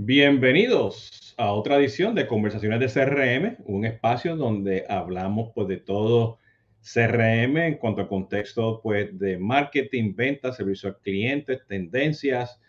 Bienvenidos 0.00 1.34
a 1.38 1.50
otra 1.50 1.76
edición 1.76 2.14
de 2.14 2.28
Conversaciones 2.28 2.78
de 2.78 2.86
CRM, 2.86 3.56
un 3.64 3.84
espacio 3.84 4.36
donde 4.36 4.86
hablamos 4.88 5.50
pues 5.52 5.66
de 5.66 5.78
todo 5.78 6.38
CRM 6.80 7.56
en 7.56 7.78
cuanto 7.78 8.02
a 8.02 8.08
contexto 8.08 8.80
pues 8.80 9.18
de 9.18 9.38
marketing, 9.38 10.14
ventas, 10.14 10.56
servicio 10.56 10.90
al 10.90 10.98
cliente, 10.98 11.58
tendencias, 11.66 12.60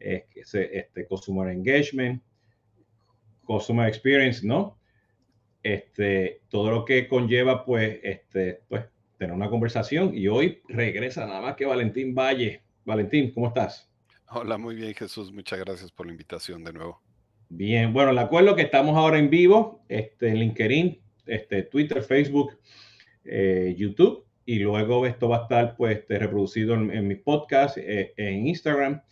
eh, 0.00 0.26
este, 0.34 1.06
consumer 1.06 1.52
engagement, 1.52 2.20
customer 3.44 3.86
experience, 3.86 4.44
¿no? 4.44 4.76
Este, 5.62 6.40
todo 6.48 6.72
lo 6.72 6.84
que 6.84 7.06
conlleva 7.06 7.64
pues, 7.64 8.00
este, 8.02 8.62
pues 8.68 8.86
tener 9.18 9.32
una 9.32 9.48
conversación 9.48 10.18
y 10.18 10.26
hoy 10.26 10.62
regresa 10.66 11.26
nada 11.26 11.42
más 11.42 11.54
que 11.54 11.64
Valentín 11.64 12.12
Valle. 12.12 12.60
Valentín, 12.84 13.30
¿cómo 13.32 13.46
estás? 13.46 13.91
Hola, 14.34 14.56
muy 14.56 14.76
bien 14.76 14.94
Jesús, 14.94 15.30
muchas 15.30 15.58
gracias 15.58 15.92
por 15.92 16.06
la 16.06 16.12
invitación 16.12 16.64
de 16.64 16.72
nuevo. 16.72 17.02
Bien, 17.50 17.92
bueno, 17.92 18.12
le 18.12 18.20
acuerdo 18.22 18.56
que 18.56 18.62
estamos 18.62 18.96
ahora 18.96 19.18
en 19.18 19.28
vivo, 19.28 19.84
este, 19.90 20.28
en 20.28 20.36
LinkedIn, 20.36 21.02
este, 21.26 21.64
Twitter, 21.64 22.02
Facebook, 22.02 22.58
eh, 23.26 23.74
YouTube, 23.76 24.24
y 24.46 24.60
luego 24.60 25.04
esto 25.04 25.28
va 25.28 25.36
a 25.36 25.42
estar 25.42 25.76
pues 25.76 25.98
este, 25.98 26.18
reproducido 26.18 26.72
en, 26.72 27.06
mi 27.06 27.16
podcast, 27.16 27.76
eh, 27.76 28.14
en 28.16 28.46
Instagram, 28.46 29.02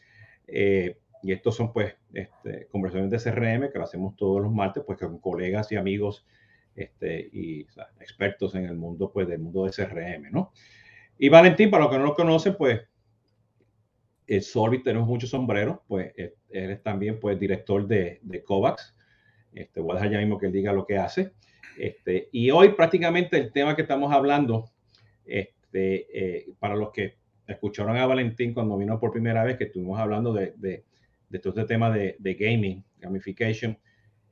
eh, 0.46 0.96
y 1.22 1.32
estos 1.32 1.54
son 1.54 1.70
pues 1.74 1.94
este, 2.14 2.66
conversaciones 2.68 3.10
de 3.10 3.30
CRM 3.30 3.70
que 3.70 3.78
lo 3.78 3.84
hacemos 3.84 4.16
todos 4.16 4.40
los 4.40 4.50
martes, 4.50 4.84
pues 4.86 4.98
con 4.98 5.18
colegas 5.18 5.70
y 5.70 5.76
amigos 5.76 6.24
este, 6.74 7.28
y 7.30 7.66
expertos 8.00 8.54
en 8.54 8.64
el 8.64 8.76
mundo, 8.76 9.12
pues 9.12 9.28
del 9.28 9.40
mundo 9.40 9.66
de 9.66 9.72
CRM, 9.72 10.30
¿no? 10.32 10.50
Y 11.18 11.28
Valentín, 11.28 11.70
para 11.70 11.84
los 11.84 11.92
que 11.92 11.98
no 11.98 12.04
lo 12.04 12.14
conocen, 12.14 12.56
pues 12.56 12.80
el 14.30 14.42
Solvit 14.42 14.84
tenemos 14.84 15.08
muchos 15.08 15.30
sombreros, 15.30 15.78
pues 15.88 16.12
eh, 16.16 16.34
él 16.50 16.70
es 16.70 16.82
también 16.84 17.18
pues 17.18 17.38
director 17.38 17.84
de, 17.84 18.20
de 18.22 18.44
COVAX. 18.44 18.94
Este, 19.52 19.80
voy 19.80 19.90
a 19.90 19.94
dejar 19.94 20.12
ya 20.12 20.18
mismo 20.18 20.38
que 20.38 20.46
él 20.46 20.52
diga 20.52 20.72
lo 20.72 20.86
que 20.86 20.98
hace. 20.98 21.32
Este, 21.76 22.28
y 22.30 22.52
hoy 22.52 22.70
prácticamente 22.74 23.36
el 23.38 23.50
tema 23.50 23.74
que 23.74 23.82
estamos 23.82 24.12
hablando, 24.12 24.70
este, 25.24 26.06
eh, 26.12 26.46
para 26.60 26.76
los 26.76 26.92
que 26.92 27.16
escucharon 27.48 27.96
a 27.96 28.06
Valentín 28.06 28.54
cuando 28.54 28.78
vino 28.78 29.00
por 29.00 29.10
primera 29.10 29.42
vez, 29.42 29.56
que 29.56 29.64
estuvimos 29.64 29.98
hablando 29.98 30.32
de, 30.32 30.54
de, 30.56 30.84
de 31.28 31.38
todo 31.40 31.50
este 31.50 31.64
tema 31.64 31.90
de, 31.90 32.14
de, 32.20 32.34
gaming, 32.34 32.84
gamification, 33.00 33.76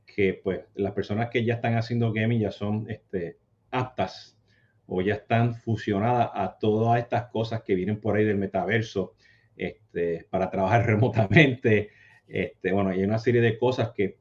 que 0.06 0.34
pues 0.34 0.60
las 0.76 0.92
personas 0.92 1.28
que 1.28 1.44
ya 1.44 1.54
están 1.54 1.74
haciendo 1.74 2.12
gaming 2.12 2.38
ya 2.38 2.52
son 2.52 2.88
este, 2.88 3.38
aptas 3.72 4.38
o 4.86 5.02
ya 5.02 5.14
están 5.14 5.56
fusionadas 5.56 6.30
a 6.34 6.56
todas 6.56 7.00
estas 7.00 7.30
cosas 7.32 7.62
que 7.62 7.74
vienen 7.74 8.00
por 8.00 8.16
ahí 8.16 8.24
del 8.24 8.38
metaverso, 8.38 9.16
este, 9.58 10.24
para 10.30 10.50
trabajar 10.50 10.86
remotamente. 10.86 11.90
Este, 12.26 12.72
bueno, 12.72 12.90
hay 12.90 13.02
una 13.02 13.18
serie 13.18 13.40
de 13.40 13.58
cosas 13.58 13.92
que, 13.92 14.16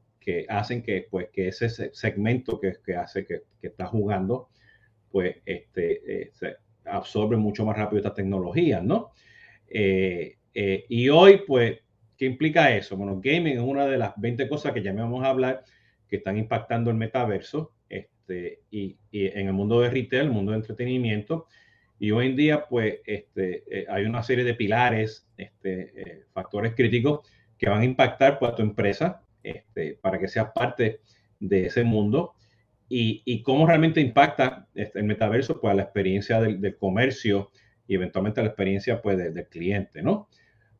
hacen 0.50 0.82
que, 0.82 1.06
pues, 1.10 1.28
que 1.32 1.48
ese 1.48 1.70
segmento 1.94 2.60
que, 2.60 2.94
hace 2.94 3.24
que, 3.24 3.44
está 3.62 3.86
jugando, 3.86 4.50
pues 5.10 5.36
este, 5.46 6.22
eh, 6.22 6.30
se 6.34 6.56
absorbe 6.84 7.38
mucho 7.38 7.64
más 7.64 7.78
rápido 7.78 7.96
esta 8.00 8.12
tecnología, 8.12 8.82
¿no? 8.82 9.12
Eh, 9.66 10.36
eh, 10.52 10.84
y 10.86 11.08
hoy, 11.08 11.44
pues, 11.46 11.78
¿qué 12.18 12.26
implica 12.26 12.76
eso? 12.76 12.94
Bueno, 12.98 13.18
gaming 13.22 13.56
es 13.56 13.62
una 13.62 13.86
de 13.86 13.96
las 13.96 14.12
20 14.18 14.46
cosas 14.50 14.74
que 14.74 14.82
ya 14.82 14.92
me 14.92 15.00
vamos 15.00 15.24
a 15.24 15.30
hablar 15.30 15.64
que 16.06 16.16
están 16.16 16.36
impactando 16.36 16.90
el 16.90 16.96
metaverso 16.98 17.72
y, 18.70 18.98
y 19.10 19.26
en 19.26 19.46
el 19.46 19.54
mundo 19.54 19.80
de 19.80 19.88
retail, 19.88 20.24
el 20.24 20.30
mundo 20.30 20.52
de 20.52 20.58
entretenimiento 20.58 21.46
y 21.98 22.12
hoy 22.12 22.26
en 22.26 22.36
día, 22.36 22.66
pues, 22.68 22.98
este, 23.04 23.64
eh, 23.70 23.86
hay 23.88 24.04
una 24.04 24.22
serie 24.22 24.44
de 24.44 24.54
pilares, 24.54 25.28
este, 25.36 25.92
eh, 25.96 26.24
factores 26.32 26.74
críticos 26.74 27.28
que 27.58 27.68
van 27.68 27.80
a 27.80 27.84
impactar 27.84 28.38
pues, 28.38 28.52
a 28.52 28.54
tu 28.54 28.62
empresa 28.62 29.22
este, 29.42 29.98
para 30.00 30.18
que 30.18 30.28
seas 30.28 30.50
parte 30.54 31.00
de 31.40 31.66
ese 31.66 31.82
mundo 31.82 32.34
y, 32.88 33.22
y 33.24 33.42
cómo 33.42 33.66
realmente 33.66 34.00
impacta 34.00 34.68
este, 34.74 35.00
el 35.00 35.06
metaverso 35.06 35.60
pues, 35.60 35.72
a 35.72 35.74
la 35.74 35.82
experiencia 35.82 36.40
del, 36.40 36.60
del, 36.60 36.76
comercio 36.76 37.50
y 37.86 37.96
eventualmente 37.96 38.40
a 38.40 38.44
la 38.44 38.50
experiencia 38.50 39.02
pues, 39.02 39.18
del, 39.18 39.34
del 39.34 39.48
cliente, 39.48 40.00
¿no? 40.02 40.28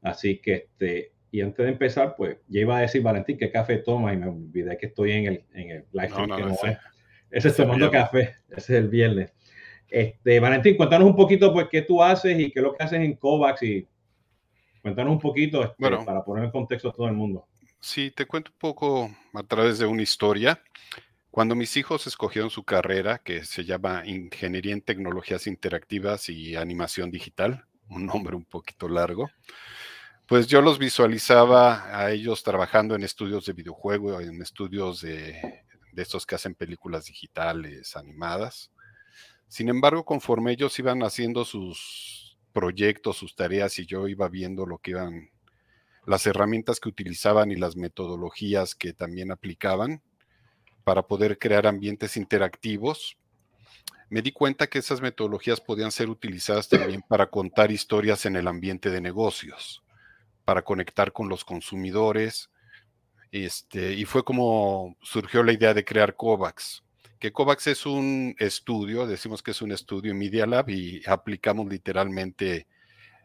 Así 0.03 0.39
que, 0.39 0.55
este, 0.55 1.13
y 1.31 1.41
antes 1.41 1.67
de 1.67 1.73
empezar, 1.73 2.15
pues, 2.17 2.37
ya 2.47 2.61
iba 2.61 2.79
a 2.79 2.83
decir, 2.83 3.03
Valentín, 3.03 3.37
¿qué 3.37 3.51
café 3.51 3.79
toma? 3.79 4.15
Y 4.15 4.17
me 4.17 4.29
olvidé 4.29 4.79
que 4.79 4.87
estoy 4.87 5.13
en 5.13 5.27
el, 5.27 5.45
en 5.53 5.71
el 5.71 5.85
live 5.93 6.09
stream. 6.09 6.29
No, 6.29 6.39
no, 6.39 6.55
ese, 6.55 6.79
ese 7.31 7.49
es 7.49 7.57
tomando 7.57 7.91
café, 7.91 8.37
ese 8.51 8.57
es 8.57 8.71
el 8.71 8.89
viernes. 8.89 9.33
Este, 9.91 10.39
Valentín, 10.41 10.77
cuéntanos 10.77 11.09
un 11.09 11.17
poquito, 11.17 11.53
pues, 11.53 11.69
qué 11.71 11.83
tú 11.83 12.03
haces 12.03 12.39
y 12.39 12.51
qué 12.51 12.61
es 12.61 12.63
lo 12.63 12.75
que 12.75 12.85
haces 12.85 13.01
en 13.01 13.15
COVAX 13.15 13.63
y 13.63 13.87
cuéntanos 14.83 15.13
un 15.13 15.19
poquito 15.19 15.63
este, 15.63 15.77
bueno, 15.79 16.05
para 16.05 16.23
poner 16.23 16.45
en 16.45 16.51
contexto 16.51 16.91
a 16.91 16.93
todo 16.93 17.07
el 17.09 17.15
mundo. 17.15 17.47
Sí, 17.81 18.11
te 18.11 18.27
cuento 18.27 18.51
un 18.53 18.59
poco 18.59 19.11
a 19.35 19.43
través 19.45 19.79
de 19.79 19.87
una 19.87 20.03
historia. 20.03 20.63
Cuando 21.31 21.55
mis 21.55 21.77
hijos 21.77 22.07
escogieron 22.07 22.51
su 22.51 22.65
carrera, 22.65 23.19
que 23.19 23.45
se 23.45 23.65
llama 23.65 24.03
Ingeniería 24.05 24.73
en 24.73 24.83
Tecnologías 24.83 25.47
Interactivas 25.47 26.29
y 26.29 26.57
Animación 26.57 27.11
Digital, 27.11 27.65
un 27.89 28.07
nombre 28.07 28.37
un 28.37 28.45
poquito 28.45 28.89
largo, 28.89 29.31
pues 30.27 30.47
yo 30.47 30.61
los 30.61 30.79
visualizaba 30.79 31.97
a 31.99 32.11
ellos 32.11 32.43
trabajando 32.43 32.95
en 32.95 33.03
estudios 33.03 33.47
de 33.47 33.55
videojuego, 33.55 34.21
en 34.21 34.43
estudios 34.43 35.01
de, 35.01 35.65
de 35.93 36.03
estos 36.03 36.27
que 36.27 36.35
hacen 36.35 36.55
películas 36.55 37.07
digitales, 37.07 37.97
animadas. 37.97 38.71
Sin 39.49 39.71
embargo, 39.71 40.05
conforme 40.05 40.53
ellos 40.53 40.79
iban 40.79 41.03
haciendo 41.03 41.45
sus 41.45 42.39
proyectos, 42.53 43.17
sus 43.17 43.35
tareas 43.35 43.79
y 43.79 43.87
yo 43.87 44.07
iba 44.07 44.29
viendo 44.29 44.67
lo 44.67 44.79
que 44.79 44.91
iban, 44.93 45.31
las 46.07 46.27
herramientas 46.27 46.81
que 46.81 46.91
utilizaban 46.91 47.51
y 47.51 47.57
las 47.57 47.77
metodologías 47.77 48.75
que 48.75 48.93
también 48.93 49.31
aplicaban 49.31 50.03
para 50.85 51.03
poder 51.03 51.39
crear 51.39 51.67
ambientes 51.67 52.17
interactivos, 52.17 53.17
me 54.11 54.23
di 54.23 54.33
cuenta 54.33 54.67
que 54.67 54.79
esas 54.79 55.01
metodologías 55.01 55.61
podían 55.61 55.93
ser 55.93 56.09
utilizadas 56.09 56.69
también 56.69 57.03
para 57.09 57.29
contar 57.29 57.71
historias 57.71 58.25
en 58.27 58.37
el 58.37 58.49
ambiente 58.49 58.91
de 58.91 59.01
negocios, 59.01 59.83
para 60.45 60.63
conectar 60.63 61.13
con 61.13 61.29
los 61.29 61.45
consumidores. 61.45 62.51
Este, 63.33 63.93
y 63.93 64.07
fue 64.07 64.25
como 64.25 64.97
surgió 65.03 65.43
la 65.43 65.53
idea 65.53 65.75
de 65.75 65.85
crear 65.85 66.17
COVAX 66.17 66.83
que 67.19 67.33
COVAX 67.33 67.67
es 67.69 67.87
un 67.87 68.35
estudio, 68.39 69.07
decimos 69.07 69.43
que 69.43 69.51
es 69.51 69.63
un 69.63 69.73
estudio 69.73 70.13
en 70.13 70.19
Media 70.19 70.47
Lab 70.47 70.71
y 70.71 71.03
aplicamos 71.07 71.67
literalmente 71.69 72.67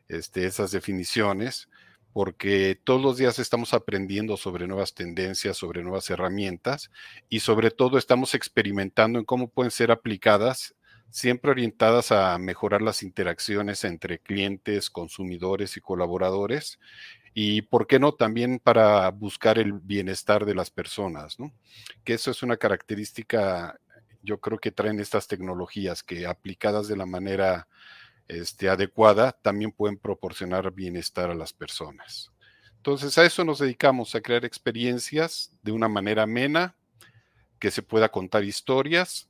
este, 0.08 0.46
esas 0.46 0.72
definiciones 0.72 1.70
porque 2.14 2.80
todos 2.84 3.02
los 3.02 3.18
días 3.18 3.40
estamos 3.40 3.74
aprendiendo 3.74 4.38
sobre 4.38 4.68
nuevas 4.68 4.94
tendencias, 4.94 5.58
sobre 5.58 5.82
nuevas 5.82 6.10
herramientas 6.12 6.92
y 7.28 7.40
sobre 7.40 7.72
todo 7.72 7.98
estamos 7.98 8.36
experimentando 8.36 9.18
en 9.18 9.26
cómo 9.26 9.48
pueden 9.50 9.72
ser 9.72 9.92
aplicadas, 9.92 10.76
siempre 11.10 11.52
orientadas 11.52 12.12
a 12.12 12.38
mejorar 12.38 12.84
las 12.84 13.02
interacciones 13.02 13.84
entre 13.84 14.20
clientes, 14.20 14.92
consumidores 14.92 15.76
y 15.76 15.82
colaboradores 15.82 16.80
y, 17.34 17.64
¿por 17.64 17.88
qué 17.88 18.00
no?, 18.00 18.14
también 18.14 18.60
para 18.60 19.10
buscar 19.10 19.58
el 19.58 19.74
bienestar 19.74 20.46
de 20.46 20.54
las 20.54 20.70
personas, 20.70 21.40
¿no? 21.40 21.52
Que 22.04 22.14
eso 22.14 22.30
es 22.30 22.44
una 22.44 22.58
característica 22.58 23.80
yo 24.24 24.40
creo 24.40 24.58
que 24.58 24.72
traen 24.72 25.00
estas 25.00 25.28
tecnologías 25.28 26.02
que 26.02 26.26
aplicadas 26.26 26.88
de 26.88 26.98
la 26.98 27.06
manera 27.06 27.68
este, 28.28 28.70
adecuada 28.70 29.34
también 29.34 29.72
pueden 29.72 29.98
proporcionar 29.98 30.72
bienestar 30.72 31.30
a 31.30 31.36
las 31.36 31.54
personas. 31.54 32.32
Entonces 32.78 33.18
a 33.18 33.26
eso 33.26 33.44
nos 33.44 33.60
dedicamos, 33.60 34.16
a 34.16 34.22
crear 34.22 34.46
experiencias 34.46 35.52
de 35.62 35.72
una 35.72 35.88
manera 35.88 36.24
amena, 36.24 36.76
que 37.60 37.72
se 37.72 37.82
pueda 37.82 38.10
contar 38.10 38.44
historias 38.44 39.30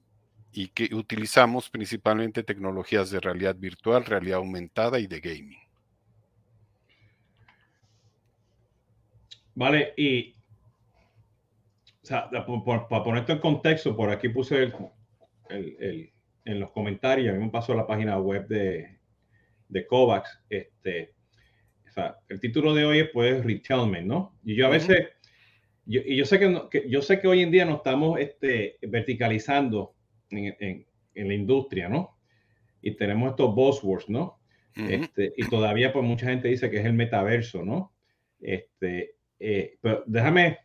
y 0.52 0.70
que 0.70 0.94
utilizamos 0.96 1.70
principalmente 1.70 2.44
tecnologías 2.44 3.10
de 3.12 3.20
realidad 3.20 3.56
virtual, 3.56 4.06
realidad 4.06 4.38
aumentada 4.38 5.00
y 5.00 5.08
de 5.08 5.20
gaming. 5.20 5.60
Vale, 9.56 9.94
y 9.98 10.36
o 12.04 12.06
sea, 12.06 12.30
para 12.30 13.04
ponerte 13.04 13.32
en 13.32 13.40
contexto, 13.40 13.96
por 13.96 14.10
aquí 14.10 14.28
puse 14.28 14.64
el, 14.64 14.74
el, 15.80 16.12
en 16.44 16.60
los 16.60 16.72
comentarios, 16.72 17.34
a 17.34 17.38
mí 17.38 17.46
me 17.46 17.50
pasó 17.52 17.74
la 17.74 17.88
página 17.88 18.20
web 18.20 18.46
de, 18.48 19.00
de 19.70 19.88
COVAX. 19.88 20.44
Este, 20.50 21.14
o 21.88 21.92
sea, 21.92 22.18
el 22.28 22.42
título 22.42 22.74
de 22.74 22.84
hoy 22.84 23.00
es 23.00 23.10
pues 23.14 23.44
Retailment, 23.46 24.06
¿no? 24.06 24.38
Y 24.44 24.56
yo 24.56 24.68
a 24.68 24.70
veces, 24.70 25.08
yo, 25.86 26.02
y 26.06 26.18
yo 26.18 26.26
sé 26.26 26.40
que, 26.40 26.62
que, 26.70 26.90
yo 26.90 27.02
sé 27.02 27.22
que 27.22 27.28
hoy 27.30 27.42
en 27.42 27.52
día 27.52 27.64
nos 27.64 27.78
estamos 27.78 28.20
este, 28.20 28.78
verticalizando 28.82 29.96
en, 30.30 30.56
en, 30.60 30.86
en, 31.16 31.28
la 31.30 31.34
industria, 31.34 31.88
¿no? 31.88 32.18
Y 32.82 32.98
tenemos 32.98 33.30
estos 33.30 33.56
buzzwords, 33.56 34.10
¿no? 34.10 34.40
Uh 34.76 34.82
-huh. 34.82 35.04
este, 35.04 35.32
y 35.38 35.48
todavía 35.48 35.94
pues 35.94 36.04
mucha 36.04 36.26
gente 36.26 36.50
dice 36.50 36.70
que 36.70 36.80
es 36.80 36.86
el 36.86 36.94
metaverso, 36.94 37.64
¿no? 37.64 37.94
Este, 38.42 39.16
eh, 39.40 39.78
pero 39.80 40.04
déjame 40.06 40.58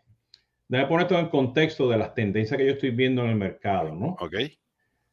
Déjame 0.69 0.89
poner 0.89 1.07
esto 1.07 1.19
en 1.19 1.29
contexto 1.29 1.89
de 1.89 1.97
las 1.97 2.15
tendencias 2.15 2.59
que 2.59 2.67
yo 2.67 2.73
estoy 2.73 2.91
viendo 2.91 3.25
en 3.25 3.31
el 3.31 3.37
mercado, 3.37 3.95
¿no? 3.95 4.17
Ok. 4.21 4.35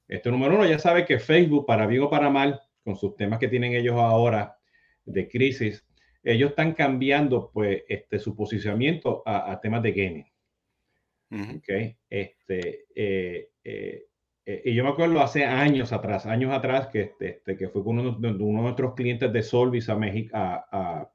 Este 0.08 0.30
número 0.30 0.56
uno, 0.56 0.66
ya 0.66 0.78
sabe 0.78 1.06
que 1.06 1.18
Facebook, 1.18 1.66
para 1.66 1.88
bien 1.88 2.04
o 2.04 2.10
para 2.10 2.30
mal, 2.30 2.62
con 2.84 2.96
sus 2.96 3.16
temas 3.16 3.40
que 3.40 3.48
tienen 3.48 3.74
ellos 3.74 3.96
ahora 3.96 4.58
de 5.06 5.28
crisis, 5.28 5.86
ellos 6.24 6.52
están 6.52 6.74
cambiando 6.74 7.50
pues 7.54 7.84
este, 7.88 8.20
su 8.20 8.36
posicionamiento 8.36 9.24
a, 9.26 9.60
temas 9.62 9.82
de 9.82 9.92
gaming. 9.92 11.58
okay. 11.58 11.98
este, 12.10 12.86
eh, 12.96 13.50
eh, 13.64 14.06
eh, 14.46 14.62
y 14.66 14.76
yo 14.76 14.84
me 14.84 14.92
acuerdo 14.92 15.22
hace 15.22 15.44
años 15.44 15.92
atrás, 15.92 16.26
años 16.28 16.54
atrás, 16.54 16.88
que, 16.88 17.02
este, 17.02 17.30
este 17.30 17.58
que 17.58 17.70
fue 17.70 17.84
con 17.84 17.98
uno, 18.00 18.12
de 18.12 18.32
nuestros 18.34 18.94
clientes 18.94 19.32
de 19.34 19.42
Solvis 19.42 19.90
a, 19.90 19.96
México, 19.96 20.36
a, 20.36 21.10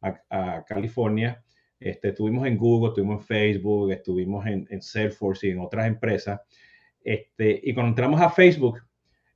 a, 0.00 0.64
California. 0.66 1.42
Este, 1.84 2.08
estuvimos 2.08 2.46
en 2.46 2.56
Google, 2.56 2.90
estuvimos 2.90 3.20
en 3.20 3.26
Facebook, 3.26 3.90
estuvimos 3.90 4.46
en, 4.46 4.66
en 4.70 4.80
Salesforce 4.80 5.48
y 5.48 5.50
en 5.50 5.60
otras 5.60 5.86
empresas. 5.86 6.40
Este, 7.02 7.60
y 7.62 7.74
cuando 7.74 7.90
entramos 7.90 8.20
a 8.20 8.30
Facebook, 8.30 8.80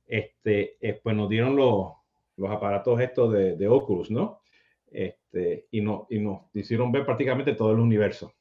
este, 0.05 0.77
pues 1.03 1.15
nos 1.15 1.27
dieron 1.29 1.55
los, 1.55 1.91
los 2.37 2.49
aparatos 2.49 2.99
estos 3.01 3.33
de, 3.33 3.55
de 3.57 3.67
Oculus, 3.67 4.09
¿no? 4.09 4.41
Este, 4.89 5.67
y, 5.71 5.81
no, 5.81 6.07
y 6.09 6.19
nos 6.19 6.43
hicieron 6.53 6.91
ver 6.91 7.05
prácticamente 7.05 7.53
todo 7.53 7.73
el 7.73 7.79
universo. 7.79 8.33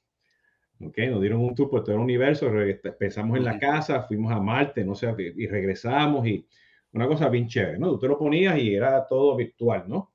Okay, 0.79 1.09
nos 1.09 1.23
dieron 1.23 1.41
un 1.41 1.55
tour 1.55 1.70
por 1.70 1.82
todo 1.82 1.97
el 1.97 2.02
universo, 2.02 2.50
pensamos 2.99 3.38
en 3.38 3.44
la 3.44 3.59
casa, 3.59 4.02
fuimos 4.02 4.31
a 4.31 4.38
Marte, 4.38 4.85
no 4.85 4.94
sé, 4.94 5.11
y 5.19 5.47
regresamos 5.47 6.26
y 6.26 6.47
una 6.93 7.09
cosa 7.09 7.31
bien 7.31 7.49
chévere, 7.49 7.79
¿no? 7.79 7.99
Tú 7.99 8.06
lo 8.06 8.19
ponías 8.19 8.59
y 8.59 8.75
era 8.75 9.06
todo 9.06 9.35
virtual, 9.37 9.85
¿no? 9.88 10.12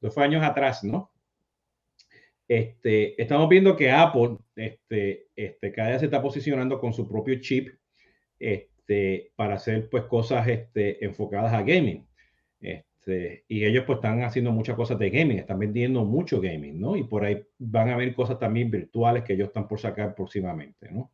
Eso 0.00 0.10
fue 0.10 0.24
años 0.24 0.42
atrás, 0.42 0.82
¿no? 0.82 1.11
Este, 2.48 3.20
estamos 3.20 3.48
viendo 3.48 3.76
que 3.76 3.90
Apple 3.90 4.36
este, 4.56 5.28
este, 5.36 5.72
cada 5.72 5.90
día 5.90 5.98
se 5.98 6.06
está 6.06 6.20
posicionando 6.20 6.78
con 6.78 6.92
su 6.92 7.08
propio 7.08 7.40
chip 7.40 7.68
este, 8.38 9.32
para 9.36 9.54
hacer 9.54 9.88
pues 9.88 10.04
cosas 10.04 10.46
este, 10.48 11.04
enfocadas 11.04 11.52
a 11.52 11.62
gaming. 11.62 12.06
Este, 12.60 13.44
y 13.48 13.64
ellos 13.64 13.84
pues 13.86 13.96
están 13.96 14.22
haciendo 14.22 14.52
muchas 14.52 14.76
cosas 14.76 14.98
de 14.98 15.10
gaming, 15.10 15.38
están 15.38 15.58
vendiendo 15.58 16.04
mucho 16.04 16.40
gaming, 16.40 16.80
¿no? 16.80 16.96
Y 16.96 17.04
por 17.04 17.24
ahí 17.24 17.42
van 17.58 17.88
a 17.88 17.94
haber 17.94 18.14
cosas 18.14 18.38
también 18.38 18.70
virtuales 18.70 19.24
que 19.24 19.32
ellos 19.32 19.48
están 19.48 19.66
por 19.66 19.80
sacar 19.80 20.14
próximamente, 20.14 20.90
¿no? 20.90 21.12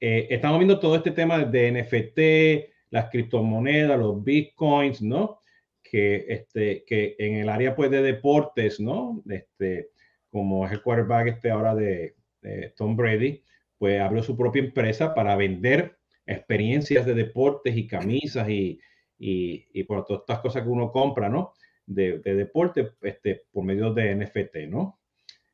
Eh, 0.00 0.26
estamos 0.30 0.58
viendo 0.58 0.78
todo 0.78 0.96
este 0.96 1.12
tema 1.12 1.44
de 1.44 1.72
NFT, 1.72 2.90
las 2.90 3.10
criptomonedas, 3.10 3.98
los 3.98 4.22
bitcoins, 4.22 5.00
¿no? 5.02 5.40
Que, 5.82 6.26
este, 6.28 6.84
que 6.84 7.16
en 7.18 7.36
el 7.36 7.48
área 7.48 7.74
pues 7.74 7.90
de 7.90 8.02
deportes, 8.02 8.78
¿no? 8.80 9.22
Este, 9.28 9.90
como 10.34 10.66
es 10.66 10.72
el 10.72 10.82
quarterback 10.82 11.28
este 11.28 11.52
ahora 11.52 11.76
de, 11.76 12.16
de 12.42 12.74
Tom 12.76 12.96
Brady, 12.96 13.44
pues 13.78 14.00
abrió 14.00 14.20
su 14.20 14.36
propia 14.36 14.64
empresa 14.64 15.14
para 15.14 15.36
vender 15.36 15.96
experiencias 16.26 17.06
de 17.06 17.14
deportes 17.14 17.76
y 17.76 17.86
camisas 17.86 18.48
y, 18.48 18.80
y, 19.16 19.84
por 19.84 20.04
todas 20.04 20.22
estas 20.22 20.40
cosas 20.40 20.64
que 20.64 20.68
uno 20.68 20.90
compra, 20.90 21.28
¿no? 21.28 21.52
De, 21.86 22.18
deporte 22.18 22.94
este, 23.02 23.44
por 23.52 23.62
medio 23.62 23.94
de 23.94 24.12
NFT, 24.12 24.68
¿no? 24.68 24.98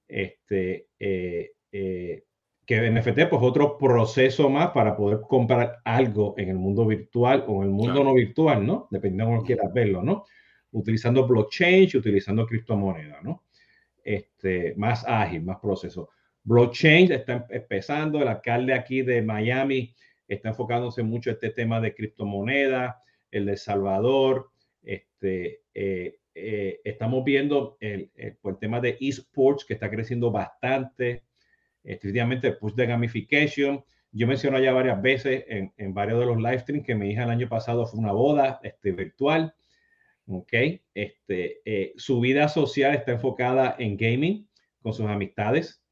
Este, 0.08 0.88
eh, 0.98 1.50
eh, 1.72 2.24
que 2.64 2.90
NFT, 2.90 3.28
pues 3.28 3.42
otro 3.42 3.76
proceso 3.76 4.48
más 4.48 4.70
para 4.70 4.96
poder 4.96 5.20
comprar 5.28 5.82
algo 5.84 6.36
en 6.38 6.48
el 6.48 6.56
mundo 6.56 6.86
virtual 6.86 7.44
o 7.46 7.56
en 7.62 7.68
el 7.68 7.74
mundo 7.74 8.02
no 8.02 8.14
virtual, 8.14 8.66
¿no? 8.66 8.88
Dependiendo 8.90 9.26
de 9.26 9.36
cómo 9.36 9.46
quieras 9.46 9.74
verlo, 9.74 10.02
¿no? 10.02 10.24
Utilizando 10.72 11.26
blockchain 11.26 11.86
y 11.92 11.96
utilizando 11.98 12.46
criptomonedas, 12.46 13.22
¿no? 13.22 13.42
Este, 14.05 14.75
más 14.76 15.05
ágil, 15.06 15.43
más 15.43 15.58
proceso. 15.58 16.11
Blockchain 16.44 17.12
está 17.12 17.47
empezando, 17.50 18.20
el 18.23 18.29
alcalde 18.29 18.73
aquí 18.73 19.02
de 19.02 19.23
Miami 19.23 19.94
está 20.26 20.50
enfocándose 20.50 21.02
mucho 21.02 21.31
en 21.31 21.35
este 21.35 21.50
tema 21.50 21.81
de 21.81 21.94
criptomonedas, 21.94 22.97
el 23.31 23.47
de 23.47 23.56
Salvador, 23.56 24.50
este, 24.82 25.62
eh, 25.75 26.19
eh, 26.35 26.81
estamos 26.85 27.25
viendo 27.25 27.76
el, 27.81 28.11
tema 28.61 28.81
de 28.81 28.97
esports 29.00 29.64
que 29.64 29.75
está 29.75 29.91
creciendo 29.91 30.31
bastante, 30.31 31.25
efectivamente 31.85 32.49
el 32.49 32.56
push 32.56 32.75
de 32.75 32.87
gamification. 32.87 33.85
Yo 34.12 34.26
menciono 34.26 34.58
ya 34.58 34.73
varias 34.73 35.00
veces 35.02 35.44
en, 35.49 35.73
en, 35.76 35.94
varios 35.94 36.20
de 36.20 36.26
los 36.26 36.37
live 36.37 36.58
streams 36.61 36.87
que 36.87 36.94
mi 36.94 37.11
hija 37.11 37.25
el 37.25 37.31
año 37.31 37.49
pasado 37.49 37.87
fue 37.87 38.00
una 38.00 38.12
boda 38.12 38.61
este, 38.62 38.93
virtual. 38.93 39.55
Ok, 40.32 40.52
este, 40.94 41.60
eh, 41.64 41.92
su 41.96 42.20
vida 42.20 42.48
social 42.48 42.94
está 42.94 43.12
enfocada 43.12 43.74
en 43.78 43.96
gaming 43.96 44.48
con 44.80 44.92
sus 44.92 45.06
amistades. 45.06 45.82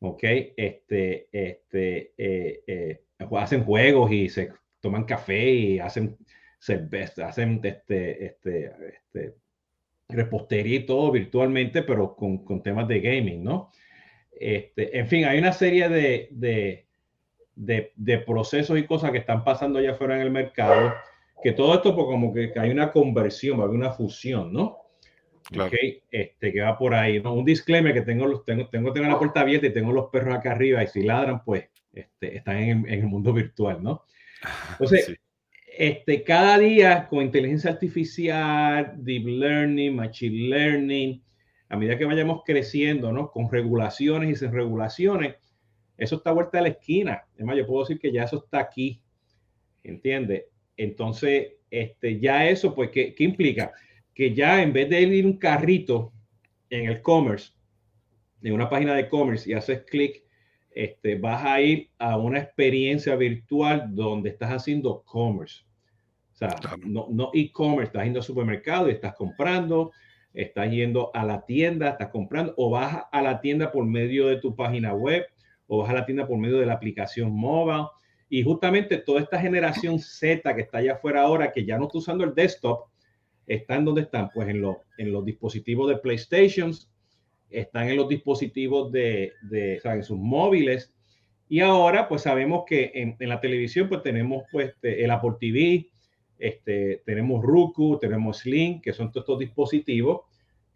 Ok, 0.00 0.22
este, 0.56 1.28
este, 1.32 2.12
hacen 3.36 3.64
juegos 3.64 4.10
y 4.10 4.28
se 4.28 4.52
toman 4.80 5.04
café 5.04 5.50
y 5.50 5.78
hacen 5.78 6.16
cerveza, 6.58 7.28
hacen 7.28 7.60
este, 7.62 8.26
este, 8.26 8.72
este, 8.94 9.34
repostería 10.08 10.76
y 10.76 10.86
todo 10.86 11.12
virtualmente, 11.12 11.82
pero 11.82 12.16
con, 12.16 12.44
con 12.44 12.62
temas 12.62 12.88
de 12.88 13.00
gaming, 13.00 13.44
¿no? 13.44 13.70
Este, 14.32 14.98
en 14.98 15.06
fin, 15.06 15.24
hay 15.24 15.38
una 15.38 15.52
serie 15.52 15.88
de, 15.88 16.28
de, 16.30 16.86
de, 17.54 17.92
de, 17.96 18.18
procesos 18.18 18.78
y 18.78 18.86
cosas 18.86 19.10
que 19.10 19.18
están 19.18 19.44
pasando 19.44 19.78
allá 19.78 19.92
afuera 19.92 20.16
en 20.16 20.22
el 20.22 20.30
mercado, 20.30 20.94
que 21.42 21.52
todo 21.52 21.74
esto, 21.74 21.94
pues 21.94 22.06
como 22.06 22.32
que, 22.32 22.52
hay 22.56 22.70
una 22.70 22.90
conversión, 22.90 23.60
hay 23.60 23.68
una 23.68 23.90
fusión, 23.92 24.52
¿no? 24.52 24.78
Claro. 25.44 25.68
Okay, 25.68 26.02
este, 26.10 26.52
que 26.52 26.60
va 26.60 26.76
por 26.76 26.94
ahí, 26.94 27.20
¿no? 27.22 27.32
Un 27.32 27.44
disclaimer 27.44 27.94
que 27.94 28.02
tengo, 28.02 28.26
los, 28.26 28.44
tengo, 28.44 28.68
tengo, 28.68 28.92
tengo 28.92 29.08
la 29.08 29.18
puerta 29.18 29.40
abierta 29.40 29.66
y 29.66 29.72
tengo 29.72 29.92
los 29.92 30.10
perros 30.10 30.34
acá 30.34 30.52
arriba 30.52 30.82
y 30.82 30.88
si 30.88 31.02
ladran, 31.02 31.42
pues 31.42 31.68
este, 31.92 32.36
están 32.36 32.58
en, 32.58 32.88
en 32.88 33.00
el 33.00 33.06
mundo 33.06 33.32
virtual, 33.32 33.82
¿no? 33.82 34.04
Entonces, 34.72 35.06
sí 35.06 35.16
este, 35.78 36.24
cada 36.24 36.58
día 36.58 37.06
con 37.08 37.22
inteligencia 37.22 37.70
artificial, 37.70 38.94
deep 38.96 39.28
learning, 39.28 39.94
machine 39.94 40.48
learning, 40.48 41.22
a 41.68 41.76
medida 41.76 41.96
que 41.96 42.04
vayamos 42.04 42.42
creciendo, 42.44 43.12
¿no? 43.12 43.30
Con 43.30 43.48
regulaciones 43.48 44.30
y 44.30 44.34
sin 44.34 44.52
regulaciones, 44.52 45.36
eso 45.96 46.16
está 46.16 46.32
vuelta 46.32 46.58
a 46.58 46.62
la 46.62 46.70
esquina. 46.70 47.22
Además, 47.36 47.58
yo 47.58 47.66
puedo 47.68 47.84
decir 47.84 48.00
que 48.00 48.10
ya 48.10 48.24
eso 48.24 48.38
está 48.38 48.58
aquí, 48.58 49.00
¿entiendes? 49.84 50.46
Entonces, 50.78 51.56
este, 51.70 52.18
ya 52.18 52.48
eso, 52.48 52.74
pues, 52.74 52.90
¿qué, 52.90 53.14
¿qué, 53.14 53.24
implica? 53.24 53.72
Que 54.14 54.34
ya 54.34 54.62
en 54.62 54.72
vez 54.72 54.88
de 54.88 55.02
ir 55.02 55.26
un 55.26 55.36
carrito 55.36 56.12
en 56.70 56.86
el 56.86 57.02
commerce, 57.02 57.52
en 58.42 58.54
una 58.54 58.70
página 58.70 58.94
de 58.94 59.08
commerce 59.08 59.50
y 59.50 59.52
haces 59.52 59.82
clic, 59.82 60.22
este, 60.70 61.16
vas 61.16 61.44
a 61.44 61.60
ir 61.60 61.90
a 61.98 62.16
una 62.16 62.38
experiencia 62.38 63.16
virtual 63.16 63.94
donde 63.94 64.30
estás 64.30 64.50
haciendo 64.50 65.02
commerce. 65.02 65.64
O 66.32 66.36
sea, 66.36 66.54
no, 66.86 67.08
no 67.10 67.30
e-commerce, 67.34 67.86
estás 67.86 68.04
yendo 68.04 68.20
al 68.20 68.24
supermercado 68.24 68.88
y 68.88 68.92
estás 68.92 69.14
comprando, 69.14 69.90
estás 70.32 70.70
yendo 70.70 71.10
a 71.14 71.24
la 71.24 71.44
tienda, 71.44 71.90
estás 71.90 72.10
comprando, 72.10 72.54
o 72.56 72.70
vas 72.70 73.06
a 73.10 73.22
la 73.22 73.40
tienda 73.40 73.72
por 73.72 73.84
medio 73.84 74.28
de 74.28 74.36
tu 74.36 74.54
página 74.54 74.94
web, 74.94 75.26
o 75.66 75.78
vas 75.78 75.90
a 75.90 75.94
la 75.94 76.06
tienda 76.06 76.28
por 76.28 76.38
medio 76.38 76.58
de 76.58 76.66
la 76.66 76.74
aplicación 76.74 77.32
móvil. 77.32 77.86
Y 78.28 78.42
justamente 78.42 78.98
toda 78.98 79.20
esta 79.20 79.40
generación 79.40 79.98
Z 79.98 80.54
que 80.54 80.62
está 80.62 80.78
allá 80.78 80.94
afuera 80.94 81.22
ahora, 81.22 81.52
que 81.52 81.64
ya 81.64 81.78
no 81.78 81.86
está 81.86 81.98
usando 81.98 82.24
el 82.24 82.34
desktop, 82.34 82.88
están 83.46 83.84
donde 83.84 84.02
están, 84.02 84.30
pues 84.34 84.48
en, 84.48 84.62
en 84.98 85.12
los 85.12 85.24
dispositivos 85.24 85.88
de 85.88 85.96
PlayStation, 85.96 86.72
están 87.50 87.88
en 87.88 87.96
los 87.96 88.08
dispositivos 88.08 88.92
de, 88.92 89.32
de 89.42 89.80
en 89.82 90.02
sus 90.02 90.18
móviles. 90.18 90.92
Y 91.48 91.60
ahora, 91.60 92.08
pues 92.08 92.22
sabemos 92.22 92.64
que 92.66 92.92
en, 92.94 93.16
en, 93.18 93.28
la 93.30 93.40
televisión, 93.40 93.88
pues 93.88 94.02
tenemos 94.02 94.44
pues 94.52 94.68
este, 94.68 95.02
el 95.02 95.10
Apple 95.10 95.36
TV, 95.40 95.88
este, 96.38 97.02
tenemos 97.06 97.42
Roku, 97.42 97.98
tenemos 97.98 98.38
Sling, 98.38 98.82
que 98.82 98.92
son 98.92 99.10
todos 99.10 99.24
estos 99.24 99.38
dispositivos 99.38 100.20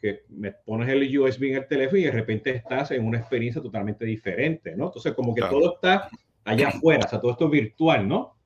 que 0.00 0.22
me 0.30 0.50
pones 0.50 0.88
el 0.88 1.16
USB 1.16 1.44
en 1.44 1.56
el 1.56 1.68
teléfono 1.68 2.00
y 2.00 2.04
de 2.04 2.10
repente 2.10 2.50
estás 2.50 2.90
en 2.90 3.06
una 3.06 3.18
experiencia 3.18 3.62
totalmente 3.62 4.04
diferente, 4.04 4.74
¿no? 4.74 4.86
Entonces, 4.86 5.12
como 5.12 5.32
que 5.32 5.42
todo 5.42 5.74
está 5.74 6.08
allá 6.44 6.68
afuera, 6.68 7.04
o 7.06 7.08
sea, 7.08 7.20
todo 7.20 7.32
esto 7.32 7.44
es 7.46 7.50
virtual, 7.50 8.08
¿no? 8.08 8.36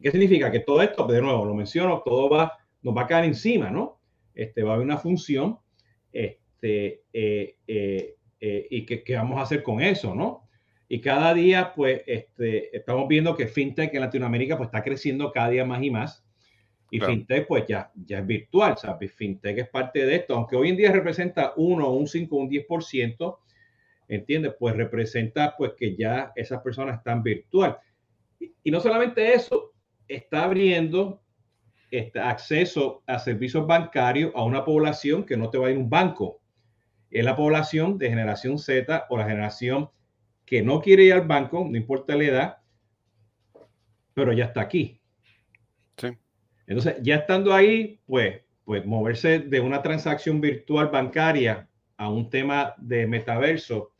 ¿Qué 0.00 0.10
significa? 0.10 0.50
Que 0.50 0.60
todo 0.60 0.82
esto, 0.82 1.06
de 1.06 1.22
nuevo, 1.22 1.44
lo 1.44 1.54
menciono, 1.54 2.02
todo 2.04 2.28
va, 2.28 2.58
nos 2.82 2.96
va 2.96 3.02
a 3.02 3.06
caer 3.06 3.24
encima, 3.26 3.70
¿no? 3.70 4.00
Este, 4.34 4.62
va 4.62 4.72
a 4.72 4.74
haber 4.74 4.86
una 4.86 4.98
función, 4.98 5.58
este, 6.12 7.02
eh, 7.12 7.56
eh, 7.66 8.16
eh, 8.40 8.66
y 8.70 8.84
qué, 8.84 9.04
vamos 9.14 9.38
a 9.38 9.42
hacer 9.42 9.62
con 9.62 9.80
eso, 9.80 10.14
¿no? 10.14 10.48
Y 10.88 11.00
cada 11.00 11.32
día, 11.32 11.72
pues, 11.74 12.02
este, 12.06 12.76
estamos 12.76 13.08
viendo 13.08 13.34
que 13.36 13.46
FinTech 13.46 13.94
en 13.94 14.00
Latinoamérica 14.00 14.56
pues, 14.58 14.66
está 14.66 14.82
creciendo 14.82 15.32
cada 15.32 15.48
día 15.48 15.64
más 15.64 15.82
y 15.82 15.90
más. 15.90 16.26
Y 16.90 17.00
FinTech, 17.00 17.46
pues, 17.46 17.64
ya, 17.66 17.90
ya 17.94 18.18
es 18.18 18.26
virtual, 18.26 18.76
¿sabes? 18.76 19.14
FinTech 19.14 19.56
es 19.56 19.68
parte 19.68 20.04
de 20.04 20.16
esto, 20.16 20.34
aunque 20.34 20.56
hoy 20.56 20.68
en 20.68 20.76
día 20.76 20.92
representa 20.92 21.54
1, 21.56 21.90
un 21.90 22.06
5, 22.06 22.36
un 22.36 22.50
10%, 22.50 23.38
¿entiendes? 24.14 24.54
Pues 24.58 24.76
representa, 24.76 25.54
pues, 25.56 25.72
que 25.76 25.96
ya 25.96 26.32
esas 26.36 26.62
personas 26.62 26.98
están 26.98 27.22
virtual. 27.22 27.78
Y, 28.38 28.52
y 28.64 28.70
no 28.70 28.80
solamente 28.80 29.32
eso, 29.32 29.72
está 30.08 30.44
abriendo 30.44 31.22
este 31.90 32.20
acceso 32.20 33.02
a 33.06 33.18
servicios 33.18 33.66
bancarios 33.66 34.32
a 34.34 34.44
una 34.44 34.64
población 34.64 35.24
que 35.24 35.36
no 35.36 35.50
te 35.50 35.58
va 35.58 35.68
a 35.68 35.70
ir 35.70 35.76
a 35.76 35.80
un 35.80 35.90
banco. 35.90 36.40
Es 37.10 37.24
la 37.24 37.36
población 37.36 37.98
de 37.98 38.08
generación 38.08 38.58
Z 38.58 39.06
o 39.10 39.16
la 39.16 39.28
generación 39.28 39.90
que 40.46 40.62
no 40.62 40.80
quiere 40.80 41.04
ir 41.04 41.12
al 41.12 41.26
banco, 41.26 41.66
no 41.68 41.76
importa 41.76 42.16
la 42.16 42.24
edad, 42.24 42.56
pero 44.14 44.32
ya 44.32 44.46
está 44.46 44.62
aquí. 44.62 45.00
Sí. 45.96 46.08
Entonces, 46.66 46.96
ya 47.02 47.16
estando 47.16 47.54
ahí, 47.54 48.00
pues 48.06 48.42
pues 48.64 48.84
moverse 48.86 49.40
de 49.40 49.60
una 49.60 49.82
transacción 49.82 50.40
virtual 50.40 50.88
bancaria 50.88 51.68
a 51.96 52.08
un 52.08 52.30
tema 52.30 52.74
de 52.78 53.06
metaverso, 53.06 53.91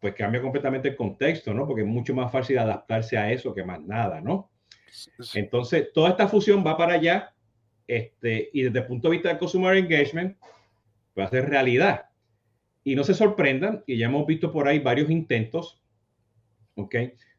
pues 0.00 0.14
cambia 0.14 0.40
completamente 0.40 0.88
el 0.88 0.96
contexto, 0.96 1.52
¿no? 1.52 1.66
Porque 1.66 1.82
es 1.82 1.88
mucho 1.88 2.14
más 2.14 2.30
fácil 2.30 2.58
adaptarse 2.58 3.16
a 3.18 3.32
eso 3.32 3.54
que 3.54 3.64
más 3.64 3.80
nada, 3.80 4.20
¿no? 4.20 4.50
Entonces, 5.34 5.92
toda 5.92 6.10
esta 6.10 6.28
fusión 6.28 6.64
va 6.66 6.76
para 6.76 6.94
allá 6.94 7.34
este, 7.88 8.50
y 8.52 8.62
desde 8.62 8.80
el 8.80 8.86
punto 8.86 9.08
de 9.08 9.12
vista 9.12 9.30
del 9.30 9.38
consumer 9.38 9.76
engagement, 9.76 10.36
va 11.18 11.24
a 11.24 11.30
ser 11.30 11.48
realidad. 11.48 12.06
Y 12.84 12.94
no 12.94 13.02
se 13.02 13.14
sorprendan, 13.14 13.82
y 13.86 13.96
ya 13.96 14.06
hemos 14.06 14.26
visto 14.26 14.52
por 14.52 14.68
ahí 14.68 14.78
varios 14.78 15.10
intentos, 15.10 15.82
¿ok? 16.74 16.94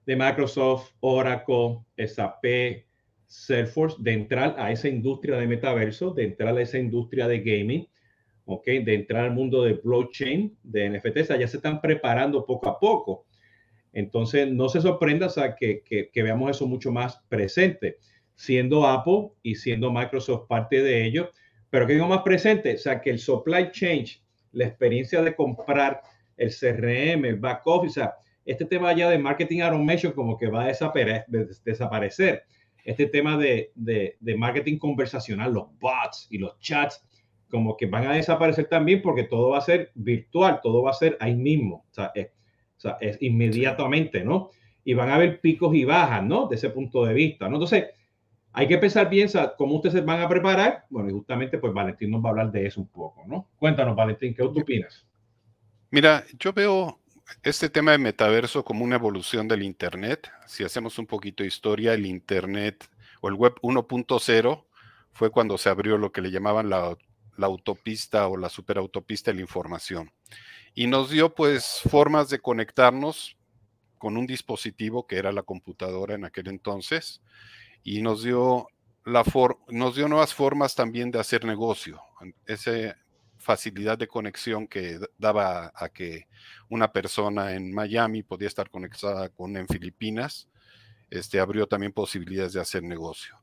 De 0.06 0.16
Microsoft, 0.16 0.92
Oracle, 1.00 1.80
SAP, 1.98 2.44
Salesforce, 3.28 3.98
de 4.00 4.14
entrar 4.14 4.56
a 4.58 4.72
esa 4.72 4.90
industria 4.90 5.38
de 5.38 5.48
metaverso, 5.48 6.12
de 6.12 6.26
entrar 6.26 6.58
a 6.58 6.62
esa 6.62 6.80
industria 6.80 7.28
de 7.28 7.40
gaming, 7.40 7.88
¿ok? 8.50 8.66
De 8.84 8.96
entrar 8.96 9.26
al 9.26 9.32
mundo 9.32 9.64
de 9.64 9.74
blockchain, 9.74 10.58
de 10.64 10.90
NFTs, 10.90 11.30
ya 11.40 11.48
se 11.48 11.58
están 11.58 11.80
preparando 11.80 12.46
poco 12.46 12.68
a 12.68 12.80
poco. 12.80 13.28
Entonces, 13.94 14.52
no 14.52 14.70
se 14.70 14.82
sorprenda 14.82 15.28
o 15.28 15.56
que, 15.56 15.84
que, 15.84 16.24
veamos 16.24 16.52
eso 16.52 16.68
mucho 16.68 16.92
más 16.92 17.18
presente, 17.30 17.98
siendo 18.36 18.88
Apple 18.88 19.30
y 19.44 19.56
siendo 19.56 19.92
Microsoft 19.92 20.48
parte 20.48 20.82
de 20.82 21.06
ello, 21.06 21.30
pero 21.70 21.86
que 21.86 21.94
digo 21.94 22.08
más 22.08 22.24
presente, 22.24 22.74
o 22.74 22.78
sea, 22.78 23.02
que 23.02 23.12
el 23.12 23.20
supply 23.20 23.72
chain, 23.72 24.06
la 24.52 24.66
experiencia 24.66 25.22
de 25.22 25.36
comprar 25.36 26.02
el 26.38 26.50
CRM, 26.50 27.26
el 27.26 27.40
back 27.40 27.66
office, 27.66 28.00
o 28.00 28.04
sea, 28.04 28.16
este 28.46 28.66
tema 28.66 28.94
ya 28.94 29.10
de 29.10 29.20
marketing 29.20 29.62
automation 29.62 30.14
como 30.14 30.38
que 30.38 30.48
va 30.48 30.64
a 30.64 30.74
desaparecer. 31.66 32.44
Este 32.84 33.06
tema 33.06 33.38
de, 33.38 33.72
de, 33.76 34.18
de 34.20 34.36
marketing 34.36 34.78
conversacional, 34.80 35.54
los 35.54 35.68
bots 35.80 36.28
y 36.32 36.40
los 36.40 36.58
chats, 36.60 37.06
como 37.50 37.78
que 37.78 37.86
van 37.86 38.08
a 38.08 38.14
desaparecer 38.14 38.68
también 38.68 39.02
porque 39.02 39.24
todo 39.24 39.50
va 39.50 39.58
a 39.58 39.62
ser 39.62 39.92
virtual, 39.96 40.60
todo 40.62 40.84
va 40.84 40.92
a 40.92 40.94
ser 40.94 41.18
ahí 41.20 41.36
mismo, 41.36 41.86
o 41.90 41.94
sea, 41.94 42.12
es, 42.14 42.28
o 42.78 42.80
sea, 42.80 42.98
es 43.02 43.22
inmediatamente, 43.22 44.24
¿no? 44.24 44.52
Y 44.84 44.94
van 44.94 45.10
a 45.10 45.16
haber 45.16 45.42
picos 45.42 45.76
y 45.76 45.84
bajas, 45.84 46.24
¿no? 46.24 46.48
De 46.48 46.56
ese 46.56 46.70
punto 46.70 47.06
de 47.06 47.14
vista, 47.14 47.50
¿no? 47.50 47.56
Entonces, 47.56 47.86
hay 48.52 48.68
que 48.68 48.78
pensar 48.78 49.10
bien 49.10 49.30
cómo 49.58 49.76
ustedes 49.76 49.94
se 49.96 50.02
van 50.02 50.22
a 50.22 50.30
preparar. 50.30 50.86
Bueno, 50.90 51.10
y 51.10 51.14
justamente, 51.14 51.60
pues 51.60 51.74
Valentín 51.74 52.12
nos 52.12 52.24
va 52.24 52.30
a 52.30 52.32
hablar 52.32 52.52
de 52.52 52.66
eso 52.66 52.82
un 52.82 52.88
poco, 52.88 53.24
¿no? 53.28 53.50
Cuéntanos, 53.58 53.96
Valentín, 53.96 54.34
¿qué 54.34 54.42
opinas? 54.42 55.06
Mira, 55.92 56.24
yo 56.38 56.54
veo 56.54 57.00
este 57.44 57.70
tema 57.70 57.92
de 57.92 57.98
metaverso 57.98 58.64
como 58.64 58.84
una 58.84 58.96
evolución 58.96 59.48
del 59.48 59.64
Internet. 59.64 60.32
Si 60.48 60.64
hacemos 60.64 60.98
un 60.98 61.06
poquito 61.06 61.44
de 61.44 61.48
historia, 61.48 61.94
el 61.94 62.06
Internet 62.06 62.90
o 63.22 63.30
el 63.30 63.36
Web 63.36 63.56
1.0 63.62 64.66
fue 65.12 65.30
cuando 65.30 65.58
se 65.58 65.70
abrió 65.70 65.98
lo 65.98 66.12
que 66.12 66.22
le 66.22 66.32
llamaban 66.32 66.70
la 66.70 66.98
la 67.40 67.48
autopista 67.48 68.28
o 68.28 68.36
la 68.36 68.50
superautopista 68.50 69.32
de 69.32 69.36
la 69.36 69.42
información. 69.42 70.12
Y 70.76 70.88
nos 70.88 71.10
dio 71.10 71.34
pues 71.34 71.80
formas 71.90 72.30
de 72.30 72.40
conectarnos 72.40 73.38
con 73.98 74.18
un 74.18 74.28
dispositivo 74.28 75.08
que 75.08 75.18
era 75.18 75.32
la 75.32 75.44
computadora 75.44 76.16
en 76.16 76.26
aquel 76.26 76.50
entonces 76.50 77.22
y 77.84 78.02
nos 78.02 78.24
dio, 78.24 78.68
la 79.06 79.24
nos 79.70 79.96
dio 79.96 80.10
nuevas 80.10 80.34
formas 80.34 80.76
también 80.76 81.12
de 81.12 81.20
hacer 81.20 81.46
negocio. 81.46 82.02
Esa 82.46 82.98
facilidad 83.38 83.98
de 83.98 84.08
conexión 84.08 84.68
que 84.68 85.00
daba 85.18 85.72
a 85.74 85.88
que 85.90 86.28
una 86.68 86.92
persona 86.92 87.54
en 87.54 87.74
Miami 87.74 88.22
podía 88.22 88.50
estar 88.50 88.70
conectada 88.70 89.30
con 89.30 89.56
en 89.56 89.68
Filipinas, 89.68 90.50
este, 91.10 91.40
abrió 91.40 91.68
también 91.68 91.94
posibilidades 91.94 92.52
de 92.52 92.60
hacer 92.60 92.84
negocio. 92.84 93.40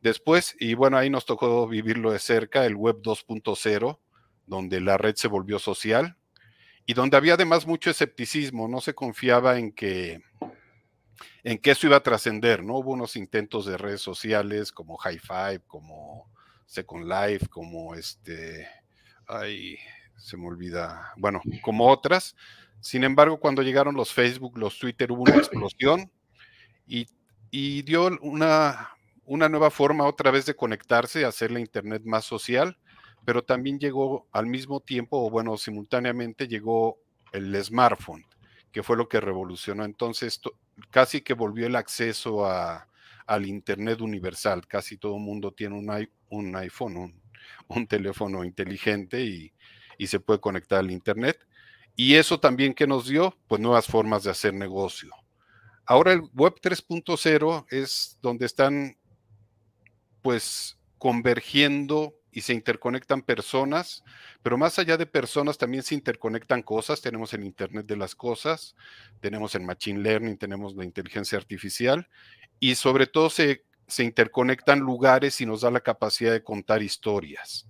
Después, 0.00 0.56
y 0.58 0.74
bueno, 0.74 0.96
ahí 0.96 1.10
nos 1.10 1.26
tocó 1.26 1.68
vivirlo 1.68 2.12
de 2.12 2.18
cerca, 2.18 2.64
el 2.64 2.74
Web 2.74 3.02
2.0, 3.02 3.98
donde 4.46 4.80
la 4.80 4.96
red 4.96 5.14
se 5.16 5.28
volvió 5.28 5.58
social 5.58 6.16
y 6.86 6.94
donde 6.94 7.16
había 7.16 7.34
además 7.34 7.66
mucho 7.66 7.90
escepticismo, 7.90 8.66
no 8.66 8.80
se 8.80 8.94
confiaba 8.94 9.58
en 9.58 9.72
que, 9.72 10.22
en 11.44 11.58
que 11.58 11.70
eso 11.70 11.86
iba 11.86 11.96
a 11.96 12.02
trascender, 12.02 12.64
¿no? 12.64 12.78
Hubo 12.78 12.92
unos 12.92 13.14
intentos 13.14 13.66
de 13.66 13.76
redes 13.76 14.00
sociales 14.00 14.72
como 14.72 14.96
High 14.96 15.20
Five, 15.20 15.60
como 15.66 16.30
Second 16.66 17.06
Life, 17.06 17.46
como 17.48 17.94
este, 17.94 18.66
ay, 19.28 19.76
se 20.16 20.36
me 20.36 20.46
olvida, 20.46 21.12
bueno, 21.16 21.40
como 21.62 21.88
otras. 21.88 22.34
Sin 22.80 23.04
embargo, 23.04 23.38
cuando 23.38 23.62
llegaron 23.62 23.94
los 23.94 24.12
Facebook, 24.12 24.58
los 24.58 24.78
Twitter, 24.78 25.12
hubo 25.12 25.22
una 25.22 25.36
explosión 25.36 26.10
y, 26.86 27.06
y 27.50 27.82
dio 27.82 28.10
una, 28.22 28.96
una 29.30 29.48
nueva 29.48 29.70
forma 29.70 30.08
otra 30.08 30.32
vez 30.32 30.44
de 30.44 30.56
conectarse, 30.56 31.24
hacer 31.24 31.52
la 31.52 31.60
Internet 31.60 32.02
más 32.04 32.24
social, 32.24 32.76
pero 33.24 33.44
también 33.44 33.78
llegó 33.78 34.26
al 34.32 34.46
mismo 34.46 34.80
tiempo, 34.80 35.24
o 35.24 35.30
bueno, 35.30 35.56
simultáneamente 35.56 36.48
llegó 36.48 36.98
el 37.30 37.54
smartphone, 37.62 38.26
que 38.72 38.82
fue 38.82 38.96
lo 38.96 39.08
que 39.08 39.20
revolucionó. 39.20 39.84
Entonces, 39.84 40.40
casi 40.90 41.20
que 41.20 41.34
volvió 41.34 41.68
el 41.68 41.76
acceso 41.76 42.44
a, 42.44 42.88
al 43.24 43.46
Internet 43.46 44.00
universal. 44.00 44.66
Casi 44.66 44.96
todo 44.96 45.14
el 45.14 45.22
mundo 45.22 45.52
tiene 45.52 45.78
un, 45.78 46.08
un 46.30 46.56
iPhone, 46.56 47.14
un, 47.68 47.86
teléfono 47.86 48.42
inteligente 48.42 49.20
y, 49.20 49.52
y 49.96 50.08
se 50.08 50.18
puede 50.18 50.40
conectar 50.40 50.80
al 50.80 50.90
Internet. 50.90 51.38
Y 51.94 52.16
eso 52.16 52.40
también 52.40 52.74
que 52.74 52.88
nos 52.88 53.06
dio, 53.06 53.38
pues 53.46 53.60
nuevas 53.60 53.86
formas 53.86 54.24
de 54.24 54.30
hacer 54.32 54.54
negocio. 54.54 55.12
Ahora 55.86 56.12
el 56.12 56.22
Web 56.34 56.54
3.0 56.60 57.66
es 57.70 58.18
donde 58.20 58.46
están 58.46 58.96
pues 60.22 60.78
convergiendo 60.98 62.14
y 62.32 62.42
se 62.42 62.52
interconectan 62.52 63.22
personas, 63.22 64.04
pero 64.42 64.56
más 64.56 64.78
allá 64.78 64.96
de 64.96 65.06
personas 65.06 65.58
también 65.58 65.82
se 65.82 65.94
interconectan 65.94 66.62
cosas. 66.62 67.00
Tenemos 67.00 67.32
el 67.34 67.44
Internet 67.44 67.86
de 67.86 67.96
las 67.96 68.14
Cosas, 68.14 68.76
tenemos 69.20 69.54
el 69.54 69.62
Machine 69.62 70.00
Learning, 70.00 70.36
tenemos 70.36 70.76
la 70.76 70.84
inteligencia 70.84 71.38
artificial 71.38 72.08
y 72.60 72.74
sobre 72.74 73.06
todo 73.06 73.30
se, 73.30 73.64
se 73.86 74.04
interconectan 74.04 74.78
lugares 74.78 75.40
y 75.40 75.46
nos 75.46 75.62
da 75.62 75.70
la 75.70 75.80
capacidad 75.80 76.32
de 76.32 76.44
contar 76.44 76.82
historias. 76.82 77.66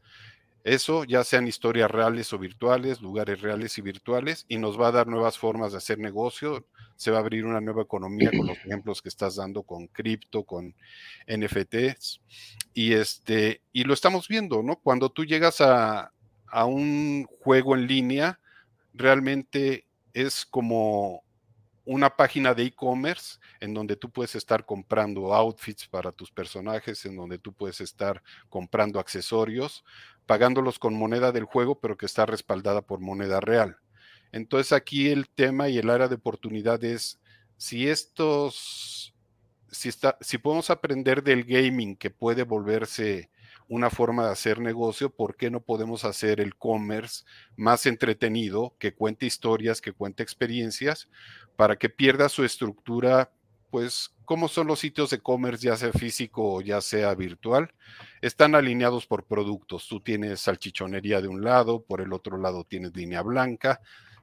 Eso 0.65 1.05
ya 1.05 1.25
sean 1.25 1.49
historias 1.49 1.91
reales 1.91 2.33
o 2.33 2.39
virtuales, 2.39 3.01
lugares 3.01 3.41
reales 3.41 3.79
y 3.79 3.83
virtuales, 3.83 4.45
y 4.49 4.59
nos 4.59 4.79
va 4.79 4.89
a 4.89 4.93
dar 4.93 5.07
nuevas 5.07 5.39
formas 5.39 5.73
de 5.73 5.79
hacer 5.79 5.99
negocio. 5.99 6.67
Se 6.97 7.11
va 7.11 7.19
a 7.19 7.21
abrir 7.21 7.47
una 7.47 7.61
nueva 7.61 7.83
economía 7.83 8.31
con 8.31 8.47
los 8.47 8.59
ejemplos 8.67 9.01
que 9.01 9.09
estás 9.09 9.37
dando 9.37 9.63
con 9.63 9.87
cripto, 9.87 10.45
con 10.45 10.75
NFTs. 11.27 12.21
Y, 12.75 12.93
este, 12.93 13.63
y 13.73 13.85
lo 13.85 13.95
estamos 13.95 14.29
viendo, 14.29 14.63
¿no? 14.63 14.77
Cuando 14.77 15.11
tú 15.11 15.25
llegas 15.25 15.61
a, 15.61 16.13
a 16.47 16.65
un 16.67 17.25
juego 17.25 17.75
en 17.75 17.87
línea, 17.87 18.41
realmente 18.93 19.87
es 20.13 20.45
como 20.45 21.23
una 21.91 22.15
página 22.15 22.55
de 22.55 22.67
e-commerce 22.67 23.41
en 23.59 23.75
donde 23.75 23.97
tú 23.97 24.11
puedes 24.11 24.37
estar 24.37 24.65
comprando 24.65 25.35
outfits 25.35 25.89
para 25.89 26.13
tus 26.13 26.31
personajes, 26.31 27.05
en 27.05 27.17
donde 27.17 27.37
tú 27.37 27.53
puedes 27.53 27.81
estar 27.81 28.23
comprando 28.49 29.01
accesorios, 29.01 29.85
pagándolos 30.25 30.79
con 30.79 30.95
moneda 30.95 31.33
del 31.33 31.43
juego, 31.43 31.81
pero 31.81 31.97
que 31.97 32.07
está 32.07 32.27
respaldada 32.27 32.81
por 32.81 33.01
moneda 33.01 33.41
real. 33.41 33.79
Entonces 34.31 34.73
aquí 34.73 35.09
el 35.09 35.29
tema 35.29 35.69
y 35.69 35.79
el 35.79 35.91
área 35.91 36.07
de 36.07 36.15
oportunidad 36.15 36.85
es 36.85 37.19
si 37.57 37.89
estos, 37.89 39.13
si, 39.73 39.89
está, 39.89 40.17
si 40.21 40.39
podemos 40.39 40.71
aprender 40.71 41.25
del 41.25 41.43
gaming 41.43 41.97
que 41.97 42.11
puede 42.11 42.45
volverse 42.45 43.31
una 43.71 43.89
forma 43.89 44.27
de 44.27 44.33
hacer 44.33 44.59
negocio, 44.61 45.11
¿por 45.11 45.37
qué 45.37 45.49
no 45.49 45.61
podemos 45.61 46.05
hacer 46.05 46.41
el 46.41 46.57
commerce 46.57 47.25
más 47.57 47.87
entretenido, 47.87 48.75
que 48.81 48.93
cuente 48.93 49.27
historias, 49.27 49.81
que 49.81 49.93
cuente 49.93 50.25
experiencias, 50.25 51.09
para 51.55 51.77
que 51.77 51.89
pierda 51.89 52.29
su 52.29 52.45
estructura 52.45 53.31
pues, 53.71 54.13
¿cómo 54.25 54.49
son 54.49 54.67
los 54.67 54.81
sitios 54.81 55.11
de 55.11 55.19
e-commerce, 55.19 55.65
ya 55.65 55.77
sea 55.77 55.93
físico 55.93 56.55
o 56.55 56.61
ya 56.61 56.81
sea 56.81 57.15
virtual? 57.15 57.73
Están 58.21 58.57
alineados 58.57 59.07
por 59.07 59.25
productos. 59.25 59.87
Tú 59.87 60.01
tienes 60.01 60.41
salchichonería 60.41 61.21
de 61.21 61.29
un 61.29 61.45
lado, 61.45 61.85
por 61.85 62.01
el 62.01 62.13
otro 62.13 62.37
lado 62.37 62.65
tienes 62.65 62.97
línea 62.97 63.23
blanca. 63.23 63.81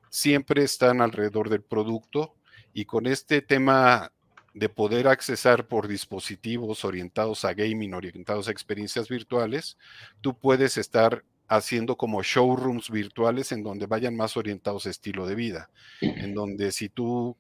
Siempre 0.09 0.63
están 0.63 0.99
alrededor 1.01 1.49
del 1.49 1.61
producto 1.61 2.35
y 2.73 2.83
con 2.85 3.07
este 3.07 3.41
tema 3.41 4.11
de 4.57 4.69
poder 4.69 5.07
accesar 5.07 5.67
por 5.67 5.87
dispositivos 5.87 6.83
orientados 6.83 7.45
a 7.45 7.53
gaming, 7.53 7.93
orientados 7.93 8.47
a 8.47 8.51
experiencias 8.51 9.07
virtuales, 9.07 9.77
tú 10.19 10.35
puedes 10.35 10.77
estar 10.77 11.23
haciendo 11.47 11.95
como 11.95 12.23
showrooms 12.23 12.89
virtuales 12.89 13.51
en 13.51 13.61
donde 13.61 13.85
vayan 13.85 14.15
más 14.15 14.35
orientados 14.35 14.87
a 14.87 14.89
estilo 14.89 15.27
de 15.27 15.35
vida, 15.35 15.69
en 16.01 16.33
donde 16.33 16.71
si 16.71 16.89
tú 16.89 17.37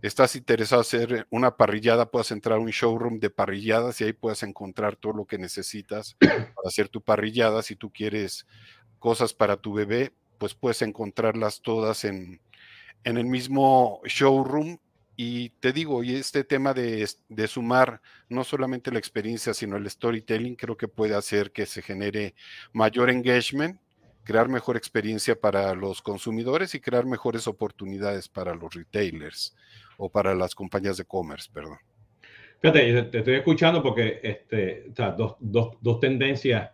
estás 0.00 0.36
interesado 0.36 0.80
en 0.80 0.86
hacer 0.86 1.26
una 1.28 1.54
parrillada, 1.56 2.10
puedes 2.10 2.30
entrar 2.30 2.56
a 2.56 2.62
un 2.62 2.70
showroom 2.70 3.20
de 3.20 3.28
parrilladas 3.28 4.00
y 4.00 4.04
ahí 4.04 4.14
puedes 4.14 4.42
encontrar 4.42 4.96
todo 4.96 5.12
lo 5.12 5.26
que 5.26 5.36
necesitas 5.36 6.16
para 6.18 6.48
hacer 6.64 6.88
tu 6.88 7.02
parrillada. 7.02 7.62
Si 7.62 7.76
tú 7.76 7.92
quieres 7.92 8.46
cosas 8.98 9.34
para 9.34 9.58
tu 9.58 9.74
bebé, 9.74 10.12
pues 10.38 10.54
puedes 10.54 10.80
encontrarlas 10.80 11.60
todas 11.60 12.04
en, 12.04 12.40
en 13.04 13.18
el 13.18 13.26
mismo 13.26 14.00
showroom 14.06 14.78
y 15.20 15.50
te 15.58 15.72
digo, 15.72 16.04
y 16.04 16.14
este 16.14 16.44
tema 16.44 16.72
de, 16.72 17.04
de, 17.28 17.48
sumar 17.48 18.00
no 18.28 18.44
solamente 18.44 18.92
la 18.92 19.00
experiencia, 19.00 19.52
sino 19.52 19.76
el 19.76 19.90
storytelling, 19.90 20.54
creo 20.54 20.76
que 20.76 20.86
puede 20.86 21.16
hacer 21.16 21.50
que 21.50 21.66
se 21.66 21.82
genere 21.82 22.36
mayor 22.72 23.10
engagement, 23.10 23.80
crear 24.22 24.48
mejor 24.48 24.76
experiencia 24.76 25.34
para 25.34 25.74
los 25.74 26.02
consumidores 26.02 26.72
y 26.76 26.80
crear 26.80 27.04
mejores 27.04 27.48
oportunidades 27.48 28.28
para 28.28 28.54
los 28.54 28.72
retailers 28.72 29.56
o 29.96 30.08
para 30.08 30.36
las 30.36 30.54
compañías 30.54 30.96
de 30.98 31.04
commerce, 31.04 31.50
perdón. 31.52 31.78
Fíjate, 32.60 33.02
te 33.02 33.18
estoy 33.18 33.34
escuchando 33.34 33.82
porque 33.82 34.20
este, 34.22 34.84
o 34.88 34.94
sea, 34.94 35.10
dos, 35.10 35.34
dos, 35.40 35.78
dos, 35.80 35.98
tendencias, 35.98 36.70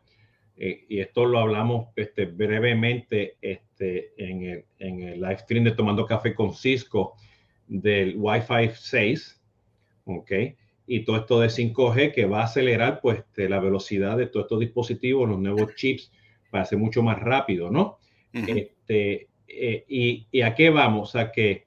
eh, 0.59 0.85
y 0.87 1.01
esto 1.01 1.25
lo 1.25 1.39
hablamos 1.39 1.89
este, 1.97 2.27
brevemente 2.27 3.39
este, 3.41 4.13
en, 4.19 4.43
el, 4.43 4.65
en 4.79 5.03
el 5.03 5.21
live 5.23 5.39
stream 5.39 5.65
de 5.65 5.71
Tomando 5.71 6.05
Café 6.05 6.35
con 6.35 6.53
Cisco 6.53 7.17
del 7.67 8.17
Wi-Fi 8.17 8.71
6, 8.75 9.43
¿ok? 10.05 10.33
Y 10.87 11.05
todo 11.05 11.17
esto 11.17 11.41
de 11.41 11.49
5G 11.49 12.13
que 12.13 12.27
va 12.27 12.43
a 12.43 12.45
acelerar 12.45 13.01
pues 13.01 13.19
este, 13.19 13.49
la 13.49 13.61
velocidad 13.61 14.17
de 14.17 14.27
todos 14.27 14.45
estos 14.45 14.61
dispositivos, 14.61 15.29
los 15.29 15.39
nuevos 15.39 15.75
chips, 15.75 16.13
para 16.51 16.65
ser 16.65 16.79
mucho 16.79 17.03
más 17.03 17.19
rápido, 17.19 17.71
¿no? 17.71 17.99
este, 18.33 19.29
eh, 19.47 19.85
y, 19.89 20.27
y, 20.31 20.43
a 20.43 20.55
qué 20.55 20.71
vamos? 20.71 21.15
A 21.17 21.31
que, 21.31 21.67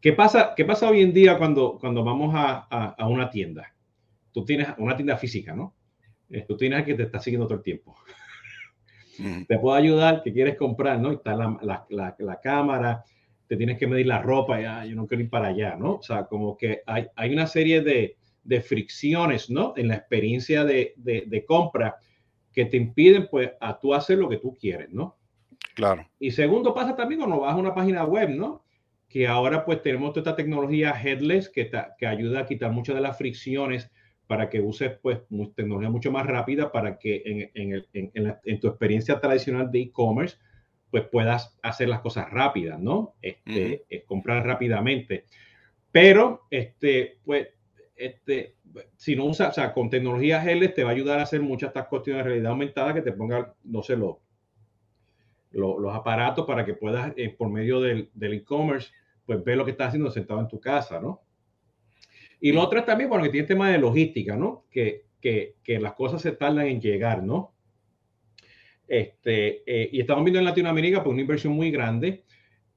¿qué 0.00 0.12
pasa, 0.12 0.54
qué 0.56 0.64
pasa 0.64 0.88
hoy 0.88 1.02
en 1.02 1.12
día 1.12 1.36
cuando, 1.38 1.78
cuando 1.78 2.02
vamos 2.02 2.34
a, 2.34 2.66
a, 2.68 3.06
una 3.06 3.30
tienda? 3.30 3.74
Tú 4.32 4.44
tienes 4.44 4.68
una 4.78 4.96
tienda 4.96 5.16
física, 5.16 5.54
¿no? 5.54 5.74
Eh, 6.30 6.44
tú 6.46 6.56
tienes 6.56 6.84
que 6.84 6.94
te 6.94 7.04
está 7.04 7.20
siguiendo 7.20 7.46
todo 7.46 7.58
el 7.58 7.64
tiempo. 7.64 7.94
Te 9.48 9.58
puedo 9.58 9.74
ayudar, 9.74 10.22
que 10.22 10.32
quieres 10.32 10.56
comprar, 10.56 11.00
¿no? 11.00 11.12
Está 11.12 11.34
la, 11.34 11.58
la, 11.62 11.86
la, 11.88 12.14
la 12.18 12.40
cámara, 12.40 13.02
te 13.46 13.56
tienes 13.56 13.78
que 13.78 13.86
medir 13.86 14.06
la 14.06 14.22
ropa, 14.22 14.60
ya, 14.60 14.84
yo 14.84 14.96
no 14.96 15.06
quiero 15.06 15.22
ir 15.22 15.30
para 15.30 15.48
allá, 15.48 15.76
¿no? 15.76 15.94
O 15.94 16.02
sea, 16.02 16.24
como 16.24 16.56
que 16.56 16.82
hay, 16.86 17.06
hay 17.14 17.32
una 17.32 17.46
serie 17.46 17.80
de, 17.80 18.16
de, 18.42 18.60
fricciones, 18.60 19.50
¿no? 19.50 19.74
En 19.76 19.88
la 19.88 19.96
experiencia 19.96 20.64
de, 20.64 20.94
de, 20.96 21.24
de, 21.26 21.44
compra 21.44 21.96
que 22.52 22.64
te 22.64 22.76
impiden, 22.76 23.28
pues, 23.30 23.50
a 23.60 23.78
tú 23.78 23.94
hacer 23.94 24.18
lo 24.18 24.28
que 24.28 24.38
tú 24.38 24.54
quieres, 24.54 24.90
¿no? 24.90 25.16
Claro. 25.74 26.08
Y 26.18 26.30
segundo 26.30 26.74
pasa 26.74 26.96
también 26.96 27.20
cuando 27.20 27.40
vas 27.40 27.54
a 27.54 27.56
una 27.56 27.74
página 27.74 28.04
web, 28.04 28.30
¿no? 28.30 28.64
Que 29.08 29.28
ahora, 29.28 29.64
pues, 29.64 29.82
tenemos 29.82 30.10
toda 30.12 30.22
esta 30.22 30.36
tecnología 30.36 30.94
headless 31.00 31.48
que, 31.48 31.70
que 31.98 32.06
ayuda 32.06 32.40
a 32.40 32.46
quitar 32.46 32.72
muchas 32.72 32.96
de 32.96 33.02
las 33.02 33.16
fricciones 33.16 33.90
para 34.26 34.50
que 34.50 34.60
uses, 34.60 34.98
pues, 35.00 35.20
tecnología 35.54 35.90
mucho 35.90 36.10
más 36.10 36.26
rápida 36.26 36.72
para 36.72 36.98
que 36.98 37.22
en, 37.24 37.50
en, 37.54 37.84
en, 37.92 38.10
en, 38.14 38.36
en 38.44 38.60
tu 38.60 38.66
experiencia 38.66 39.20
tradicional 39.20 39.70
de 39.70 39.82
e-commerce, 39.82 40.38
pues 40.90 41.04
puedas 41.10 41.58
hacer 41.62 41.88
las 41.88 42.00
cosas 42.00 42.30
rápidas, 42.30 42.80
¿no? 42.80 43.14
Este, 43.20 43.84
comprar 44.06 44.46
rápidamente. 44.46 45.24
Pero, 45.90 46.42
este, 46.50 47.18
pues, 47.24 47.48
este, 47.96 48.56
si 48.96 49.16
no 49.16 49.24
usas, 49.24 49.50
o 49.50 49.52
sea, 49.52 49.72
con 49.72 49.88
tecnología 49.88 50.42
GL 50.44 50.68
te 50.74 50.84
va 50.84 50.90
a 50.90 50.92
ayudar 50.92 51.18
a 51.18 51.22
hacer 51.22 51.40
muchas 51.40 51.68
estas 51.68 51.88
cuestiones 51.88 52.24
de 52.24 52.30
realidad 52.30 52.52
aumentada 52.52 52.94
que 52.94 53.02
te 53.02 53.12
pongan, 53.12 53.46
no 53.64 53.82
sé, 53.82 53.96
los, 53.96 54.16
los, 55.52 55.94
aparatos 55.94 56.46
para 56.46 56.64
que 56.64 56.74
puedas, 56.74 57.12
eh, 57.16 57.30
por 57.30 57.48
medio 57.48 57.80
del 57.80 58.10
e-commerce, 58.14 58.90
pues 59.24 59.42
ver 59.42 59.56
lo 59.56 59.64
que 59.64 59.70
estás 59.72 59.88
haciendo 59.88 60.10
sentado 60.10 60.40
en 60.40 60.48
tu 60.48 60.60
casa, 60.60 61.00
¿no? 61.00 61.22
Y 62.40 62.52
lo 62.52 62.62
otro 62.62 62.78
es 62.78 62.84
también, 62.84 63.08
bueno, 63.08 63.24
que 63.24 63.30
tiene 63.30 63.46
tema 63.46 63.70
de 63.70 63.78
logística, 63.78 64.36
¿no? 64.36 64.66
Que, 64.70 65.06
que, 65.20 65.56
que 65.64 65.80
las 65.80 65.94
cosas 65.94 66.20
se 66.20 66.32
tardan 66.32 66.66
en 66.66 66.80
llegar, 66.80 67.22
¿no? 67.22 67.55
Este, 68.88 69.62
eh, 69.66 69.88
y 69.92 70.00
estamos 70.00 70.24
viendo 70.24 70.38
en 70.38 70.44
Latinoamérica 70.44 71.02
pues 71.02 71.12
una 71.12 71.22
inversión 71.22 71.54
muy 71.54 71.70
grande. 71.70 72.24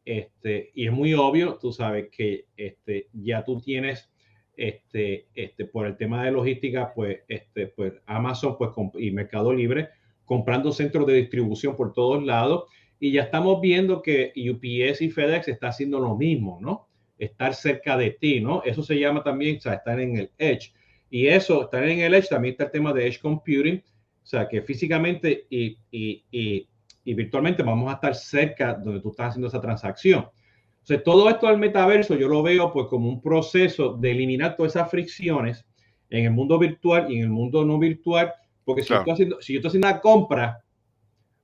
Este, 0.06 0.72
y 0.74 0.88
es 0.88 0.92
muy 0.92 1.14
obvio, 1.14 1.58
tú 1.62 1.72
sabes 1.72 2.10
que 2.10 2.46
este, 2.58 3.10
ya 3.14 3.44
tú 3.44 3.60
tienes, 3.60 4.10
este, 4.58 5.28
este, 5.36 5.66
por 5.66 5.86
el 5.86 5.98
tema 5.98 6.26
de 6.26 6.32
logística, 6.32 6.94
pues, 6.94 7.20
este, 7.28 7.68
pues 7.68 7.94
Amazon 8.06 8.58
pues, 8.58 8.72
y 8.98 9.12
Mercado 9.12 9.54
Libre 9.54 9.90
comprando 10.30 10.72
centros 10.72 11.08
de 11.08 11.14
distribución 11.14 11.76
por 11.76 11.92
todos 11.92 12.24
lados. 12.24 12.66
Y 13.00 13.12
ya 13.12 13.24
estamos 13.24 13.60
viendo 13.62 14.04
que 14.04 14.32
UPS 14.36 15.02
y 15.02 15.10
FedEx 15.10 15.48
está 15.48 15.70
haciendo 15.70 16.00
lo 16.00 16.16
mismo, 16.16 16.60
¿no? 16.62 16.88
Estar 17.18 17.56
cerca 17.56 17.98
de 17.98 18.12
ti, 18.12 18.40
¿no? 18.40 18.62
Eso 18.64 18.84
se 18.84 19.00
llama 19.00 19.24
también, 19.24 19.58
o 19.58 19.60
sea, 19.60 19.74
estar 19.74 20.00
en 20.00 20.18
el 20.18 20.32
Edge. 20.38 20.72
Y 21.10 21.26
eso, 21.26 21.64
estar 21.64 21.84
en 21.84 22.02
el 22.02 22.14
Edge, 22.14 22.30
también 22.30 22.52
está 22.52 22.66
el 22.66 22.72
tema 22.72 22.94
de 22.94 23.08
Edge 23.08 23.20
Computing, 23.20 23.82
o 24.22 24.26
sea, 24.26 24.48
que 24.48 24.62
físicamente 24.62 25.48
y, 25.50 25.78
y, 25.92 26.24
y, 26.32 26.68
y, 27.04 27.14
virtualmente 27.14 27.64
vamos 27.64 27.90
a 27.90 27.96
estar 27.96 28.16
cerca 28.16 28.74
donde 28.74 29.02
tú 29.02 29.10
estás 29.10 29.30
haciendo 29.30 29.48
esa 29.48 29.62
transacción. 29.62 30.22
O 30.22 30.86
sea, 30.86 31.02
todo 31.04 31.30
esto 31.30 31.48
del 31.48 31.58
metaverso 31.58 32.16
yo 32.16 32.28
lo 32.28 32.44
veo 32.44 32.72
pues 32.72 32.88
como 32.88 33.10
un 33.10 33.22
proceso 33.22 33.94
de 33.94 34.12
eliminar 34.12 34.56
todas 34.56 34.76
esas 34.76 34.90
fricciones 34.90 35.66
en 36.10 36.26
el 36.26 36.32
mundo 36.32 36.58
virtual 36.58 37.12
y 37.12 37.18
en 37.18 37.24
el 37.24 37.30
mundo 37.30 37.66
no 37.66 37.78
virtual, 37.78 38.34
porque 38.64 38.82
si, 38.82 38.88
claro. 38.88 39.06
yo, 39.06 39.12
estoy 39.12 39.14
haciendo, 39.14 39.42
si 39.42 39.54
yo 39.54 39.60
estoy 39.60 39.70
haciendo 39.70 39.88
una 39.88 40.00
compra, 40.00 40.64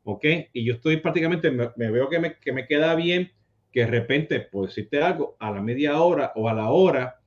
¿ok? 0.04 0.26
Y 0.54 0.66
yo 0.66 0.76
estoy 0.76 0.98
prácticamente, 0.98 1.52
me, 1.52 1.70
me 1.76 1.92
veo 1.92 2.10
que 2.10 2.20
me, 2.20 2.36
que 2.38 2.52
me 2.52 2.66
queda 2.66 2.96
bien, 2.96 3.32
que 3.72 3.82
de 3.82 3.88
repente, 3.88 4.40
por 4.40 4.68
decirte 4.68 5.02
algo, 5.02 5.36
a 5.40 5.52
la 5.52 5.62
media 5.62 6.00
hora 6.02 6.32
o 6.36 6.48
a 6.48 6.54
la 6.54 6.70
hora, 6.70 7.20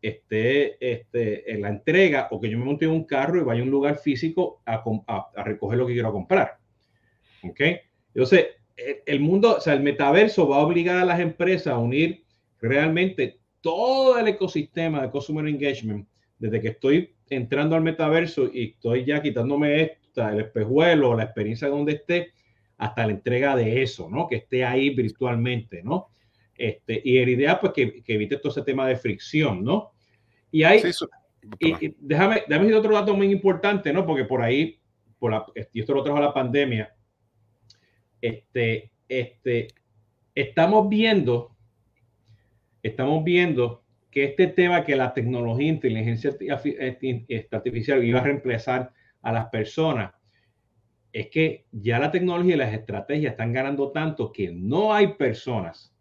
esté 0.00 0.76
este, 0.80 1.52
en 1.52 1.62
la 1.62 1.68
entrega 1.68 2.28
o 2.30 2.40
que 2.40 2.48
yo 2.48 2.58
me 2.58 2.64
monte 2.64 2.84
en 2.84 2.92
un 2.92 3.04
carro 3.04 3.40
y 3.40 3.44
vaya 3.44 3.60
a 3.60 3.64
un 3.64 3.70
lugar 3.70 3.96
físico 3.96 4.62
a, 4.64 4.82
a, 5.06 5.30
a 5.34 5.44
recoger 5.44 5.78
lo 5.78 5.86
que 5.86 5.94
quiero 5.94 6.12
comprar. 6.12 6.58
¿Ok? 7.42 7.60
Entonces, 8.14 8.46
el 9.06 9.20
mundo, 9.20 9.56
o 9.56 9.60
sea, 9.60 9.74
el 9.74 9.82
metaverso 9.82 10.48
va 10.48 10.56
a 10.56 10.66
obligar 10.66 10.98
a 10.98 11.04
las 11.04 11.20
empresas 11.20 11.74
a 11.74 11.78
unir 11.78 12.24
realmente 12.60 13.40
todo 13.60 14.18
el 14.18 14.28
ecosistema 14.28 15.02
de 15.02 15.10
Consumer 15.10 15.46
Engagement, 15.46 16.06
desde 16.38 16.60
que 16.60 16.68
estoy 16.68 17.14
entrando 17.28 17.74
al 17.76 17.82
metaverso 17.82 18.48
y 18.52 18.70
estoy 18.70 19.04
ya 19.04 19.20
quitándome 19.20 19.82
esto, 19.82 20.26
el 20.28 20.40
espejuelo, 20.40 21.16
la 21.16 21.24
experiencia 21.24 21.68
donde 21.68 21.92
esté, 21.92 22.32
hasta 22.76 23.06
la 23.06 23.12
entrega 23.12 23.56
de 23.56 23.82
eso, 23.82 24.08
¿no? 24.08 24.28
Que 24.28 24.36
esté 24.36 24.64
ahí 24.64 24.90
virtualmente, 24.90 25.82
¿no? 25.82 26.08
Este, 26.58 27.00
y 27.04 27.24
la 27.24 27.30
idea, 27.30 27.60
pues, 27.60 27.72
que, 27.72 28.02
que, 28.02 28.14
evite 28.14 28.36
todo 28.36 28.50
ese 28.50 28.62
tema 28.62 28.86
de 28.88 28.96
fricción, 28.96 29.62
¿no? 29.62 29.92
Y 30.50 30.64
hay, 30.64 30.80
sí, 30.80 30.88
eso, 30.88 31.08
y, 31.60 31.86
y, 31.86 31.96
déjame, 32.00 32.42
déjame 32.48 32.66
decir 32.66 32.74
otro 32.74 32.94
dato 32.94 33.16
muy 33.16 33.30
importante, 33.30 33.92
¿no? 33.92 34.04
Porque 34.04 34.24
por 34.24 34.42
ahí, 34.42 34.80
por 35.20 35.30
la, 35.30 35.46
y 35.72 35.80
esto 35.80 35.94
lo 35.94 36.02
trajo 36.02 36.18
la 36.18 36.34
pandemia, 36.34 36.92
este, 38.20 38.90
este, 39.08 39.68
estamos 40.34 40.88
viendo, 40.88 41.56
estamos 42.82 43.22
viendo 43.22 43.84
que 44.10 44.24
este 44.24 44.48
tema 44.48 44.84
que 44.84 44.96
la 44.96 45.14
tecnología, 45.14 45.68
inteligencia 45.68 46.34
este, 46.40 47.48
artificial 47.52 48.04
iba 48.04 48.18
a 48.18 48.24
reemplazar 48.24 48.92
a 49.22 49.32
las 49.32 49.46
personas, 49.46 50.12
es 51.12 51.28
que 51.28 51.66
ya 51.70 52.00
la 52.00 52.10
tecnología 52.10 52.54
y 52.54 52.58
las 52.58 52.74
estrategias 52.74 53.32
están 53.32 53.52
ganando 53.52 53.92
tanto 53.92 54.32
que 54.32 54.50
no 54.50 54.92
hay 54.92 55.14
personas 55.14 55.94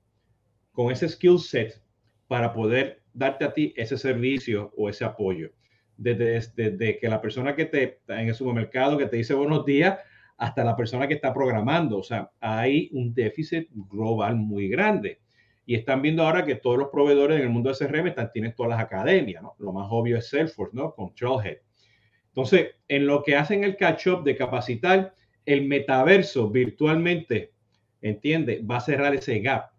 con 0.77 0.91
ese 0.91 1.09
skill 1.09 1.39
set 1.39 1.81
para 2.27 2.53
poder 2.53 3.01
darte 3.11 3.45
a 3.45 3.51
ti 3.51 3.73
ese 3.75 3.97
servicio 3.97 4.71
o 4.77 4.89
ese 4.89 5.05
apoyo. 5.05 5.49
Desde, 5.97 6.39
desde, 6.55 6.99
que 6.99 7.09
la 7.09 7.19
persona 7.19 7.55
que 7.55 7.65
te 7.65 7.99
en 8.07 8.27
el 8.27 8.35
supermercado 8.35 8.95
que 8.95 9.07
te 9.07 9.17
dice 9.17 9.33
buenos 9.33 9.65
días 9.65 9.97
hasta 10.37 10.63
la 10.63 10.75
persona 10.75 11.07
que 11.07 11.15
está 11.15 11.33
programando. 11.33 11.97
O 11.97 12.03
sea, 12.03 12.29
hay 12.39 12.91
un 12.93 13.11
déficit 13.11 13.67
global 13.71 14.35
muy 14.35 14.67
grande. 14.67 15.19
Y 15.65 15.73
están 15.73 16.03
viendo 16.03 16.21
ahora 16.21 16.45
que 16.45 16.53
todos 16.53 16.77
los 16.77 16.89
proveedores 16.89 17.37
en 17.37 17.43
el 17.45 17.49
mundo 17.49 17.71
de 17.71 17.75
CRM 17.75 18.13
tienen 18.31 18.53
todas 18.53 18.69
las 18.69 18.79
academias. 18.79 19.43
Lo 19.57 19.73
más 19.73 19.87
obvio 19.89 20.19
es 20.19 20.29
Salesforce, 20.29 20.77
¿no? 20.77 20.93
Con 20.93 21.15
Trailhead. 21.15 21.57
Entonces, 22.27 22.75
en 22.87 23.07
lo 23.07 23.23
que 23.23 23.35
hacen 23.35 23.63
el 23.63 23.77
catch-up 23.77 24.23
de 24.23 24.35
capacitar, 24.35 25.15
el 25.43 25.67
metaverso 25.67 26.51
virtualmente, 26.51 27.51
entiende, 27.99 28.61
va 28.61 28.77
a 28.77 28.81
cerrar 28.81 29.15
ese 29.15 29.39
gap 29.39 29.71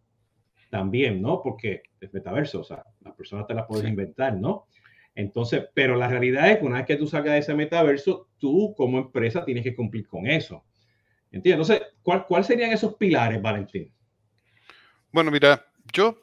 también, 0.71 1.23
¿no? 1.23 1.43
Porque 1.43 1.83
es 2.01 2.13
metaverso, 2.13 2.61
o 2.61 2.65
sea, 2.65 2.85
las 3.05 3.15
personas 3.15 3.47
te 3.47 3.55
las 3.55 3.67
puedes 3.67 3.85
sí. 3.85 3.91
inventar, 3.91 4.37
¿no? 4.37 4.67
Entonces, 5.15 5.69
pero 5.75 5.97
la 5.97 6.09
realidad 6.09 6.51
es 6.51 6.59
que 6.59 6.65
una 6.65 6.77
vez 6.77 6.87
que 6.87 6.97
tú 6.97 7.07
salgas 7.07 7.33
de 7.33 7.39
ese 7.41 7.55
metaverso, 7.55 8.29
tú 8.39 8.75
como 8.77 8.99
empresa 8.99 9.45
tienes 9.45 9.65
que 9.65 9.75
cumplir 9.75 10.07
con 10.07 10.27
eso. 10.27 10.65
¿Entiendes? 11.33 11.69
Entonces, 11.69 11.95
¿cuáles 12.03 12.25
cuál 12.27 12.45
serían 12.45 12.73
esos 12.73 12.95
pilares, 12.95 13.43
Valentín? 13.43 13.93
Bueno, 15.13 15.31
mira, 15.31 15.67
yo, 15.93 16.17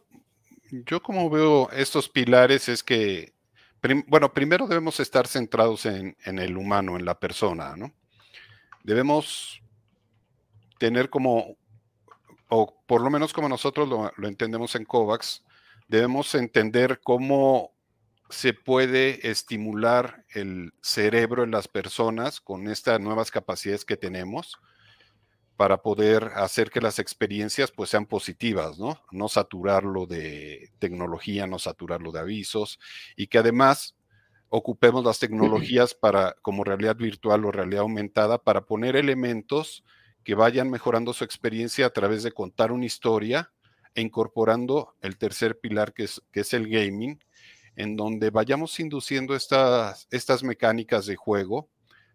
yo 0.72 1.02
como 1.02 1.30
veo 1.30 1.70
estos 1.72 2.08
pilares 2.08 2.70
es 2.70 2.84
que, 2.84 3.34
prim, 3.82 4.04
bueno, 4.08 4.34
primero 4.34 4.68
debemos 4.68 5.00
estar 5.00 5.28
centrados 5.28 5.86
en, 5.86 6.16
en 6.24 6.40
el 6.40 6.56
humano, 6.56 6.98
en 6.98 7.06
la 7.06 7.20
persona, 7.20 7.76
¿no? 7.76 7.92
Debemos 8.84 9.62
tener 10.80 11.10
como 11.10 11.58
o 12.56 12.84
por 12.88 13.02
lo 13.02 13.10
menos 13.10 13.34
como 13.34 13.50
nosotros 13.50 13.88
lo, 13.88 14.12
lo, 14.16 14.28
entendemos 14.28 14.76
en 14.76 14.86
COVAX, 14.86 15.44
debemos 15.88 16.34
entender 16.36 17.00
cómo 17.04 17.72
se 18.30 18.54
puede 18.54 19.30
estimular 19.30 20.26
el 20.34 20.74
cerebro 20.82 21.44
en 21.44 21.52
las 21.52 21.68
personas 21.68 22.42
con 22.42 22.68
estas 22.68 23.00
nuevas 23.00 23.30
capacidades 23.30 23.86
que 23.86 23.98
tenemos 23.98 24.58
para 25.58 25.82
poder 25.82 26.32
hacer 26.36 26.70
que 26.70 26.82
las 26.82 27.00
experiencias 27.00 27.72
pues 27.72 27.90
sean 27.90 28.06
positivas, 28.06 28.78
¿no? 28.78 29.00
No 29.12 29.30
saturarlo 29.30 30.06
de 30.06 30.72
tecnología, 30.80 31.48
no 31.48 31.60
saturarlo 31.60 32.12
de 32.12 32.20
avisos 32.20 32.80
y 33.16 33.28
que 33.28 33.38
además 33.38 33.96
ocupemos 34.50 35.04
las 35.04 35.20
tecnologías 35.20 35.94
para 35.94 36.36
como 36.42 36.64
realidad 36.64 36.96
virtual 36.96 37.46
o 37.46 37.52
realidad 37.52 37.82
aumentada 37.82 38.38
para 38.38 38.66
poner 38.66 38.96
elementos 38.96 39.84
que 40.26 40.36
vayan 40.36 40.70
mejorando 40.70 41.14
su 41.14 41.24
experiencia 41.24 41.86
a 41.86 41.92
través 41.92 42.24
de 42.24 42.34
contar 42.34 42.74
una 42.74 42.86
historia 42.86 43.54
e 43.94 44.02
incorporando 44.02 44.96
el 45.02 45.18
tercer 45.18 45.60
pilar 45.60 45.94
que 45.94 46.04
es, 46.04 46.22
que 46.34 46.42
es 46.42 46.54
el 46.54 46.68
gaming, 46.68 47.24
en 47.78 47.96
donde 47.96 48.30
vayamos 48.30 48.78
induciendo 48.82 49.36
estas, 49.36 50.08
estas 50.12 50.44
mecánicas 50.44 51.06
de 51.06 51.16
juego 51.16 51.70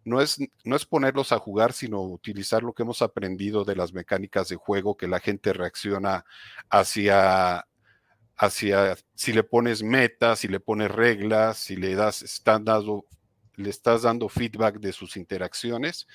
no 0.05 0.21
es, 0.21 0.39
no 0.65 0.77
es 0.77 0.87
ponerlos 0.87 1.33
a 1.33 1.39
jugar, 1.39 1.73
sino 1.73 2.01
utilizar 2.01 2.63
lo 2.63 2.73
que 2.73 2.83
hemos 2.83 3.03
aprendido 3.03 3.65
de 3.65 3.77
las 3.77 3.93
mecánicas 3.93 4.49
de 4.49 4.57
juego, 4.57 4.97
que 4.97 5.09
la 5.09 5.21
gente 5.21 5.53
reacciona 5.53 6.25
hacia, 6.69 7.67
hacia 8.37 8.97
si 9.15 9.33
le 9.33 9.43
pones 9.43 9.83
metas, 9.83 10.41
si 10.41 10.49
le 10.49 10.61
pones 10.61 10.91
reglas, 10.91 11.59
si 11.59 11.77
le 11.77 11.95
das, 11.95 12.23
están 12.23 12.65
dando, 12.65 13.05
le 13.57 13.71
estás 13.71 14.03
dando 14.03 14.29
feedback 14.29 14.81
de 14.81 14.93
sus 14.93 15.17
interacciones. 15.17 16.07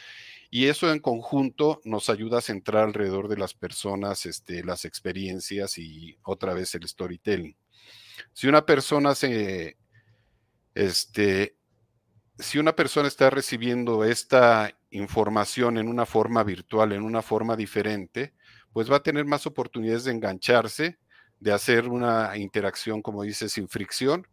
Y 0.49 0.67
eso 0.67 0.91
en 0.91 0.99
conjunto 0.99 1.81
nos 1.83 2.09
ayuda 2.09 2.39
a 2.39 2.41
centrar 2.41 2.83
alrededor 2.83 3.27
de 3.27 3.37
las 3.37 3.53
personas 3.53 4.25
este, 4.25 4.63
las 4.63 4.85
experiencias 4.85 5.77
y 5.77 6.17
otra 6.23 6.53
vez 6.53 6.73
el 6.75 6.87
storytelling. 6.87 7.55
Si 8.33 8.47
una 8.47 8.65
persona 8.65 9.15
se, 9.15 9.77
este, 10.73 11.57
si 12.37 12.59
una 12.59 12.75
persona 12.75 13.07
está 13.07 13.29
recibiendo 13.29 14.03
esta 14.03 14.77
información 14.91 15.77
en 15.77 15.87
una 15.87 16.05
forma 16.05 16.43
virtual, 16.43 16.91
en 16.91 17.03
una 17.03 17.21
forma 17.21 17.55
diferente, 17.55 18.33
pues 18.73 18.91
va 18.91 18.97
a 18.97 19.03
tener 19.03 19.25
más 19.25 19.47
oportunidades 19.47 20.03
de 20.03 20.11
engancharse, 20.11 20.99
de 21.39 21.51
hacer 21.51 21.87
una 21.87 22.35
interacción, 22.37 23.01
como 23.01 23.23
dice, 23.23 23.49
sin 23.49 23.67
fricción, 23.67 24.27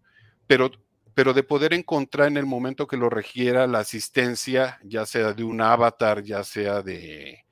pero, 0.47 0.71
pero 1.15 1.35
de 1.35 1.43
poder 1.43 1.75
encontrar 1.75 2.29
en 2.29 2.37
el 2.37 2.47
momento 2.47 2.87
que 2.87 2.97
lo 2.97 3.11
requiera 3.11 3.67
la 3.67 3.81
asistencia, 3.81 4.79
ya 4.83 5.07
sea 5.07 5.33
de 5.33 5.45
un 5.45 5.61
avatar, 5.61 6.23
ya 6.23 6.45
sea 6.45 6.83
de 6.83 7.45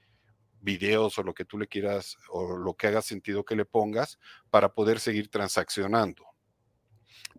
videos 0.60 1.18
o 1.18 1.22
lo 1.22 1.34
que 1.34 1.44
tú 1.44 1.58
le 1.58 1.66
quieras 1.66 2.16
o 2.30 2.56
lo 2.56 2.74
que 2.74 2.86
haga 2.86 3.02
sentido 3.02 3.44
que 3.44 3.56
le 3.56 3.64
pongas 3.64 4.18
para 4.50 4.72
poder 4.72 5.00
seguir 5.00 5.30
transaccionando. 5.30 6.29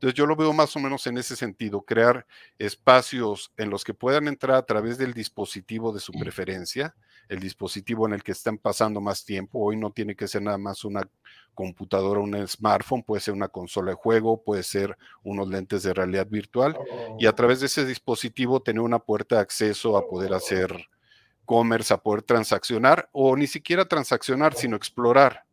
Entonces 0.02 0.18
yo 0.18 0.26
lo 0.26 0.36
veo 0.36 0.52
más 0.52 0.76
o 0.76 0.80
menos 0.80 1.06
en 1.06 1.20
ese 1.20 1.36
sentido, 1.36 1.84
crear 1.84 2.26
espacios 2.58 3.54
en 3.56 3.70
los 3.70 3.84
que 3.84 3.94
puedan 3.94 4.28
entrar 4.28 4.58
a 4.58 4.66
través 4.66 4.98
del 4.98 5.14
dispositivo 5.14 5.94
de 5.94 6.00
su 6.00 6.12
preferencia, 6.12 6.96
el 7.30 7.40
dispositivo 7.40 8.08
en 8.08 8.14
el 8.14 8.24
que 8.24 8.32
están 8.32 8.58
pasando 8.58 9.00
más 9.00 9.24
tiempo. 9.24 9.60
Hoy 9.60 9.78
no 9.78 9.92
tiene 9.92 10.16
que 10.16 10.28
ser 10.28 10.42
nada 10.42 10.58
más 10.58 10.86
una 10.86 11.08
computadora, 11.54 12.20
un 12.20 12.48
smartphone, 12.48 13.04
puede 13.04 13.22
ser 13.22 13.36
una 13.36 13.48
consola 13.50 13.92
de 13.92 13.96
juego, 13.96 14.42
puede 14.42 14.64
ser 14.64 14.98
unos 15.22 15.48
lentes 15.48 15.84
de 15.84 15.94
realidad 15.94 16.26
virtual 16.26 16.76
y 17.20 17.28
a 17.28 17.34
través 17.34 17.60
de 17.60 17.68
ese 17.68 17.86
dispositivo 17.86 18.60
tener 18.60 18.82
una 18.82 18.98
puerta 18.98 19.36
de 19.36 19.42
acceso 19.42 19.98
a 19.98 20.08
poder 20.08 20.34
hacer 20.34 20.88
commerce, 21.46 21.94
a 21.94 21.98
poder 21.98 22.24
transaccionar 22.24 23.08
o 23.12 23.38
ni 23.38 23.46
siquiera 23.46 23.86
transaccionar, 23.86 24.56
sino 24.56 24.76
explorar. 24.76 25.44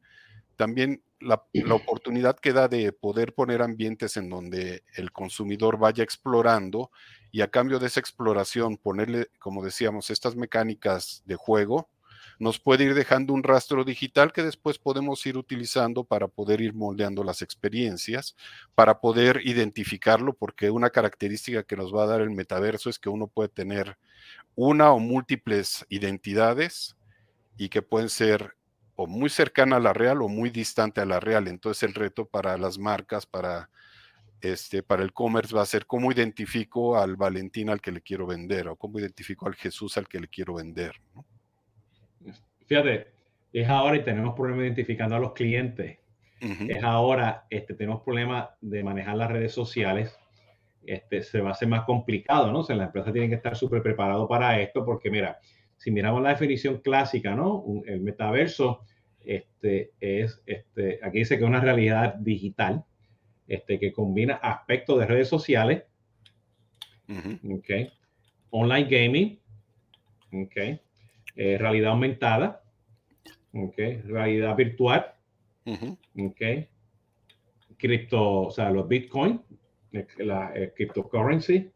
También 0.57 1.03
la, 1.21 1.43
oportunidad 1.75 2.39
que 2.39 2.53
da 2.53 2.69
de 2.69 2.93
poder 2.93 3.35
poner 3.35 3.63
ambientes 3.63 4.17
en 4.17 4.29
donde 4.29 4.85
el 4.95 5.13
consumidor 5.13 5.79
vaya 5.79 6.05
explorando 6.05 6.91
y 7.31 7.41
a 7.41 7.51
cambio 7.51 7.79
de 7.79 7.87
esa 7.87 8.01
exploración 8.01 8.77
ponerle, 8.77 9.29
como 9.39 9.65
decíamos, 9.65 10.11
estas 10.11 10.37
mecánicas 10.37 11.23
de 11.27 11.37
juego, 11.37 11.89
nos 12.39 12.61
puede 12.61 12.85
ir 12.85 12.95
dejando 12.95 13.33
un 13.33 13.43
rastro 13.43 13.85
digital 13.85 14.33
que 14.33 14.43
después 14.43 14.79
podemos 14.79 15.25
ir 15.27 15.37
utilizando 15.37 16.05
para 16.05 16.29
poder 16.29 16.61
ir 16.61 16.73
moldeando 16.73 17.25
las 17.25 17.43
experiencias, 17.43 18.37
para 18.75 19.01
poder 19.01 19.41
identificarlo, 19.45 20.35
porque 20.35 20.71
una 20.71 20.91
característica 20.91 21.65
que 21.65 21.77
nos 21.77 21.95
va 21.95 22.05
a 22.05 22.07
dar 22.07 22.21
el 22.21 22.31
metaverso 22.31 22.91
es 22.91 22.99
que 22.99 23.09
uno 23.09 23.27
puede 23.27 23.49
tener 23.49 23.99
una 24.55 24.93
o 24.93 25.01
múltiples 25.01 25.85
identidades 25.89 26.97
y 27.57 27.69
que 27.69 27.83
pueden 27.83 28.09
ser 28.09 28.58
o 29.01 29.07
muy 29.07 29.31
cercana 29.31 29.77
a 29.77 29.81
la 29.81 29.93
real 29.93 30.23
o 30.23 30.29
muy 30.29 30.51
distante 30.51 31.01
a 31.01 31.05
la 31.05 31.21
real. 31.21 31.47
Entonces 31.47 31.85
el 31.85 31.95
reto 31.95 32.27
para 32.27 32.59
las 32.59 32.79
marcas, 32.79 33.27
para, 33.27 33.71
este, 34.41 34.83
para 34.83 35.05
el 35.05 35.13
commerce 35.13 35.55
va 35.55 35.63
a 35.63 35.67
ser 35.67 35.87
cómo 35.87 36.11
identifico 36.11 36.99
al 36.99 37.15
Valentín 37.15 37.71
al 37.71 37.81
que 37.81 37.93
le 37.93 38.01
quiero 38.01 38.27
vender 38.27 38.67
o 38.67 38.75
cómo 38.75 38.99
identifico 38.99 39.47
al 39.47 39.55
Jesús 39.55 39.97
al 39.99 40.09
que 40.09 40.19
le 40.19 40.27
quiero 40.27 40.55
vender. 40.55 40.97
Fíjate, 42.67 43.07
es 43.53 43.69
ahora 43.69 43.99
y 43.99 44.03
tenemos 44.03 44.35
problemas 44.35 44.65
identificando 44.65 45.15
a 45.15 45.21
los 45.21 45.33
clientes. 45.33 45.99
Es 46.41 46.83
ahora, 46.83 47.47
este, 47.51 47.75
tenemos 47.75 48.03
problemas 48.03 48.49
de 48.61 48.83
manejar 48.83 49.17
las 49.17 49.31
redes 49.31 49.53
sociales. 49.53 50.19
Este, 50.85 51.23
se 51.23 51.41
va 51.41 51.51
a 51.51 51.53
hacer 51.53 51.69
más 51.69 51.85
complicado, 51.85 52.51
¿no? 52.51 52.61
O 52.61 52.65
sea, 52.65 52.75
las 52.75 52.87
empresas 52.87 53.13
tienen 53.13 53.31
que 53.31 53.37
estar 53.37 53.57
súper 53.57 53.81
preparados 53.81 54.29
para 54.29 54.61
esto 54.61 54.85
porque, 54.85 55.09
mira, 55.09 55.39
si 55.79 55.93
miramos 55.93 56.23
la 56.23 56.31
definición 56.31 56.79
clásica, 56.79 57.35
¿no? 57.35 57.65
el 57.87 58.01
metaverso 58.01 58.81
este, 59.25 59.93
es, 60.01 60.43
este, 60.45 60.99
aquí 61.03 61.19
dice 61.19 61.39
que 61.39 61.45
es 61.45 61.49
una 61.49 61.61
realidad 61.61 62.15
digital 62.15 62.85
este, 63.47 63.79
que 63.79 63.93
combina 63.93 64.35
aspectos 64.35 64.99
de 64.99 65.07
redes 65.07 65.29
sociales, 65.29 65.85
okay, 67.59 67.91
online 68.51 68.89
gaming, 68.91 69.41
okay, 70.45 70.81
eh, 71.37 71.57
realidad 71.59 71.93
aumentada, 71.93 72.63
okay, 73.53 74.03
realidad 74.03 74.57
virtual, 74.57 75.15
okay, 76.17 76.69
cripto, 77.79 78.43
o 78.43 78.51
sea, 78.51 78.71
los 78.71 78.87
bitcoin, 78.89 79.41
la, 79.93 80.07
la 80.19 80.53
cryptocurrency, 80.75 81.71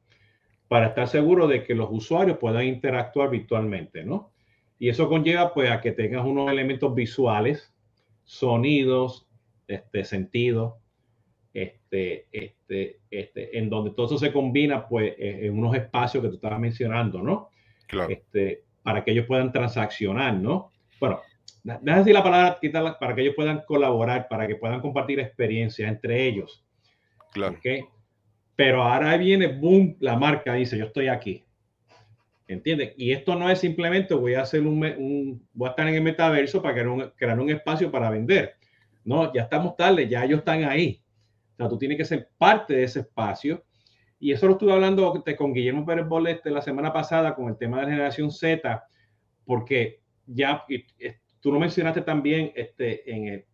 para 0.73 0.87
estar 0.87 1.07
seguro 1.07 1.49
de 1.49 1.65
que 1.65 1.75
los 1.75 1.89
usuarios 1.91 2.39
puedan 2.39 2.65
interactuar 2.65 3.29
virtualmente, 3.29 4.05
¿no? 4.05 4.33
Y 4.79 4.89
eso 4.89 5.07
conlleva 5.07 5.53
pues 5.53 5.71
a 5.71 5.83
que 5.83 5.93
tengas 5.93 6.25
unos 6.25 6.51
elementos 6.51 6.95
visuales, 6.95 7.75
sonidos, 8.25 9.29
este, 9.69 10.03
sentidos, 10.07 10.73
este, 11.53 12.27
este, 12.33 13.01
este, 13.11 13.59
en 13.59 13.69
donde 13.69 13.91
todo 13.91 14.07
eso 14.07 14.17
se 14.17 14.33
combina 14.33 14.89
pues 14.89 15.13
e, 15.19 15.45
en 15.47 15.59
unos 15.59 15.75
espacios 15.75 16.23
que 16.23 16.31
tú 16.31 16.37
estabas 16.37 16.59
mencionando, 16.59 17.21
¿no? 17.21 17.51
Claro. 17.87 18.11
Este, 18.11 18.65
para 18.83 19.05
que 19.05 19.11
ellos 19.11 19.27
puedan 19.27 19.53
transaccionar, 19.53 20.33
¿no? 20.33 20.71
Bueno, 20.99 21.21
déjame 21.65 21.99
decir 21.99 22.15
la 22.15 22.23
palabra, 22.23 22.59
quitarla, 22.59 22.99
para 22.99 23.15
que 23.15 23.21
ellos 23.21 23.35
puedan 23.37 23.61
colaborar, 23.67 24.27
para 24.27 24.47
que 24.47 24.57
puedan 24.57 24.81
compartir 24.81 25.21
experiencias 25.21 25.87
entre 25.87 26.27
ellos. 26.27 26.65
Claro. 27.35 27.59
¿okay? 27.59 27.85
Pero 28.57 28.83
ahora 28.83 29.17
viene, 29.17 29.47
boom, 29.47 29.97
la 30.01 30.17
marca 30.17 30.55
dice, 30.55 30.77
yo 30.79 30.87
estoy 30.87 31.09
aquí. 31.09 31.45
¿Entiendes? 32.47 32.93
Y 32.99 33.13
esto 33.13 33.35
no 33.35 33.49
es 33.49 33.61
simplemente 33.61 34.15
voy 34.15 34.35
a 34.35 34.43
hacer 34.43 34.67
un, 34.67 35.47
voy 35.55 35.67
a 35.69 35.71
estar 35.71 35.89
en 35.89 35.95
el 35.95 36.03
metaverso 36.03 36.61
para 36.61 36.75
crear 36.75 36.89
un, 36.89 37.11
crear 37.17 37.41
un 37.41 37.51
espacio 37.51 37.91
para 37.91 38.11
vender. 38.11 38.57
No, 39.05 39.33
ya 39.33 39.43
estamos 39.43 39.77
tarde, 39.77 40.09
ya 40.09 40.25
ellos 40.25 40.41
están 40.41 40.65
ahí. 40.65 41.03
O 41.55 41.57
sea, 41.57 41.69
tú 41.69 41.79
tienes 41.79 41.97
que 41.97 42.05
ser 42.05 42.29
parte 42.37 42.75
de 42.75 42.85
ese 42.85 43.01
espacio. 43.01 43.65
Y 44.19 44.33
eso 44.33 44.47
lo 44.47 44.53
estuve 44.53 44.73
hablando 44.73 45.13
con 45.37 45.53
Guillermo 45.53 45.85
Pérez 45.85 46.07
Bolete 46.07 46.51
la 46.51 46.63
semana 46.63 46.93
pasada 46.93 47.35
con 47.35 47.49
el 47.49 47.57
tema 47.57 47.79
de 47.79 47.85
la 47.85 47.91
generación 47.91 48.31
Z, 48.31 48.85
porque 49.45 50.01
ya 50.27 50.65
tú 51.41 51.53
lo 51.53 51.59
mencionaste 51.59 52.03
también 52.03 52.53
este, 52.55 53.11
en 53.11 53.27
el, 53.27 53.45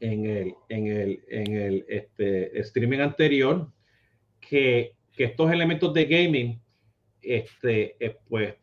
en 0.00 0.26
el, 0.26 0.54
en 0.68 0.86
el, 0.86 1.24
en 1.28 1.56
el 1.56 1.84
este, 1.88 2.60
streaming 2.60 3.00
anterior, 3.00 3.72
que, 4.48 4.92
estos 5.16 5.52
elementos 5.52 5.94
de 5.94 6.04
gaming, 6.06 6.60
este, 7.20 7.96
eh, 8.04 8.16
pues 8.28 8.54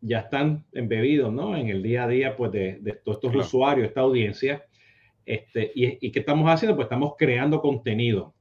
ya 0.00 0.20
están 0.20 0.64
embebidos, 0.72 1.32
¿no? 1.32 1.56
En 1.56 1.68
el 1.68 1.82
día 1.82 2.04
a 2.04 2.08
día, 2.08 2.36
pues, 2.36 2.50
de, 2.50 3.00
todos 3.04 3.18
estos 3.18 3.46
usuarios, 3.46 3.88
esta 3.88 4.00
audiencia. 4.00 4.64
Este, 5.24 5.70
y, 5.74 6.06
y, 6.06 6.10
qué 6.10 6.20
estamos 6.20 6.50
haciendo? 6.50 6.74
Pues 6.74 6.86
estamos 6.86 7.14
creando 7.16 7.60
contenido. 7.60 8.34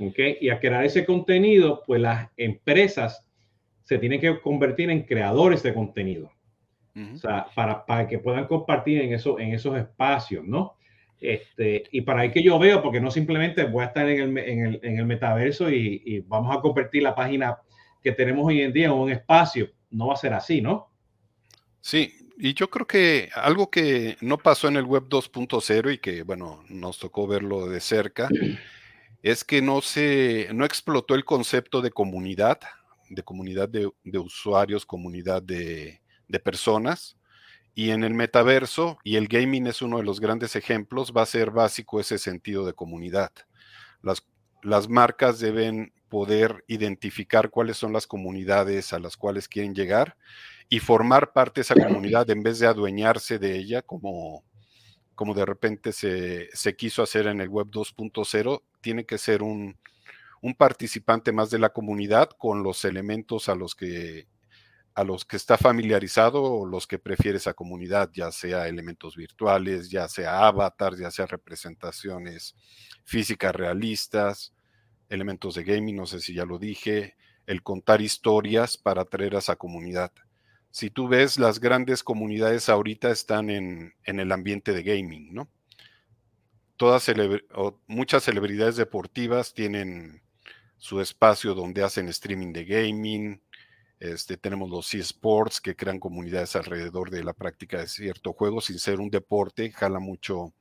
¿ok? 0.00 0.18
Y 0.40 0.50
a 0.50 0.58
crear 0.60 0.84
ese 0.84 1.04
contenido, 1.04 1.82
pues 1.86 2.00
las 2.00 2.30
empresas 2.36 3.26
se 3.82 3.98
tienen 3.98 4.20
que 4.20 4.40
convertir 4.40 4.90
en 4.90 5.02
creadores 5.02 5.62
de 5.62 5.74
contenido. 5.74 6.30
O 7.14 7.16
sea, 7.16 7.46
para, 7.54 7.86
para 7.86 8.08
que 8.08 8.18
puedan 8.18 8.48
compartir 8.48 9.00
en, 9.00 9.12
eso, 9.12 9.38
en 9.38 9.54
esos 9.54 9.78
espacios, 9.78 10.44
¿no? 10.44 10.77
Este, 11.20 11.84
y 11.90 12.02
para 12.02 12.22
ahí 12.22 12.30
que 12.30 12.42
yo 12.42 12.58
veo, 12.58 12.82
porque 12.82 13.00
no 13.00 13.10
simplemente 13.10 13.64
voy 13.64 13.82
a 13.82 13.88
estar 13.88 14.08
en 14.08 14.20
el, 14.20 14.38
en 14.38 14.66
el, 14.66 14.80
en 14.82 14.98
el 14.98 15.06
metaverso 15.06 15.70
y, 15.70 16.02
y, 16.04 16.20
vamos 16.20 16.56
a 16.56 16.60
convertir 16.60 17.02
la 17.02 17.14
página 17.14 17.58
que 18.02 18.12
tenemos 18.12 18.46
hoy 18.46 18.62
en 18.62 18.72
día 18.72 18.86
en 18.86 18.92
un 18.92 19.10
espacio. 19.10 19.70
No 19.90 20.08
va 20.08 20.14
a 20.14 20.18
ser 20.18 20.32
así, 20.32 20.60
¿no? 20.60 20.90
Sí, 21.80 22.12
y 22.38 22.54
yo 22.54 22.70
creo 22.70 22.86
que 22.86 23.30
algo 23.34 23.68
que 23.68 24.16
no 24.20 24.38
pasó 24.38 24.68
en 24.68 24.76
el 24.76 24.84
web 24.84 25.08
2.0 25.08 25.94
y 25.94 25.98
que, 25.98 26.22
bueno, 26.22 26.64
nos 26.68 26.98
tocó 26.98 27.26
verlo 27.26 27.68
de 27.68 27.80
cerca, 27.80 28.28
es 29.22 29.42
que 29.42 29.60
no 29.60 29.80
se, 29.80 30.48
no 30.54 30.64
explotó 30.64 31.16
el 31.16 31.24
concepto 31.24 31.82
de 31.82 31.90
comunidad, 31.90 32.60
de 33.10 33.22
comunidad 33.24 33.68
de, 33.68 33.90
de 34.04 34.18
usuarios, 34.18 34.86
comunidad 34.86 35.42
de, 35.42 36.00
de 36.28 36.38
personas, 36.38 37.17
Y 37.78 37.92
en 37.92 38.02
el 38.02 38.12
metaverso, 38.12 38.98
y 39.04 39.14
el 39.14 39.28
gaming 39.28 39.68
es 39.68 39.82
uno 39.82 39.98
de 39.98 40.02
los 40.02 40.18
grandes 40.18 40.56
ejemplos, 40.56 41.12
va 41.16 41.22
a 41.22 41.26
ser 41.26 41.52
básico 41.52 42.00
ese 42.00 42.18
sentido 42.18 42.66
de 42.66 42.72
comunidad. 42.72 43.30
Las, 44.02 44.26
las 44.64 44.88
marcas 44.88 45.38
deben 45.38 45.92
poder 46.08 46.64
identificar 46.66 47.50
cuáles 47.50 47.76
son 47.76 47.92
las 47.92 48.08
comunidades 48.08 48.92
a 48.92 48.98
las 48.98 49.16
cuales 49.16 49.46
quieren 49.46 49.76
llegar 49.76 50.16
y 50.68 50.80
formar 50.80 51.32
parte 51.32 51.60
de 51.60 51.62
esa 51.62 51.76
comunidad 51.76 52.28
en 52.30 52.42
vez 52.42 52.58
de 52.58 52.66
adueñarse 52.66 53.38
de 53.38 53.56
ella 53.56 53.82
como, 53.82 54.42
como 55.14 55.32
de 55.32 55.46
repente 55.46 55.92
se, 55.92 56.48
quiso 56.76 57.04
hacer 57.04 57.28
en 57.28 57.40
el 57.40 57.48
web 57.48 57.68
2.0, 57.68 58.60
tiene 58.80 59.06
que 59.06 59.18
ser 59.18 59.40
un, 59.40 59.78
un, 60.42 60.54
participante 60.56 61.30
más 61.30 61.48
de 61.50 61.60
la 61.60 61.68
comunidad 61.68 62.30
con 62.38 62.64
los 62.64 62.84
elementos 62.84 63.48
a 63.48 63.54
los 63.54 63.76
que 63.76 64.26
a 64.98 65.04
los 65.04 65.24
que 65.24 65.36
está 65.36 65.56
familiarizado 65.56 66.42
o 66.42 66.66
los 66.66 66.88
que 66.88 66.98
prefiere 66.98 67.38
esa 67.38 67.54
comunidad, 67.54 68.10
ya 68.12 68.32
sea 68.32 68.66
elementos 68.66 69.14
virtuales, 69.14 69.90
ya 69.90 70.08
sea 70.08 70.44
avatars, 70.44 70.98
ya 70.98 71.12
sea 71.12 71.26
representaciones 71.26 72.56
físicas 73.04 73.54
realistas, 73.54 74.52
elementos 75.08 75.54
de 75.54 75.62
gaming, 75.62 75.94
no 75.94 76.06
sé 76.06 76.18
si 76.18 76.34
ya 76.34 76.44
lo 76.44 76.58
dije, 76.58 77.14
el 77.46 77.62
contar 77.62 78.00
historias 78.00 78.76
para 78.76 79.02
atraer 79.02 79.36
a 79.36 79.38
esa 79.38 79.54
comunidad. 79.54 80.10
Si 80.72 80.90
tú 80.90 81.06
ves, 81.06 81.38
las 81.38 81.60
grandes 81.60 82.02
comunidades 82.02 82.68
ahorita 82.68 83.12
están 83.12 83.50
en, 83.50 83.94
el 84.04 84.32
ambiente 84.32 84.72
de 84.72 84.82
gaming, 84.82 85.32
¿no? 85.32 85.48
Todas 86.76 87.08
muchas 87.86 88.24
celebridades 88.24 88.74
deportivas 88.74 89.54
tienen 89.54 90.22
su 90.76 91.00
espacio 91.00 91.54
donde 91.54 91.84
hacen 91.84 92.08
streaming 92.08 92.52
de 92.52 92.64
gaming. 92.64 93.40
Este, 94.00 94.36
tenemos 94.36 94.70
los 94.70 94.94
eSports 94.94 95.60
que 95.60 95.74
crean 95.74 95.98
comunidades 95.98 96.54
alrededor 96.54 97.10
de 97.10 97.24
la 97.24 97.32
práctica 97.32 97.80
de 97.80 97.88
cierto 97.88 98.32
juego 98.32 98.60
sin 98.60 98.78
ser 98.78 99.00
un 99.00 99.10
deporte, 99.10 99.72
jala 99.72 99.98
mucho, 99.98 100.52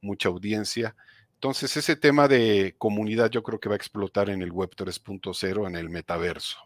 mucha 0.00 0.28
audiencia. 0.28 0.96
Entonces, 1.34 1.76
ese 1.76 1.96
tema 1.96 2.26
de 2.26 2.74
comunidad 2.78 3.30
yo 3.30 3.42
creo 3.42 3.60
que 3.60 3.68
va 3.68 3.74
a 3.74 3.76
explotar 3.76 4.28
en 4.28 4.42
el 4.42 4.50
Web 4.50 4.70
3.0, 4.76 5.68
en 5.68 5.76
el 5.76 5.88
metaverso. 5.88 6.58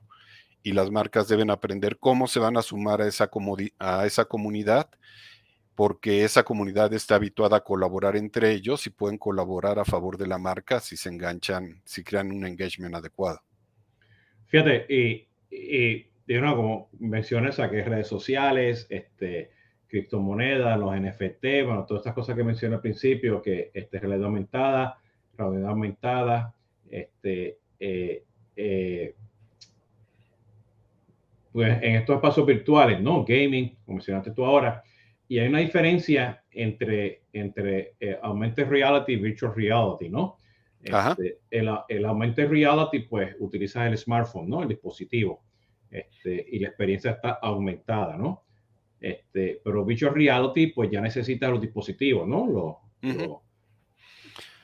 Y 0.63 0.73
las 0.73 0.91
marcas 0.91 1.29
deben 1.29 1.51
aprender 1.51 1.99
cómo 1.99 2.27
se 2.27 2.41
van 2.41 2.57
a 2.57 2.63
sumar 2.63 3.03
a 3.03 3.07
esa, 3.07 3.31
a 3.79 4.07
esa 4.07 4.25
comunidad, 4.25 4.89
porque 5.75 6.25
esa 6.25 6.43
comunidad 6.43 6.93
está 6.95 7.17
habituada 7.17 7.59
a 7.59 7.65
colaborar 7.65 8.17
entre 8.17 8.53
ellos 8.53 8.87
y 8.87 8.91
pueden 8.91 9.19
colaborar 9.19 9.79
a 9.79 9.85
favor 9.85 10.17
de 10.17 10.27
la 10.27 10.39
marca 10.39 10.81
si 10.81 10.97
se 10.97 11.11
enganchan, 11.11 11.83
si 11.85 12.03
crean 12.03 12.33
un 12.33 12.47
engagement 12.47 12.95
adecuado. 12.95 13.43
Fíjate, 14.47 14.87
y, 16.27 16.37
y, 16.37 16.41
como 16.41 16.89
mencionas 16.99 17.61
aquí 17.61 17.81
redes 17.81 18.09
sociales, 18.09 18.87
este, 18.91 19.51
criptomonedas, 19.95 20.79
los 20.79 20.93
NFT, 20.93 21.65
bueno, 21.65 21.85
todas 21.87 22.01
estas 22.01 22.15
cosas 22.15 22.35
que 22.35 22.43
mencioné 22.43 22.75
al 22.75 22.81
principio, 22.81 23.41
que 23.41 23.71
este, 23.73 24.01
realidad 24.01 24.25
aumentada, 24.25 24.99
realidad 25.37 25.71
aumentada, 25.71 26.55
este, 26.91 27.59
eh, 27.79 28.25
eh, 28.57 29.15
pues 31.53 31.83
en 31.83 31.95
estos 31.95 32.17
espacios 32.17 32.45
virtuales, 32.45 33.01
¿no? 33.01 33.25
Gaming, 33.25 33.77
como 33.85 33.99
mencionaste 33.99 34.33
tú 34.33 34.45
ahora, 34.45 34.83
y 35.29 35.39
hay 35.39 35.47
una 35.47 35.61
diferencia 35.61 36.43
entre, 36.51 37.23
entre 37.33 37.95
eh, 38.01 38.19
augmented 38.21 38.67
reality 38.67 39.13
y 39.13 39.17
virtual 39.17 39.55
reality, 39.55 40.09
¿no? 40.09 40.39
Este, 40.83 41.39
el, 41.51 41.71
el 41.89 42.05
augmented 42.05 42.49
reality, 42.49 42.99
pues, 43.01 43.37
utiliza 43.39 43.87
el 43.87 43.97
smartphone, 43.97 44.49
¿no? 44.49 44.63
El 44.63 44.69
dispositivo, 44.69 45.45
este, 45.94 46.44
y 46.50 46.59
la 46.59 46.68
experiencia 46.68 47.12
está 47.12 47.38
aumentada, 47.40 48.16
¿no? 48.16 48.42
Este, 48.98 49.61
pero 49.62 49.85
Virtual 49.85 50.12
Reality, 50.12 50.68
pues 50.68 50.90
ya 50.90 51.00
necesita 51.00 51.48
los 51.48 51.61
dispositivos, 51.61 52.26
¿no? 52.26 52.80
Los, 53.02 53.44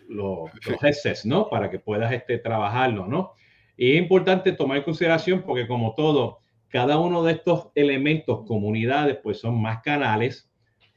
los, 0.09 0.83
headsets, 0.83 1.25
¿no? 1.25 1.49
Para 1.49 1.71
que 1.71 1.79
puedas 1.79 2.13
este, 2.13 2.39
trabajarlo, 2.39 3.07
¿no? 3.07 3.35
Y 3.77 3.93
es 3.93 3.99
importante 4.03 4.51
tomar 4.53 4.79
en 4.79 4.83
consideración 4.83 5.43
porque 5.43 5.69
como 5.69 5.95
todo, 5.95 6.41
cada 6.69 6.99
uno 6.99 7.23
de 7.23 7.35
estos 7.35 7.69
elementos, 7.77 8.45
comunidades, 8.45 9.19
pues 9.23 9.39
son 9.39 9.63
más 9.63 9.83
canales, 9.83 10.51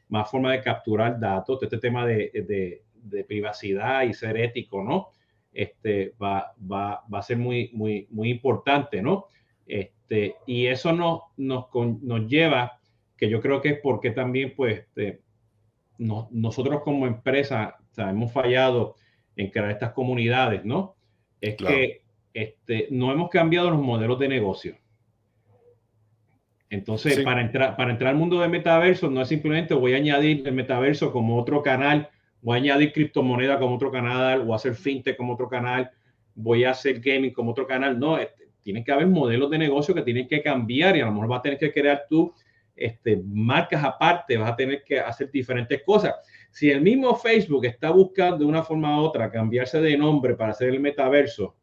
más 0.09 0.31
formas 0.31 0.53
de 0.53 0.63
capturar 0.63 1.19
datos, 1.19 1.61
este 1.61 1.77
tema 1.77 2.07
de, 2.07 2.31
de, 2.33 2.83
de 2.95 3.23
privacidad 3.23 4.01
y 4.01 4.13
ser 4.15 4.37
ético, 4.37 4.83
¿no? 4.83 5.09
Este, 5.53 6.15
va, 6.19 6.55
va, 6.59 7.03
va, 7.13 7.19
a 7.19 7.21
ser 7.21 7.37
muy, 7.37 7.69
muy, 7.73 8.07
muy 8.09 8.31
importante, 8.31 8.99
¿no? 8.99 9.27
Este, 9.67 10.02
y 10.45 10.67
eso 10.67 10.93
nos, 10.93 11.21
nos, 11.37 11.65
nos 11.73 12.27
lleva 12.27 12.79
que 13.17 13.29
yo 13.29 13.41
creo 13.41 13.61
que 13.61 13.69
es 13.69 13.79
porque 13.81 14.11
también, 14.11 14.53
pues, 14.55 14.79
este, 14.79 15.21
nosotros 15.97 16.81
como 16.83 17.07
empresa 17.07 17.77
hemos 17.97 18.31
fallado 18.31 18.95
en 19.35 19.49
crear 19.49 19.71
estas 19.71 19.93
comunidades, 19.93 20.65
¿no? 20.65 20.95
Es 21.39 21.55
que 21.55 22.01
este, 22.33 22.87
no 22.91 23.11
hemos 23.11 23.29
cambiado 23.29 23.69
los 23.69 23.81
modelos 23.81 24.19
de 24.19 24.27
negocio. 24.27 24.77
Entonces, 26.69 27.19
para, 27.19 27.41
entrar, 27.41 27.75
para 27.75 27.91
entrar 27.91 28.11
al 28.11 28.17
mundo 28.17 28.39
de 28.39 28.47
metaverso, 28.47 29.09
no 29.09 29.21
es 29.21 29.27
simplemente 29.27 29.75
voy 29.75 29.93
a 29.93 29.97
añadir 29.97 30.47
el 30.47 30.53
metaverso 30.53 31.11
como 31.11 31.37
otro 31.37 31.61
canal, 31.61 32.09
voy 32.41 32.57
a 32.57 32.61
añadir 32.61 32.91
criptomoneda 32.91 33.59
como 33.59 33.75
otro 33.75 33.91
canal, 33.91 34.43
o 34.47 34.55
hacer 34.55 34.73
fintech 34.73 35.15
como 35.15 35.33
otro 35.33 35.47
canal, 35.47 35.91
voy 36.33 36.63
a 36.63 36.71
hacer 36.71 36.99
gaming 36.99 37.31
como 37.31 37.51
otro 37.51 37.67
canal. 37.67 37.99
No, 37.99 38.17
este, 38.17 38.42
tiene 38.63 38.83
que 38.83 38.91
haber 38.91 39.07
modelos 39.07 39.49
de 39.51 39.57
negocio 39.57 39.93
que 39.93 40.01
tienen 40.01 40.27
que 40.27 40.41
cambiar 40.41 40.95
y 40.97 41.01
a 41.01 41.05
lo 41.05 41.11
mejor 41.11 41.31
va 41.31 41.37
a 41.37 41.41
tener 41.41 41.59
que 41.59 41.71
crear 41.71 42.05
tú 42.09 42.33
este, 42.75 43.21
marcas 43.23 43.83
aparte, 43.83 44.37
vas 44.37 44.51
a 44.51 44.55
tener 44.55 44.83
que 44.83 44.99
hacer 44.99 45.29
diferentes 45.29 45.83
cosas. 45.83 46.15
Si 46.49 46.69
el 46.69 46.81
mismo 46.81 47.15
Facebook 47.15 47.65
está 47.65 47.91
buscando 47.91 48.37
de 48.37 48.45
una 48.45 48.63
forma 48.63 48.99
u 48.99 49.03
otra 49.03 49.29
cambiarse 49.29 49.79
de 49.79 49.97
nombre 49.97 50.35
para 50.35 50.51
hacer 50.51 50.69
el 50.69 50.79
metaverso, 50.79 51.55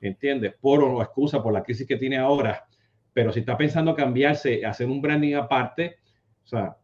¿entiendes? 0.00 0.54
Por 0.60 0.82
o 0.82 1.02
excusa 1.02 1.42
por 1.42 1.52
la 1.52 1.62
crisis 1.62 1.86
que 1.86 1.96
tiene 1.96 2.16
ahora, 2.16 2.66
pero 3.12 3.32
si 3.32 3.40
está 3.40 3.56
pensando 3.56 3.94
cambiarse, 3.94 4.64
hacer 4.64 4.88
un 4.88 5.00
branding 5.00 5.34
aparte, 5.34 5.98
o 6.44 6.48
sea, 6.48 6.76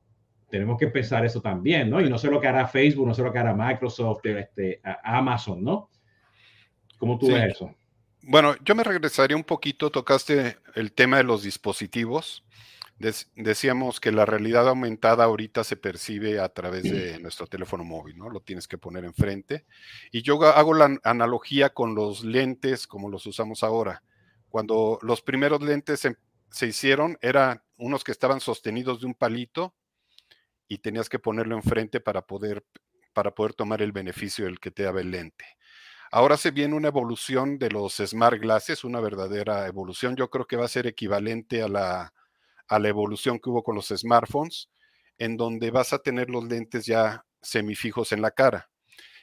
tenemos 0.48 0.78
que 0.78 0.88
pensar 0.88 1.24
eso 1.24 1.40
también, 1.40 1.88
¿no? 1.88 2.00
Y 2.00 2.08
no 2.08 2.18
sé 2.18 2.30
lo 2.30 2.40
que 2.40 2.46
hará 2.46 2.66
Facebook, 2.66 3.06
no 3.06 3.14
sé 3.14 3.22
lo 3.22 3.32
que 3.32 3.38
hará 3.38 3.54
Microsoft, 3.54 4.24
este, 4.26 4.80
Amazon, 5.02 5.64
¿no? 5.64 5.90
¿Cómo 6.98 7.18
tú 7.18 7.28
ves 7.28 7.54
eso? 7.54 7.74
Bueno, 8.22 8.56
yo 8.64 8.74
me 8.74 8.84
regresaría 8.84 9.36
un 9.36 9.44
poquito, 9.44 9.90
tocaste 9.90 10.58
el 10.74 10.92
tema 10.92 11.16
de 11.18 11.24
los 11.24 11.42
dispositivos 11.42 12.44
decíamos 13.34 14.00
que 14.00 14.12
la 14.12 14.24
realidad 14.24 14.68
aumentada 14.68 15.24
ahorita 15.24 15.64
se 15.64 15.76
percibe 15.76 16.38
a 16.38 16.48
través 16.48 16.84
de 16.84 17.18
nuestro 17.20 17.46
teléfono 17.46 17.84
móvil, 17.84 18.16
¿no? 18.16 18.30
Lo 18.30 18.40
tienes 18.40 18.68
que 18.68 18.78
poner 18.78 19.04
enfrente. 19.04 19.66
Y 20.12 20.22
yo 20.22 20.40
hago 20.42 20.74
la 20.74 20.98
analogía 21.02 21.70
con 21.70 21.94
los 21.94 22.24
lentes 22.24 22.86
como 22.86 23.08
los 23.08 23.26
usamos 23.26 23.62
ahora. 23.62 24.02
Cuando 24.48 24.98
los 25.02 25.22
primeros 25.22 25.62
lentes 25.62 26.08
se, 26.50 26.66
hicieron, 26.66 27.18
eran 27.22 27.62
unos 27.76 28.04
que 28.04 28.12
estaban 28.12 28.40
sostenidos 28.40 29.00
de 29.00 29.06
un 29.06 29.14
palito 29.14 29.74
y 30.68 30.78
tenías 30.78 31.08
que 31.08 31.18
ponerlo 31.18 31.56
enfrente 31.56 32.00
para 32.00 32.22
poder, 32.22 32.64
para 33.12 33.34
poder 33.34 33.54
tomar 33.54 33.82
el 33.82 33.92
beneficio 33.92 34.44
del 34.44 34.60
que 34.60 34.70
te 34.70 34.84
daba 34.84 35.00
el 35.00 35.10
lente. 35.10 35.44
Ahora 36.14 36.36
se 36.36 36.50
viene 36.50 36.74
una 36.74 36.88
evolución 36.88 37.58
de 37.58 37.70
los 37.70 37.94
smart 37.96 38.38
glasses, 38.38 38.84
una 38.84 39.00
verdadera 39.00 39.66
evolución. 39.66 40.14
Yo 40.14 40.28
creo 40.28 40.46
que 40.46 40.56
va 40.56 40.66
a 40.66 40.68
ser 40.68 40.86
equivalente 40.86 41.62
a 41.62 41.68
la, 41.68 42.12
a 42.68 42.78
la 42.78 42.88
evolución 42.88 43.38
que 43.38 43.48
hubo 43.48 43.62
con 43.62 43.74
los 43.76 43.88
smartphones, 43.88 44.68
en 45.16 45.38
donde 45.38 45.70
vas 45.70 45.94
a 45.94 46.00
tener 46.00 46.28
los 46.28 46.44
lentes 46.44 46.84
ya 46.84 47.24
semifijos 47.40 48.12
en 48.12 48.20
la 48.20 48.30
cara. 48.30 48.68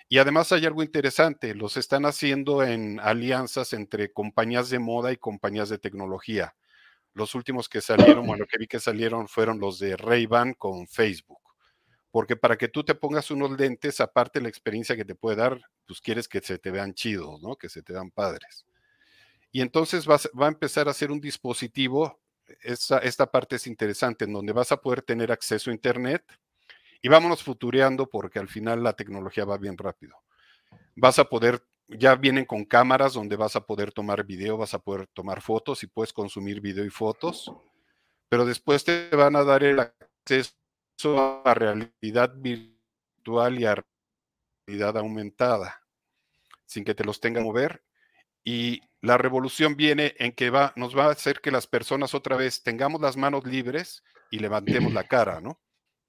Y 0.10 0.18
además 0.18 0.52
hay 0.52 0.66
algo 0.66 0.82
interesante, 0.82 1.54
los 1.54 1.78
están 1.78 2.08
haciendo 2.08 2.64
en 2.64 3.00
alianzas 3.00 3.74
entre 3.74 4.12
compañías 4.12 4.72
de 4.72 4.80
moda 4.80 5.12
y 5.12 5.18
compañías 5.18 5.70
de 5.70 5.78
tecnología. 5.78 6.56
Los 7.14 7.36
últimos 7.36 7.70
que 7.70 7.82
salieron, 7.82 8.26
bueno, 8.28 8.46
que 8.50 8.58
vi 8.58 8.66
que 8.66 8.80
salieron 8.80 9.28
fueron 9.28 9.60
los 9.60 9.78
de 9.78 9.96
Ray-Ban 9.96 10.56
con 10.56 10.88
Facebook. 10.88 11.39
Porque 12.12 12.36
para 12.36 12.58
que 12.58 12.68
tú 12.68 12.84
te 12.84 12.96
pongas 12.96 13.30
unos 13.32 13.52
lentes, 13.52 14.02
aparte 14.02 14.40
de 14.40 14.44
la 14.44 14.50
experiencia 14.50 14.96
que 14.96 15.06
te 15.06 15.16
puede 15.16 15.38
dar, 15.38 15.62
pues 15.86 16.02
quieres 16.02 16.28
que 16.28 16.42
se 16.42 16.58
te 16.58 16.72
vean 16.72 16.94
chidos, 16.94 17.42
¿no? 17.42 17.56
Que 17.56 17.70
se 17.70 17.84
te 17.84 17.94
vean 17.94 18.10
padres. 18.10 18.66
Y 19.52 19.62
entonces 19.62 20.08
va 20.08 20.46
a 20.46 20.48
empezar 20.48 20.90
a 20.90 20.94
ser 20.94 21.12
un 21.12 21.20
dispositivo 21.20 22.20
esta, 22.62 23.32
parte 23.32 23.56
es 23.56 23.68
interesante, 23.68 24.26
en 24.26 24.34
donde 24.34 24.54
vas 24.54 24.72
a 24.72 24.78
poder 24.78 25.02
tener 25.02 25.32
acceso 25.32 25.70
a 25.70 25.74
Internet 25.74 26.24
y 27.02 27.08
vámonos 27.08 27.44
futureando 27.44 28.08
porque 28.08 28.40
al 28.40 28.48
final 28.48 28.84
la 28.84 28.94
tecnología 28.94 29.46
va 29.46 29.58
bien 29.58 29.78
rápido. 29.78 30.16
Vas 30.96 31.20
a 31.20 31.26
poder, 31.26 31.64
ya 31.88 32.16
vienen 32.16 32.46
con 32.46 32.66
cámaras 32.66 33.14
donde 33.14 33.36
vas 33.36 33.56
a 33.56 33.66
poder 33.66 33.92
tomar 33.92 34.26
video, 34.26 34.58
vas 34.58 34.74
a 34.74 34.80
poder 34.80 35.08
tomar 35.14 35.42
fotos 35.42 35.84
y 35.84 35.88
puedes 35.88 36.14
consumir 36.14 36.62
video 36.62 36.84
y 36.84 36.90
fotos, 36.90 37.52
pero 38.28 38.46
después 38.46 38.84
te 38.84 39.10
van 39.16 39.36
a 39.36 39.44
dar 39.44 39.64
el 39.64 39.80
acceso 39.80 40.54
a 41.06 41.54
realidad 41.54 42.34
virtual 42.36 43.60
y 43.60 43.66
a 43.66 43.84
realidad 44.68 44.98
aumentada, 44.98 45.82
sin 46.66 46.84
que 46.84 46.96
te 46.96 47.04
los 47.04 47.20
tengan 47.20 47.44
que 47.44 47.48
mover 47.48 47.84
y 48.44 48.82
la 49.02 49.18
revolución 49.18 49.76
viene 49.76 50.16
en 50.18 50.32
que 50.32 50.50
va, 50.50 50.74
nos 50.76 50.98
va 50.98 51.06
a 51.06 51.12
hacer 51.12 51.40
que 51.42 51.52
las 51.52 51.68
personas 51.68 52.14
otra 52.14 52.36
vez 52.36 52.64
tengamos 52.64 53.00
las 53.02 53.16
manos 53.18 53.46
libres 53.46 54.04
y 54.32 54.40
levantemos 54.40 54.94
la 54.94 55.04
cara, 55.04 55.40
¿no? 55.40 55.60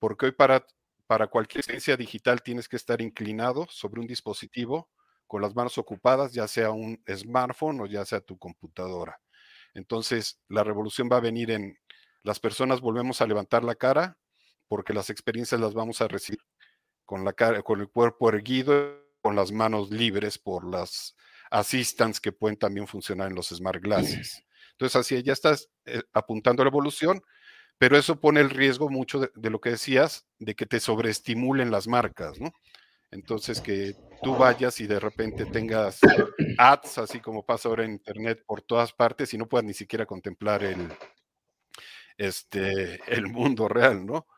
porque 0.01 0.27
hoy 0.27 0.33
para, 0.33 0.67
para 1.07 1.29
cualquier 1.29 1.61
experiencia 1.61 1.97
digital 1.97 2.43
tienes 2.43 2.69
que 2.69 2.77
estar 2.77 3.01
inclinado 3.01 3.67
sobre 3.71 4.01
un 4.01 4.07
dispositivo 4.07 4.89
con 5.27 5.43
las 5.43 5.55
manos 5.55 5.79
ocupadas, 5.79 6.33
ya 6.33 6.49
sea 6.49 6.71
un 6.71 7.01
smartphone 7.07 7.81
o 7.81 7.87
ya 7.87 8.05
sea 8.05 8.21
tu 8.21 8.37
computadora. 8.37 9.21
Entonces, 9.75 10.41
la 10.49 10.65
revolución 10.65 11.09
va 11.13 11.19
a 11.19 11.21
venir 11.21 11.53
en 11.53 11.79
las 12.23 12.41
personas 12.41 12.81
volvemos 12.81 13.21
a 13.21 13.27
levantar 13.27 13.63
la 13.63 13.77
cara 13.77 14.19
porque 14.71 14.95
las 14.95 15.11
experiencias 15.11 15.61
las 15.61 15.75
vamos 15.75 16.01
a 16.01 16.07
recibir 16.07 16.39
con 17.05 17.25
la 17.25 17.33
cara, 17.33 17.61
con 17.61 17.81
el 17.81 17.89
cuerpo 17.89 18.29
erguido, 18.29 19.05
con 19.21 19.35
las 19.35 19.51
manos 19.51 19.91
libres 19.91 20.39
por 20.39 20.65
las 20.65 21.17
assistants 21.51 22.21
que 22.21 22.31
pueden 22.31 22.57
también 22.57 22.87
funcionar 22.87 23.29
en 23.29 23.35
los 23.35 23.49
smart 23.49 23.83
glasses. 23.83 24.45
Entonces, 24.71 24.95
así 24.95 25.21
ya 25.25 25.33
estás 25.33 25.69
eh, 25.87 26.05
apuntando 26.13 26.63
a 26.63 26.67
la 26.67 26.71
evolución, 26.71 27.21
pero 27.79 27.99
eso 27.99 28.21
pone 28.21 28.41
el 28.41 28.49
riesgo 28.49 28.89
mucho 28.89 29.19
de, 29.19 29.33
de, 29.35 29.51
lo 29.51 29.61
que 29.61 29.71
decías, 29.71 30.25
de 30.39 30.55
que 30.55 30.67
te 30.67 30.79
sobreestimulen 30.79 31.73
las 31.73 31.89
marcas, 31.89 32.39
¿no? 32.39 32.53
Entonces, 33.11 33.61
que 33.61 33.97
tú 34.23 34.37
vayas 34.37 34.81
y 34.81 34.87
de 34.87 35.01
repente 35.01 35.47
tengas 35.47 35.99
ads, 36.59 36.99
así 36.99 37.19
como 37.19 37.45
pasa 37.45 37.69
ahora 37.69 37.85
en 37.85 37.91
Internet, 37.91 38.45
por 38.47 38.63
todas 38.63 38.93
partes 38.93 39.35
y 39.35 39.39
no 39.39 39.47
puedas 39.47 39.65
ni 39.65 39.75
siquiera 39.75 40.07
contemplar 40.07 40.63
el, 40.63 40.93
este, 42.17 43.01
el 43.13 43.27
mundo 43.27 43.67
real, 43.67 44.07
¿no? 44.07 44.29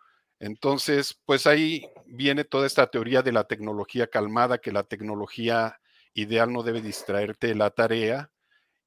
Entonces, 0.43 1.17
pues 1.25 1.47
ahí 1.47 1.89
viene 2.05 2.43
toda 2.43 2.67
esta 2.67 2.89
teoría 2.89 3.23
de 3.23 3.31
la 3.31 3.45
tecnología 3.45 4.09
calmada, 4.09 4.59
que 4.59 4.73
la 4.73 4.83
tecnología 4.83 5.79
ideal 6.15 6.53
no 6.53 6.65
debe 6.65 6.83
distraerte 6.83 7.47
de 7.47 7.55
la 7.55 7.71
tarea 7.71 8.29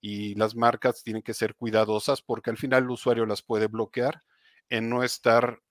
y 0.01 0.35
las 0.35 0.53
marcas 0.53 1.01
tienen 1.01 1.23
que 1.23 1.33
ser 1.33 1.55
cuidadosas 1.55 2.21
porque 2.21 2.49
al 2.49 2.57
final 2.57 2.83
el 2.83 2.89
usuario 2.89 3.25
las 3.25 3.41
puede 3.41 3.67
bloquear 3.67 4.21
en 4.69 4.89
no 4.89 5.01
estar 5.01 5.61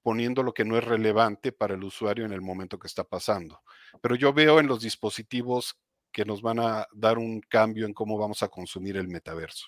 poniendo 0.00 0.42
lo 0.42 0.54
que 0.54 0.64
no 0.64 0.78
es 0.78 0.84
relevante 0.84 1.52
para 1.52 1.74
el 1.74 1.84
usuario 1.84 2.24
en 2.24 2.32
el 2.32 2.40
momento 2.40 2.78
que 2.78 2.86
está 2.86 3.04
pasando. 3.04 3.60
Pero 4.00 4.14
yo 4.14 4.32
veo 4.32 4.60
en 4.60 4.66
los 4.66 4.80
dispositivos 4.80 5.78
que 6.10 6.24
nos 6.24 6.40
van 6.40 6.58
a 6.58 6.86
dar 6.90 7.18
un 7.18 7.42
cambio 7.42 7.84
en 7.84 7.92
cómo 7.92 8.16
vamos 8.16 8.42
a 8.42 8.48
consumir 8.48 8.96
el 8.96 9.08
metaverso. 9.08 9.66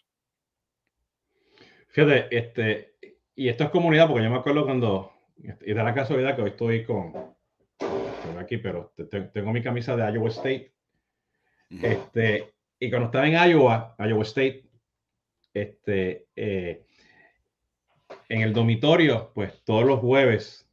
Fíjate, 1.89 2.35
este, 2.35 2.95
y 3.35 3.51
esto 3.51 3.65
es 3.65 3.71
comunidad, 3.71 4.09
porque 4.09 4.25
yo 4.25 4.31
me 4.31 4.39
acuerdo 4.39 4.65
cuando, 4.65 5.16
y 5.37 5.75
da 5.75 5.85
la 5.85 5.95
casualidad 5.95 6.35
que 6.35 6.43
hoy 6.43 6.51
estoy 6.51 6.85
con, 6.85 7.13
estoy 7.79 8.37
aquí, 8.39 8.57
pero 8.59 8.93
tengo 9.33 9.53
mi 9.53 9.63
camisa 9.63 9.97
de 9.97 10.13
Iowa 10.13 10.29
State. 10.29 10.73
Este, 11.83 12.55
y 12.79 12.91
cuando 12.91 13.07
estaba 13.07 13.27
en 13.27 13.51
Iowa, 13.51 13.95
Iowa 13.99 14.23
State, 14.23 14.65
este, 15.53 16.27
eh, 16.37 16.85
en 18.29 18.43
el 18.43 18.53
dormitorio, 18.53 19.33
pues 19.35 19.63
todos 19.65 19.85
los 19.85 20.01
jueves 20.01 20.69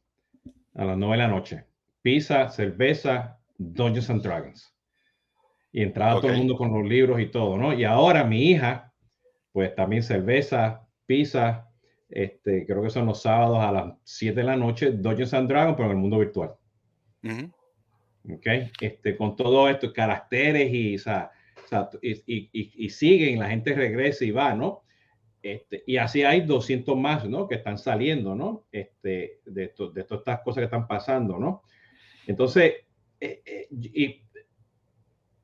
a 0.74 0.84
las 0.84 0.96
9 0.96 1.16
de 1.16 1.22
la 1.22 1.28
noche, 1.28 1.64
pizza, 2.02 2.48
cerveza, 2.48 3.38
Dungeons 3.58 4.10
and 4.10 4.22
Dragons. 4.22 4.74
Y 5.72 5.82
entraba 5.82 6.20
todo 6.20 6.30
el 6.30 6.38
mundo 6.38 6.56
con 6.56 6.72
los 6.72 6.88
libros 6.88 7.20
y 7.20 7.26
todo, 7.26 7.56
¿no? 7.56 7.72
Y 7.72 7.84
ahora 7.84 8.24
mi 8.24 8.50
hija, 8.50 8.92
pues 9.52 9.74
también 9.74 10.02
cerveza, 10.02 10.86
pizza, 11.06 11.68
este, 12.08 12.66
creo 12.66 12.82
que 12.82 12.90
son 12.90 13.06
los 13.06 13.22
sábados 13.22 13.58
a 13.58 13.72
las 13.72 13.94
7 14.04 14.40
de 14.40 14.46
la 14.46 14.56
noche, 14.56 14.92
Dungeons 14.92 15.34
and 15.34 15.48
Dragons, 15.48 15.76
pero 15.76 15.90
en 15.90 15.96
el 15.96 16.00
mundo 16.00 16.18
virtual. 16.18 16.54
Ok, 18.30 18.46
este, 18.80 19.16
con 19.16 19.36
todo 19.36 19.68
esto, 19.68 19.92
caracteres 19.92 20.72
y, 20.72 20.96
o 20.96 20.98
sea, 20.98 21.30
y, 22.02 22.12
y, 22.26 22.50
y, 22.52 22.90
siguen, 22.90 23.40
la 23.40 23.48
gente 23.48 23.74
regresa 23.74 24.24
y 24.24 24.30
va, 24.30 24.54
¿no? 24.54 24.82
Este, 25.42 25.82
y 25.86 25.96
así 25.96 26.22
hay 26.22 26.42
200 26.42 26.96
más, 26.96 27.28
¿no? 27.28 27.48
Que 27.48 27.56
están 27.56 27.78
saliendo, 27.78 28.34
¿no? 28.34 28.66
Este, 28.72 29.40
de, 29.44 29.64
esto, 29.64 29.90
de 29.90 30.04
todas 30.04 30.20
estas 30.20 30.40
cosas 30.40 30.60
que 30.60 30.64
están 30.64 30.86
pasando, 30.86 31.38
¿no? 31.38 31.62
Entonces, 32.26 32.74
eh, 33.20 33.42
eh, 33.44 33.66
y, 33.70 34.22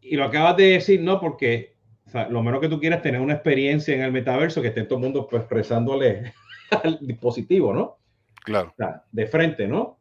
y, 0.00 0.16
lo 0.16 0.24
acabas 0.24 0.56
de 0.56 0.64
decir, 0.64 1.00
¿no? 1.02 1.20
Porque 1.20 1.76
o 2.06 2.10
sea, 2.10 2.28
lo 2.28 2.42
menos 2.42 2.60
que 2.60 2.68
tú 2.68 2.80
quieras 2.80 2.98
es 2.98 3.02
tener 3.04 3.20
una 3.20 3.34
experiencia 3.34 3.94
en 3.94 4.02
el 4.02 4.12
metaverso 4.12 4.62
que 4.62 4.68
esté 4.68 4.84
todo 4.84 4.98
el 4.98 5.04
mundo 5.04 5.28
pues, 5.28 5.42
expresándole 5.42 6.32
al 6.70 6.98
dispositivo, 7.00 7.72
¿no? 7.72 7.98
Claro. 8.44 8.68
O 8.70 8.74
sea, 8.76 9.04
de 9.10 9.26
frente, 9.26 9.68
¿no? 9.68 9.98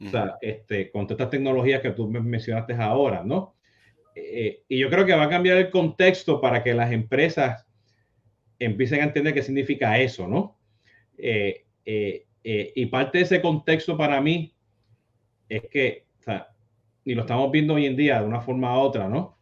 O 0.00 0.08
sea, 0.10 0.36
este, 0.40 0.92
con 0.92 1.06
todas 1.06 1.18
estas 1.18 1.30
tecnologías 1.30 1.80
que 1.80 1.90
tú 1.90 2.08
mencionaste 2.08 2.74
ahora, 2.74 3.24
¿no? 3.24 3.56
Eh, 4.14 4.62
y 4.68 4.78
yo 4.78 4.88
creo 4.90 5.04
que 5.04 5.14
va 5.14 5.24
a 5.24 5.28
cambiar 5.28 5.56
el 5.56 5.70
contexto 5.70 6.40
para 6.40 6.62
que 6.62 6.72
las 6.72 6.92
empresas 6.92 7.66
empiecen 8.58 9.00
a 9.00 9.04
entender 9.04 9.34
qué 9.34 9.42
significa 9.42 9.98
eso, 9.98 10.26
¿no? 10.26 10.58
Eh, 11.16 11.66
eh, 11.84 12.26
eh, 12.44 12.72
y 12.74 12.86
parte 12.86 13.18
de 13.18 13.24
ese 13.24 13.42
contexto 13.42 13.96
para 13.96 14.20
mí 14.20 14.54
es 15.48 15.62
que, 15.70 16.06
o 16.20 16.22
sea, 16.22 16.48
y 17.04 17.14
lo 17.14 17.22
estamos 17.22 17.50
viendo 17.50 17.74
hoy 17.74 17.86
en 17.86 17.96
día 17.96 18.20
de 18.20 18.26
una 18.26 18.40
forma 18.40 18.76
u 18.76 18.80
otra, 18.80 19.08
¿no? 19.08 19.38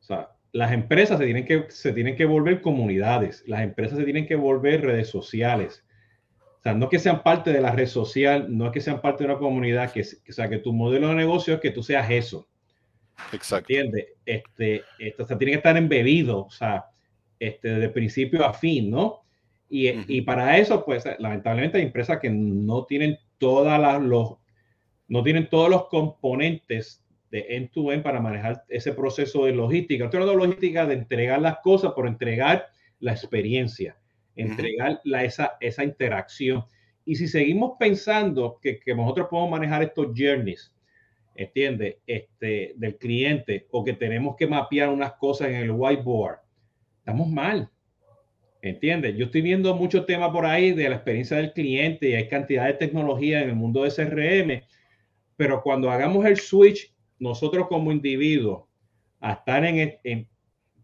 O 0.00 0.02
sea, 0.02 0.30
las 0.56 0.72
empresas 0.72 1.18
se 1.18 1.24
tienen 1.26 1.44
que, 1.44 1.66
se 1.68 1.92
tienen 1.92 2.16
que 2.16 2.24
volver 2.24 2.62
comunidades, 2.62 3.44
las 3.46 3.60
empresas 3.60 3.98
se 3.98 4.04
tienen 4.04 4.26
que 4.26 4.36
volver 4.36 4.80
redes 4.80 5.08
sociales. 5.08 5.84
O 6.60 6.62
sea, 6.62 6.72
no 6.72 6.88
que 6.88 6.98
sean 6.98 7.22
parte 7.22 7.52
de 7.52 7.60
la 7.60 7.72
red 7.72 7.86
social, 7.86 8.46
no 8.48 8.66
es 8.66 8.72
que 8.72 8.80
sean 8.80 9.02
parte 9.02 9.22
de 9.22 9.30
una 9.30 9.38
comunidad, 9.38 9.92
que, 9.92 10.00
o 10.00 10.32
sea, 10.32 10.48
que 10.48 10.58
tu 10.58 10.72
modelo 10.72 11.08
de 11.08 11.14
negocio 11.14 11.54
es 11.54 11.60
que 11.60 11.70
tú 11.70 11.82
seas 11.82 12.10
eso. 12.10 12.48
Exacto. 13.32 13.70
¿Entiendes? 13.70 14.06
Este, 14.24 14.82
esto, 14.98 15.24
o 15.24 15.26
sea, 15.26 15.36
tiene 15.36 15.52
que 15.52 15.58
estar 15.58 15.76
embebido, 15.76 16.46
o 16.46 16.50
sea, 16.50 16.86
este, 17.38 17.68
de 17.68 17.88
principio 17.90 18.44
a 18.44 18.54
fin, 18.54 18.90
¿no? 18.90 19.24
Y, 19.68 19.90
uh 19.90 19.94
-huh. 19.94 20.04
y, 20.08 20.22
para 20.22 20.56
eso, 20.56 20.84
pues, 20.86 21.04
lamentablemente 21.18 21.76
hay 21.76 21.84
empresas 21.84 22.18
que 22.18 22.30
no 22.30 22.86
tienen 22.86 23.18
todas 23.36 23.78
las, 23.78 24.02
los, 24.02 24.36
no 25.08 25.22
tienen 25.22 25.50
todos 25.50 25.68
los 25.68 25.88
componentes 25.88 27.04
de 27.36 27.56
end-to-end 27.56 28.00
-end 28.00 28.02
para 28.02 28.20
manejar 28.20 28.64
ese 28.68 28.92
proceso 28.92 29.44
de 29.44 29.52
logística. 29.52 30.04
Estoy 30.04 30.20
hablando 30.20 30.40
de 30.40 30.46
logística 30.46 30.86
de 30.86 30.94
entregar 30.94 31.40
las 31.40 31.58
cosas 31.58 31.92
por 31.92 32.06
entregar 32.06 32.66
la 33.00 33.12
experiencia, 33.12 33.96
entregar 34.34 35.00
la, 35.04 35.24
esa, 35.24 35.56
esa 35.60 35.84
interacción. 35.84 36.64
Y 37.04 37.16
si 37.16 37.28
seguimos 37.28 37.72
pensando 37.78 38.58
que, 38.62 38.80
que 38.80 38.94
nosotros 38.94 39.28
podemos 39.30 39.50
manejar 39.50 39.82
estos 39.82 40.06
journeys, 40.16 40.72
¿entiendes? 41.34 41.96
Este, 42.06 42.72
del 42.76 42.96
cliente, 42.96 43.66
o 43.70 43.84
que 43.84 43.92
tenemos 43.92 44.36
que 44.36 44.46
mapear 44.46 44.88
unas 44.88 45.12
cosas 45.14 45.48
en 45.48 45.56
el 45.56 45.70
whiteboard, 45.70 46.38
estamos 46.98 47.28
mal. 47.28 47.70
¿Entiendes? 48.62 49.14
Yo 49.16 49.26
estoy 49.26 49.42
viendo 49.42 49.76
mucho 49.76 50.06
tema 50.06 50.32
por 50.32 50.46
ahí 50.46 50.72
de 50.72 50.88
la 50.88 50.96
experiencia 50.96 51.36
del 51.36 51.52
cliente 51.52 52.08
y 52.08 52.14
hay 52.14 52.28
cantidad 52.28 52.66
de 52.66 52.72
tecnología 52.72 53.42
en 53.42 53.50
el 53.50 53.54
mundo 53.54 53.84
de 53.84 53.90
CRM, 53.90 54.62
pero 55.36 55.62
cuando 55.62 55.90
hagamos 55.90 56.24
el 56.24 56.38
switch, 56.38 56.95
nosotros 57.18 57.66
como 57.68 57.92
individuos, 57.92 58.64
a 59.20 59.32
estar 59.32 59.64
en, 59.64 59.98
en 60.04 60.28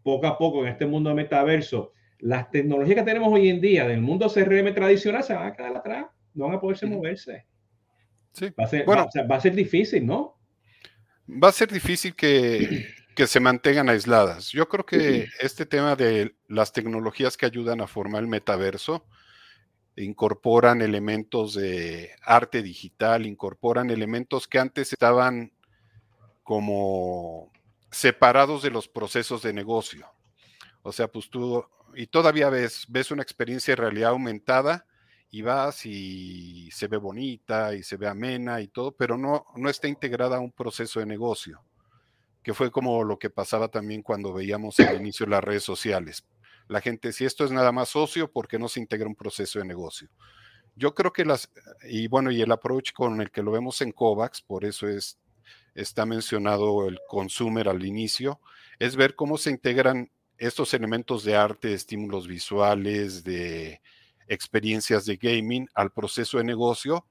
poco 0.01 0.27
a 0.27 0.37
poco 0.37 0.63
en 0.63 0.71
este 0.71 0.85
mundo 0.85 1.09
de 1.09 1.15
metaverso, 1.15 1.93
las 2.19 2.49
tecnologías 2.49 2.97
que 2.97 3.03
tenemos 3.03 3.31
hoy 3.31 3.49
en 3.49 3.61
día 3.61 3.87
del 3.87 4.01
mundo 4.01 4.29
CRM 4.29 4.73
tradicional 4.73 5.23
se 5.23 5.33
van 5.33 5.47
a 5.47 5.53
quedar 5.53 5.75
atrás, 5.75 6.07
no 6.33 6.45
van 6.45 6.55
a 6.55 6.59
poderse 6.59 6.85
moverse. 6.85 7.45
Sí. 8.31 8.47
Va, 8.59 8.63
a 8.63 8.67
ser, 8.67 8.85
bueno, 8.85 9.07
va, 9.15 9.27
va 9.27 9.35
a 9.35 9.41
ser 9.41 9.53
difícil, 9.53 10.05
¿no? 10.05 10.39
Va 11.29 11.49
a 11.49 11.51
ser 11.51 11.71
difícil 11.71 12.15
que 12.15 12.87
que 13.15 13.27
se 13.27 13.39
mantengan 13.39 13.89
aisladas. 13.89 14.49
Yo 14.51 14.67
creo 14.67 14.85
que 14.85 15.27
este 15.39 15.65
tema 15.65 15.95
de 15.95 16.35
las 16.47 16.73
tecnologías 16.73 17.37
que 17.37 17.45
ayudan 17.45 17.81
a 17.81 17.87
formar 17.87 18.21
el 18.21 18.27
metaverso 18.27 19.05
incorporan 19.95 20.81
elementos 20.81 21.53
de 21.53 22.11
arte 22.23 22.63
digital, 22.63 23.25
incorporan 23.25 23.91
elementos 23.91 24.47
que 24.47 24.57
antes 24.57 24.91
estaban 24.91 25.51
como 26.43 27.51
separados 27.91 28.63
de 28.63 28.71
los 28.71 28.87
procesos 28.87 29.41
de 29.41 29.53
negocio. 29.53 30.07
O 30.81 30.91
sea, 30.91 31.07
pues 31.07 31.29
tú, 31.29 31.65
y 31.95 32.07
todavía 32.07 32.49
ves, 32.49 32.85
ves 32.89 33.11
una 33.11 33.23
experiencia 33.23 33.73
de 33.73 33.81
realidad 33.81 34.11
aumentada 34.11 34.85
y 35.29 35.41
vas 35.41 35.85
y 35.85 36.69
se 36.71 36.87
ve 36.87 36.97
bonita 36.97 37.73
y 37.73 37.83
se 37.83 37.97
ve 37.97 38.07
amena 38.07 38.61
y 38.61 38.67
todo, 38.67 38.91
pero 38.91 39.17
no, 39.17 39.45
no 39.55 39.69
está 39.69 39.87
integrada 39.87 40.37
a 40.37 40.41
un 40.41 40.51
proceso 40.51 40.99
de 40.99 41.05
negocio 41.05 41.63
que 42.43 42.53
fue 42.53 42.69
como 42.69 43.03
lo 43.03 43.17
que 43.17 43.29
pasaba 43.29 43.69
también 43.69 44.03
cuando 44.03 44.33
veíamos 44.33 44.79
al 44.79 44.97
inicio 44.97 45.25
las 45.25 45.43
redes 45.43 45.63
sociales. 45.63 46.25
La 46.67 46.81
gente, 46.81 47.13
si 47.13 47.25
esto 47.25 47.45
es 47.45 47.51
nada 47.51 47.71
más 47.71 47.89
socio, 47.89 48.31
¿por 48.31 48.47
qué 48.47 48.59
no 48.59 48.67
se 48.67 48.81
integra 48.81 49.07
un 49.07 49.15
proceso 49.15 49.59
de 49.59 49.65
negocio? 49.65 50.09
Yo 50.75 50.93
creo 50.93 51.13
que 51.13 51.23
las, 51.23 51.49
y 51.83 52.07
bueno, 52.07 52.31
y 52.31 52.41
el 52.41 52.51
approach 52.51 52.91
con 52.93 53.21
el 53.21 53.31
que 53.31 53.43
lo 53.43 53.51
vemos 53.51 53.81
en 53.81 53.91
COVAX, 53.91 54.41
por 54.41 54.65
eso 54.65 54.87
es, 54.87 55.17
está 55.75 56.05
mencionado 56.05 56.87
el 56.87 56.99
consumer 57.07 57.69
al 57.69 57.85
inicio, 57.85 58.39
es 58.79 58.95
ver 58.95 59.15
cómo 59.15 59.37
se 59.37 59.51
integran 59.51 60.11
estos 60.37 60.73
elementos 60.73 61.23
de 61.23 61.35
arte, 61.35 61.69
de 61.69 61.73
estímulos 61.75 62.27
visuales, 62.27 63.23
de 63.23 63.81
experiencias 64.27 65.05
de 65.05 65.17
gaming 65.17 65.67
al 65.73 65.91
proceso 65.91 66.37
de 66.37 66.43
negocio 66.43 67.05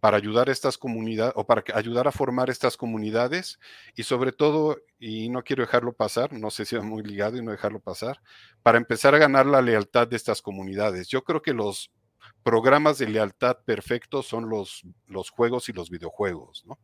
para 0.00 0.18
ayudar 0.18 0.50
a 0.50 0.52
estas 0.52 0.76
comunidades 0.76 1.32
o 1.34 1.46
para 1.46 1.64
ayudar 1.74 2.06
a 2.06 2.12
formar 2.12 2.50
estas 2.50 2.76
comunidades 2.76 3.58
y 3.96 4.02
sobre 4.02 4.32
todo, 4.32 4.76
y 4.98 5.30
no 5.30 5.42
quiero 5.42 5.62
dejarlo 5.62 5.94
pasar, 5.94 6.32
no 6.34 6.50
sé 6.50 6.66
si 6.66 6.76
es 6.76 6.82
muy 6.82 7.02
ligado 7.02 7.38
y 7.38 7.42
no 7.42 7.52
dejarlo 7.52 7.80
pasar, 7.80 8.20
para 8.62 8.76
empezar 8.76 9.14
a 9.14 9.18
ganar 9.18 9.46
la 9.46 9.62
lealtad 9.62 10.06
de 10.06 10.16
estas 10.16 10.42
comunidades. 10.42 11.08
Yo 11.08 11.24
creo 11.24 11.40
que 11.40 11.54
los 11.54 11.90
programas 12.42 12.98
de 12.98 13.08
lealtad 13.08 13.56
perfectos 13.64 14.26
son 14.26 14.50
los, 14.50 14.82
los 15.06 15.30
juegos 15.30 15.70
y 15.70 15.72
los 15.72 15.88
videojuegos, 15.88 16.64
¿no? 16.66 16.78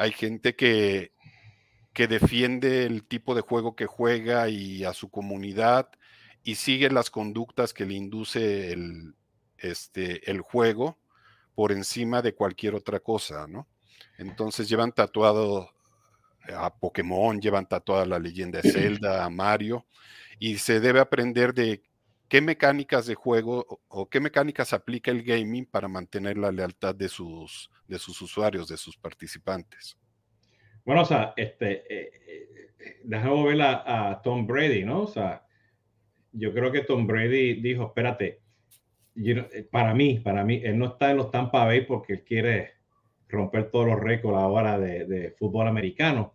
Hay 0.00 0.12
gente 0.12 0.56
que, 0.56 1.12
que 1.92 2.08
defiende 2.08 2.86
el 2.86 3.04
tipo 3.04 3.34
de 3.34 3.42
juego 3.42 3.76
que 3.76 3.84
juega 3.84 4.48
y 4.48 4.82
a 4.84 4.94
su 4.94 5.10
comunidad 5.10 5.90
y 6.42 6.54
sigue 6.54 6.90
las 6.90 7.10
conductas 7.10 7.74
que 7.74 7.84
le 7.84 7.94
induce 7.94 8.72
el, 8.72 9.14
este, 9.58 10.30
el 10.30 10.40
juego 10.40 10.98
por 11.54 11.70
encima 11.70 12.22
de 12.22 12.34
cualquier 12.34 12.76
otra 12.76 13.00
cosa, 13.00 13.46
¿no? 13.46 13.68
Entonces 14.16 14.70
llevan 14.70 14.92
tatuado 14.92 15.68
a 16.48 16.74
Pokémon, 16.74 17.38
llevan 17.38 17.68
tatuada 17.68 18.06
la 18.06 18.18
leyenda 18.18 18.62
de 18.62 18.72
Zelda, 18.72 19.22
a 19.22 19.28
Mario, 19.28 19.84
y 20.38 20.56
se 20.56 20.80
debe 20.80 21.00
aprender 21.00 21.52
de 21.52 21.82
qué 22.30 22.40
mecánicas 22.40 23.06
de 23.06 23.16
juego 23.16 23.82
o, 23.88 24.08
qué 24.08 24.20
mecánicas 24.20 24.72
aplica 24.72 25.10
el 25.10 25.24
gaming 25.24 25.66
para 25.66 25.88
mantener 25.88 26.38
la 26.38 26.52
lealtad 26.52 26.94
de 26.94 27.08
sus, 27.08 27.68
de 27.88 27.98
sus 27.98 28.22
usuarios, 28.22 28.68
de 28.68 28.76
sus 28.76 28.96
participantes. 28.96 29.98
Bueno, 30.84 31.02
o 31.02 31.04
sea, 31.04 31.34
este, 31.36 31.82
eh, 31.92 32.10
eh 32.78 33.02
ver 33.04 33.62
a, 33.62 34.20
Tom 34.22 34.46
Brady, 34.46 34.84
¿no? 34.84 35.02
O 35.02 35.06
sea, 35.08 35.44
yo 36.30 36.54
creo 36.54 36.70
que 36.70 36.82
Tom 36.82 37.04
Brady 37.04 37.60
dijo, 37.60 37.86
espérate, 37.86 38.40
eh, 39.16 39.68
para 39.68 39.92
mí, 39.92 40.20
para 40.20 40.44
mí, 40.44 40.60
él 40.62 40.78
no 40.78 40.86
está 40.86 41.10
en 41.10 41.16
los 41.16 41.32
Tampa 41.32 41.64
Bay 41.64 41.84
porque 41.84 42.12
él 42.12 42.24
quiere 42.24 42.74
romper 43.28 43.72
todos 43.72 43.88
los 43.88 43.98
récords 43.98 44.38
ahora 44.38 44.78
de, 44.78 45.04
de 45.04 45.32
fútbol 45.32 45.66
americano. 45.66 46.32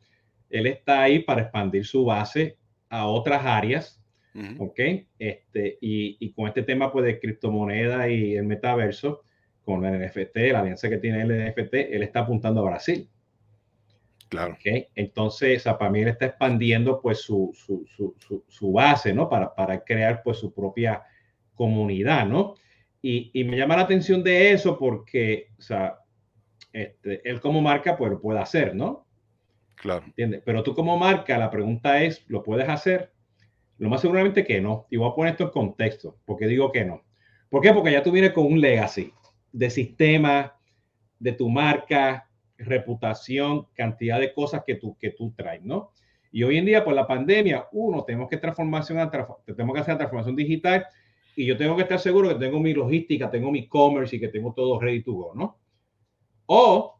Él 0.49 0.67
está 0.67 1.03
ahí 1.03 1.19
para 1.19 1.43
expandir 1.43 1.85
su 1.85 2.03
base 2.03 2.57
a 2.89 3.07
otras 3.07 3.45
áreas, 3.45 4.04
¿ok? 4.59 4.79
Este, 5.17 5.77
y, 5.79 6.17
y, 6.19 6.33
con 6.33 6.47
este 6.47 6.63
tema 6.63 6.91
pues, 6.91 7.05
de 7.05 7.19
criptomoneda 7.19 8.09
y 8.09 8.35
el 8.35 8.45
metaverso, 8.45 9.23
con 9.63 9.85
el 9.85 10.05
NFT, 10.05 10.35
la 10.51 10.59
alianza 10.59 10.89
que 10.89 10.97
tiene 10.97 11.21
el 11.21 11.51
NFT, 11.51 11.73
él 11.73 12.03
está 12.03 12.21
apuntando 12.21 12.61
a 12.61 12.69
Brasil. 12.69 13.09
Claro. 14.29 14.53
¿okay? 14.53 14.87
Entonces, 14.95 15.63
para 15.63 15.89
mí 15.89 16.01
él 16.01 16.09
está 16.09 16.25
expandiendo 16.25 16.99
pues 17.01 17.19
su, 17.19 17.51
su, 17.55 17.85
su, 17.87 18.43
su, 18.47 18.71
base, 18.71 19.13
¿no? 19.13 19.29
Para, 19.29 19.53
para 19.53 19.83
crear 19.83 20.21
pues 20.23 20.37
su 20.37 20.53
propia 20.53 21.03
comunidad, 21.53 22.25
¿no? 22.25 22.55
Y, 23.01 23.31
y, 23.33 23.43
me 23.43 23.55
llama 23.55 23.75
la 23.77 23.83
atención 23.83 24.23
de 24.23 24.51
eso 24.51 24.77
porque, 24.77 25.49
o 25.57 25.61
sea, 25.61 25.99
este, 26.73 27.21
él 27.29 27.39
como 27.39 27.61
marca 27.61 27.95
pues 27.95 28.11
lo 28.11 28.19
puede 28.19 28.39
hacer, 28.39 28.75
¿no? 28.75 29.07
Claro. 29.75 30.05
¿Entiendes? 30.07 30.41
Pero 30.43 30.63
tú 30.63 30.73
como 30.73 30.97
marca, 30.97 31.37
la 31.37 31.51
pregunta 31.51 32.03
es, 32.03 32.25
¿lo 32.27 32.43
puedes 32.43 32.67
hacer? 32.67 33.14
Lo 33.77 33.89
más 33.89 34.01
seguramente 34.01 34.45
que 34.45 34.61
no. 34.61 34.87
Y 34.89 34.97
voy 34.97 35.09
a 35.09 35.15
poner 35.15 35.31
esto 35.31 35.45
en 35.45 35.49
contexto. 35.49 36.17
porque 36.25 36.47
digo 36.47 36.71
que 36.71 36.85
no? 36.85 37.03
¿Por 37.49 37.61
qué? 37.61 37.73
Porque 37.73 37.91
ya 37.91 38.03
tú 38.03 38.11
vienes 38.11 38.31
con 38.31 38.45
un 38.45 38.59
legacy 38.59 39.13
de 39.51 39.69
sistema, 39.69 40.55
de 41.19 41.31
tu 41.31 41.49
marca, 41.49 42.29
reputación, 42.57 43.67
cantidad 43.73 44.19
de 44.19 44.33
cosas 44.33 44.63
que 44.65 44.75
tú, 44.75 44.97
que 44.97 45.11
tú 45.11 45.33
traes, 45.35 45.63
¿no? 45.63 45.91
Y 46.31 46.43
hoy 46.43 46.57
en 46.57 46.65
día, 46.65 46.83
por 46.83 46.93
la 46.93 47.07
pandemia, 47.07 47.67
uno, 47.71 48.03
tenemos 48.03 48.29
que 48.29 48.37
transformación, 48.37 49.09
tenemos 49.45 49.73
que 49.73 49.79
hacer 49.79 49.95
transformación 49.95 50.35
digital 50.35 50.85
y 51.35 51.45
yo 51.45 51.57
tengo 51.57 51.75
que 51.75 51.83
estar 51.83 51.99
seguro 51.99 52.29
que 52.29 52.35
tengo 52.35 52.59
mi 52.59 52.73
logística, 52.73 53.31
tengo 53.31 53.51
mi 53.51 53.67
commerce 53.67 54.15
y 54.15 54.19
que 54.19 54.27
tengo 54.27 54.53
todo 54.53 54.79
ready 54.79 55.01
to 55.01 55.13
go, 55.13 55.33
¿no? 55.33 55.57
O 56.47 56.94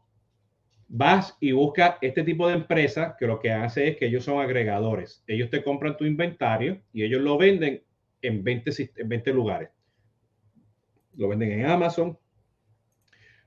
vas 0.88 1.36
y 1.40 1.52
buscas 1.52 1.96
este 2.00 2.22
tipo 2.22 2.46
de 2.48 2.54
empresa 2.54 3.16
que 3.18 3.26
lo 3.26 3.40
que 3.40 3.50
hace 3.50 3.88
es 3.88 3.96
que 3.96 4.06
ellos 4.06 4.24
son 4.24 4.40
agregadores. 4.40 5.22
Ellos 5.26 5.50
te 5.50 5.62
compran 5.62 5.96
tu 5.96 6.04
inventario 6.04 6.80
y 6.92 7.02
ellos 7.02 7.20
lo 7.22 7.36
venden 7.38 7.82
en 8.22 8.44
20, 8.44 8.70
en 8.96 9.08
20 9.08 9.32
lugares. 9.32 9.70
Lo 11.16 11.28
venden 11.28 11.52
en 11.52 11.66
Amazon, 11.66 12.18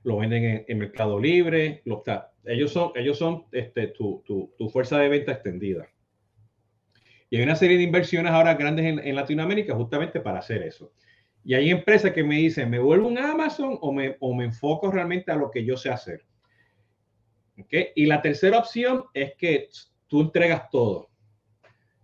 lo 0.02 0.18
venden 0.18 0.64
en, 0.66 0.78
Mercado 0.78 1.18
Libre. 1.18 1.82
Lo, 1.84 2.02
ellos 2.44 2.72
son, 2.72 2.92
ellos 2.94 3.18
son 3.18 3.44
este, 3.52 3.88
tu, 3.88 4.22
tu, 4.26 4.52
tu, 4.58 4.68
fuerza 4.68 4.98
de 4.98 5.08
venta 5.08 5.32
extendida. 5.32 5.88
Y 7.30 7.36
hay 7.36 7.42
una 7.44 7.54
serie 7.54 7.76
de 7.76 7.84
inversiones 7.84 8.32
ahora 8.32 8.54
grandes 8.54 8.86
en, 8.86 8.98
en, 8.98 9.14
Latinoamérica 9.14 9.74
justamente 9.76 10.20
para 10.20 10.40
hacer 10.40 10.62
eso. 10.62 10.92
Y 11.44 11.54
hay 11.54 11.70
empresas 11.70 12.12
que 12.12 12.24
me 12.24 12.36
dicen, 12.36 12.68
¿me 12.68 12.80
vuelvo 12.80 13.08
un 13.08 13.18
Amazon 13.18 13.78
o 13.80 13.92
me, 13.92 14.16
o 14.18 14.34
me 14.34 14.44
enfoco 14.44 14.90
realmente 14.90 15.30
a 15.30 15.36
lo 15.36 15.50
que 15.50 15.64
yo 15.64 15.76
sé 15.76 15.90
hacer? 15.90 16.24
¿Okay? 17.64 17.88
Y 17.94 18.06
la 18.06 18.22
tercera 18.22 18.58
opción 18.58 19.04
es 19.14 19.34
que 19.36 19.68
tú 20.06 20.22
entregas 20.22 20.68
todo. 20.70 21.08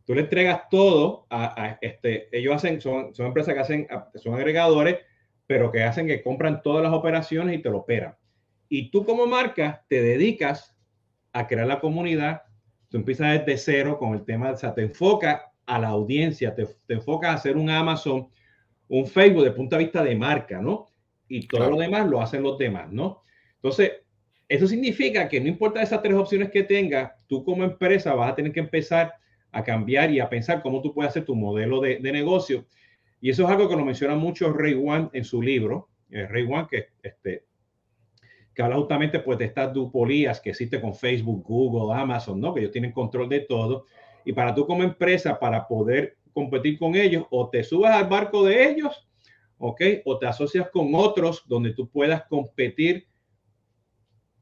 Tú 0.05 0.15
le 0.15 0.23
entregas 0.23 0.69
todo 0.71 1.27
a, 1.31 1.63
a 1.63 1.79
este, 1.81 2.29
ellos 2.37 2.55
hacen, 2.55 2.81
son, 2.81 3.15
son 3.15 3.27
empresas 3.27 3.55
que 3.55 3.61
hacen, 3.61 3.89
son 4.15 4.35
agregadores 4.35 4.99
pero 5.47 5.71
que 5.71 5.83
hacen 5.83 6.07
que 6.07 6.23
compran 6.23 6.63
todas 6.63 6.83
las 6.83 6.93
operaciones 6.93 7.59
y 7.59 7.63
te 7.63 7.71
lo 7.71 7.79
operan. 7.79 8.17
Y 8.69 8.91
tú 8.91 9.05
como 9.05 9.27
marca 9.27 9.85
te 9.89 10.03
dedicas 10.03 10.77
a 11.33 11.47
crear 11.47 11.67
la 11.67 11.81
comunidad, 11.81 12.43
tú 12.89 12.97
empiezas 12.97 13.33
desde 13.33 13.59
cero 13.59 13.99
con 13.99 14.15
el 14.15 14.25
tema, 14.25 14.51
o 14.51 14.57
sea, 14.57 14.75
te 14.75 14.83
enfoca 14.83 15.53
a 15.67 15.79
la 15.79 15.89
audiencia, 15.89 16.55
te, 16.55 16.67
te 16.87 16.95
enfocas 16.95 17.31
a 17.31 17.35
hacer 17.35 17.57
un 17.57 17.71
Amazon, 17.71 18.29
un 18.89 19.07
Facebook 19.07 19.45
de 19.45 19.51
punto 19.53 19.77
de 19.77 19.85
vista 19.85 20.03
de 20.03 20.17
marca, 20.17 20.61
¿no? 20.61 20.89
Y 21.29 21.47
todo 21.47 21.71
lo 21.71 21.77
demás 21.77 22.09
lo 22.09 22.21
hacen 22.21 22.43
los 22.43 22.59
demás, 22.59 22.91
¿no? 22.93 23.23
Entonces, 23.57 23.93
eso 24.49 24.66
significa 24.66 25.28
que 25.28 25.40
no 25.40 25.49
importa 25.49 25.82
esas 25.82 26.03
tres 26.03 26.14
opciones 26.14 26.51
que 26.51 26.62
tengas, 26.62 27.12
tú 27.26 27.44
como 27.44 27.64
empresa 27.64 28.14
vas 28.14 28.32
a 28.32 28.34
tener 28.34 28.53
que 28.53 28.61
empezar 28.61 29.14
a 29.53 29.64
cambiar 29.64 30.11
y 30.11 30.20
a 30.20 30.28
pensar 30.28 30.62
cómo 30.62 30.82
tú 30.82 30.92
puedes 30.92 31.11
hacer 31.11 31.24
tu 31.24 31.34
modelo 31.34 31.80
de, 31.80 31.99
de 31.99 32.12
negocio 32.12 32.66
y 33.20 33.30
eso 33.30 33.44
es 33.44 33.51
algo 33.51 33.68
que 33.68 33.76
lo 33.76 33.84
menciona 33.84 34.14
mucho 34.14 34.53
Ray 34.53 34.74
Wan 34.74 35.11
en 35.12 35.24
su 35.24 35.40
libro, 35.40 35.88
eh, 36.11 36.26
Ray 36.26 36.44
Wan, 36.44 36.66
que, 36.66 36.88
este, 37.03 37.44
que 38.55 38.62
habla 38.62 38.76
justamente 38.76 39.20
pues, 39.20 39.38
de 39.38 39.47
estas 39.47 39.72
dupolías 39.72 40.40
que 40.40 40.51
existe 40.51 40.80
con 40.80 40.94
Facebook, 40.94 41.42
Google, 41.44 41.99
Amazon, 41.99 42.40
¿no? 42.40 42.53
que 42.53 42.61
ellos 42.61 42.72
tienen 42.72 42.92
control 42.92 43.28
de 43.28 43.40
todo. 43.40 43.86
Y 44.24 44.32
para 44.32 44.55
tú 44.55 44.66
como 44.66 44.82
empresa, 44.82 45.38
para 45.38 45.66
poder 45.66 46.16
competir 46.32 46.78
con 46.78 46.94
ellos, 46.94 47.24
o 47.30 47.49
te 47.49 47.62
subes 47.62 47.90
al 47.90 48.09
barco 48.09 48.44
de 48.44 48.70
ellos, 48.70 49.09
¿ok? 49.59 49.80
O 50.05 50.18
te 50.18 50.26
asocias 50.26 50.68
con 50.70 50.94
otros 50.94 51.44
donde 51.47 51.72
tú 51.72 51.88
puedas 51.88 52.24
competir 52.26 53.07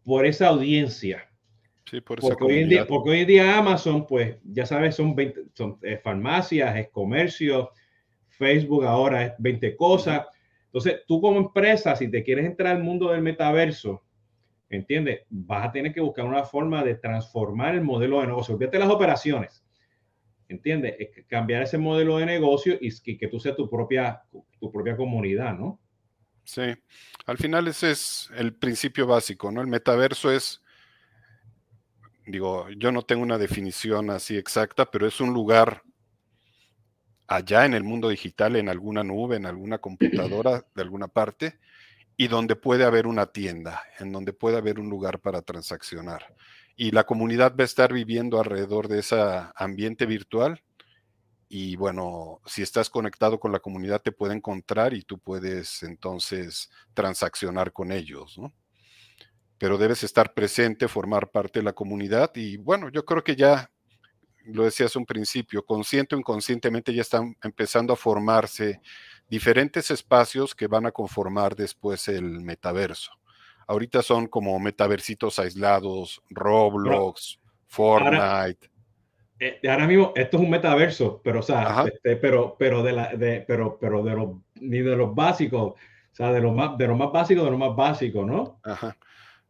por 0.05 0.27
esa 0.27 0.49
audiencia. 0.49 1.29
Sí, 1.91 2.01
por 2.01 2.21
porque, 2.21 2.45
hoy 2.45 2.59
en 2.61 2.69
día, 2.69 2.87
porque 2.87 3.11
hoy 3.11 3.21
en 3.21 3.27
día 3.27 3.59
Amazon, 3.59 4.07
pues 4.07 4.37
ya 4.45 4.65
sabes, 4.65 4.95
son, 4.95 5.15
20, 5.15 5.45
son 5.55 5.79
eh, 5.83 5.99
farmacias, 6.03 6.77
es 6.77 6.89
comercio, 6.89 7.71
Facebook 8.29 8.85
ahora 8.85 9.27
es 9.27 9.33
20 9.39 9.77
cosas. 9.77 10.27
Entonces, 10.67 11.03
tú 11.07 11.21
como 11.21 11.39
empresa, 11.39 11.95
si 11.95 12.11
te 12.11 12.23
quieres 12.23 12.47
entrar 12.47 12.77
al 12.77 12.83
mundo 12.83 13.11
del 13.11 13.23
metaverso, 13.23 14.03
¿entiendes? 14.69 15.21
Vas 15.29 15.69
a 15.69 15.73
tener 15.73 15.93
que 15.93 16.01
buscar 16.01 16.25
una 16.25 16.45
forma 16.45 16.83
de 16.83 16.97
transformar 16.97 17.75
el 17.75 17.83
modelo 17.83 18.21
de 18.21 18.29
negocio. 18.29 18.55
Olvídate 18.55 18.79
las 18.79 18.91
operaciones, 18.91 19.65
¿entiendes? 20.49 20.97
cambiar 21.29 21.63
ese 21.63 21.79
modelo 21.79 22.19
de 22.19 22.27
negocio 22.27 22.77
y 22.81 22.91
que, 23.01 23.17
que 23.17 23.29
tú 23.29 23.39
seas 23.39 23.57
tu 23.57 23.69
propia, 23.69 24.23
tu 24.59 24.73
propia 24.73 24.97
comunidad, 24.97 25.55
¿no? 25.55 25.81
Sí, 26.45 26.63
al 27.27 27.39
final 27.39 27.69
ese 27.69 27.91
es 27.93 28.31
el 28.37 28.55
principio 28.55 29.07
básico, 29.07 29.51
¿no? 29.51 29.61
El 29.61 29.67
metaverso 29.67 30.31
es, 30.31 30.63
digo, 32.27 32.69
yo 32.71 32.93
no 32.93 33.03
tengo 33.03 33.23
una 33.23 33.39
definición 33.39 34.11
así 34.11 34.37
exacta, 34.37 34.91
pero 34.91 35.07
es 35.07 35.21
un 35.21 35.33
lugar 35.33 35.83
allá 37.27 37.65
en 37.65 37.75
el 37.75 37.85
mundo 37.85 38.09
digital, 38.09 38.57
en 38.57 38.69
alguna 38.69 39.03
nube, 39.03 39.37
en 39.37 39.47
alguna 39.47 39.79
computadora 39.79 40.65
de 40.75 40.83
alguna 40.83 41.09
parte, 41.09 41.59
y 42.17 42.29
donde 42.29 42.57
puede 42.57 42.85
haber 42.85 43.07
una 43.07 43.27
tienda, 43.27 43.83
en 43.99 44.13
donde 44.13 44.33
puede 44.33 44.59
haber 44.59 44.79
un 44.79 44.91
lugar 44.91 45.21
para 45.21 45.43
transaccionar. 45.43 46.35
Y 46.77 46.91
la 46.91 47.05
comunidad 47.05 47.55
va 47.57 47.63
a 47.63 47.67
estar 47.67 47.93
viviendo 47.93 48.41
alrededor 48.41 48.89
de 48.89 49.01
ese 49.01 49.17
ambiente 49.55 50.07
virtual. 50.07 50.63
Y 51.57 51.77
bueno, 51.77 52.41
si 52.47 52.63
estás 52.63 52.91
conectado 52.91 53.39
con 53.39 53.53
la 53.53 53.61
comunidad, 53.61 54.03
te 54.03 54.11
puede 54.11 54.35
encontrar 54.35 54.93
y 54.93 55.03
tú 55.03 55.21
puedes 55.21 55.85
entonces 55.85 56.69
transaccionar 56.95 57.73
con 57.73 57.93
ellos, 57.93 58.37
¿no? 58.39 58.53
Pero 59.57 59.79
debes 59.79 60.03
estar 60.03 60.35
presente, 60.35 60.89
formar 60.89 61.31
parte 61.31 61.61
de 61.61 61.65
la 61.65 61.73
comunidad. 61.73 62.33
Y 62.35 62.57
bueno, 62.57 62.89
yo 62.89 63.05
creo 63.05 63.23
que 63.23 63.37
ya 63.37 63.71
lo 64.47 64.65
decías 64.65 64.97
un 64.97 65.07
principio, 65.07 65.65
consciente 65.65 66.17
o 66.17 66.19
inconscientemente 66.19 66.93
ya 66.93 67.03
están 67.03 67.37
empezando 67.41 67.93
a 67.93 67.97
formarse 67.97 68.81
diferentes 69.29 69.93
espacios 69.93 70.57
que 70.57 70.67
van 70.67 70.87
a 70.87 70.91
conformar 70.91 71.55
después 71.55 72.09
el 72.09 72.41
metaverso. 72.41 73.13
Ahorita 73.69 74.03
son 74.03 74.27
como 74.27 74.59
metaversitos 74.59 75.39
aislados, 75.39 76.21
Roblox, 76.31 77.39
Fortnite. 77.69 78.74
Ahora, 79.45 79.57
eh, 79.63 79.71
ahora, 79.71 79.87
mismo 79.87 80.13
esto 80.15 80.37
es 80.37 80.43
un 80.43 80.51
metaverso, 80.51 81.21
pero 81.23 81.41
o 81.41 81.43
sea, 81.43 81.85
este, 81.87 82.17
pero 82.17 82.57
pero 82.59 82.83
de 82.83 82.93
la 82.93 83.15
de, 83.15 83.45
pero 83.47 83.79
pero 83.79 84.03
de 84.03 84.15
los 84.15 84.37
ni 84.57 84.79
de 84.79 84.97
los 84.97 85.15
básicos, 85.15 85.73
o 85.73 85.77
sea, 86.13 86.33
de 86.33 86.41
lo 86.41 86.53
más 86.53 86.79
de 86.79 86.87
lo 86.87 86.97
más 86.97 87.13
básico 87.13 87.45
de 87.45 87.51
lo 87.51 87.59
más 87.59 87.77
básico, 87.77 88.25
¿no? 88.25 88.61
Ajá. 88.63 88.97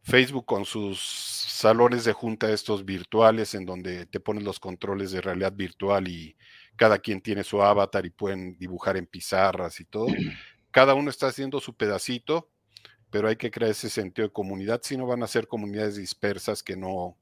Facebook 0.01 0.45
con 0.45 0.65
sus 0.65 1.01
salones 1.01 2.03
de 2.03 2.13
junta 2.13 2.51
estos 2.51 2.85
virtuales 2.85 3.55
en 3.55 3.65
donde 3.65 4.05
te 4.05 4.19
pones 4.19 4.43
los 4.43 4.59
controles 4.59 5.11
de 5.11 5.21
realidad 5.21 5.53
virtual 5.53 6.07
y 6.07 6.35
cada 6.75 6.99
quien 6.99 7.21
tiene 7.21 7.43
su 7.43 7.61
avatar 7.61 8.05
y 8.05 8.11
pueden 8.11 8.55
dibujar 8.59 8.97
en 8.97 9.07
pizarras 9.07 9.79
y 9.79 9.85
todo. 9.85 10.07
cada 10.71 10.93
uno 10.93 11.09
está 11.09 11.27
haciendo 11.27 11.59
su 11.59 11.73
pedacito, 11.73 12.49
pero 13.09 13.29
hay 13.29 13.35
que 13.35 13.49
crear 13.49 13.71
ese 13.71 13.89
sentido 13.89 14.27
de 14.27 14.33
comunidad, 14.33 14.81
si 14.83 14.95
no 14.95 15.07
van 15.07 15.23
a 15.23 15.27
ser 15.27 15.47
comunidades 15.47 15.95
dispersas 15.95 16.61
que 16.61 16.75
no, 16.75 17.17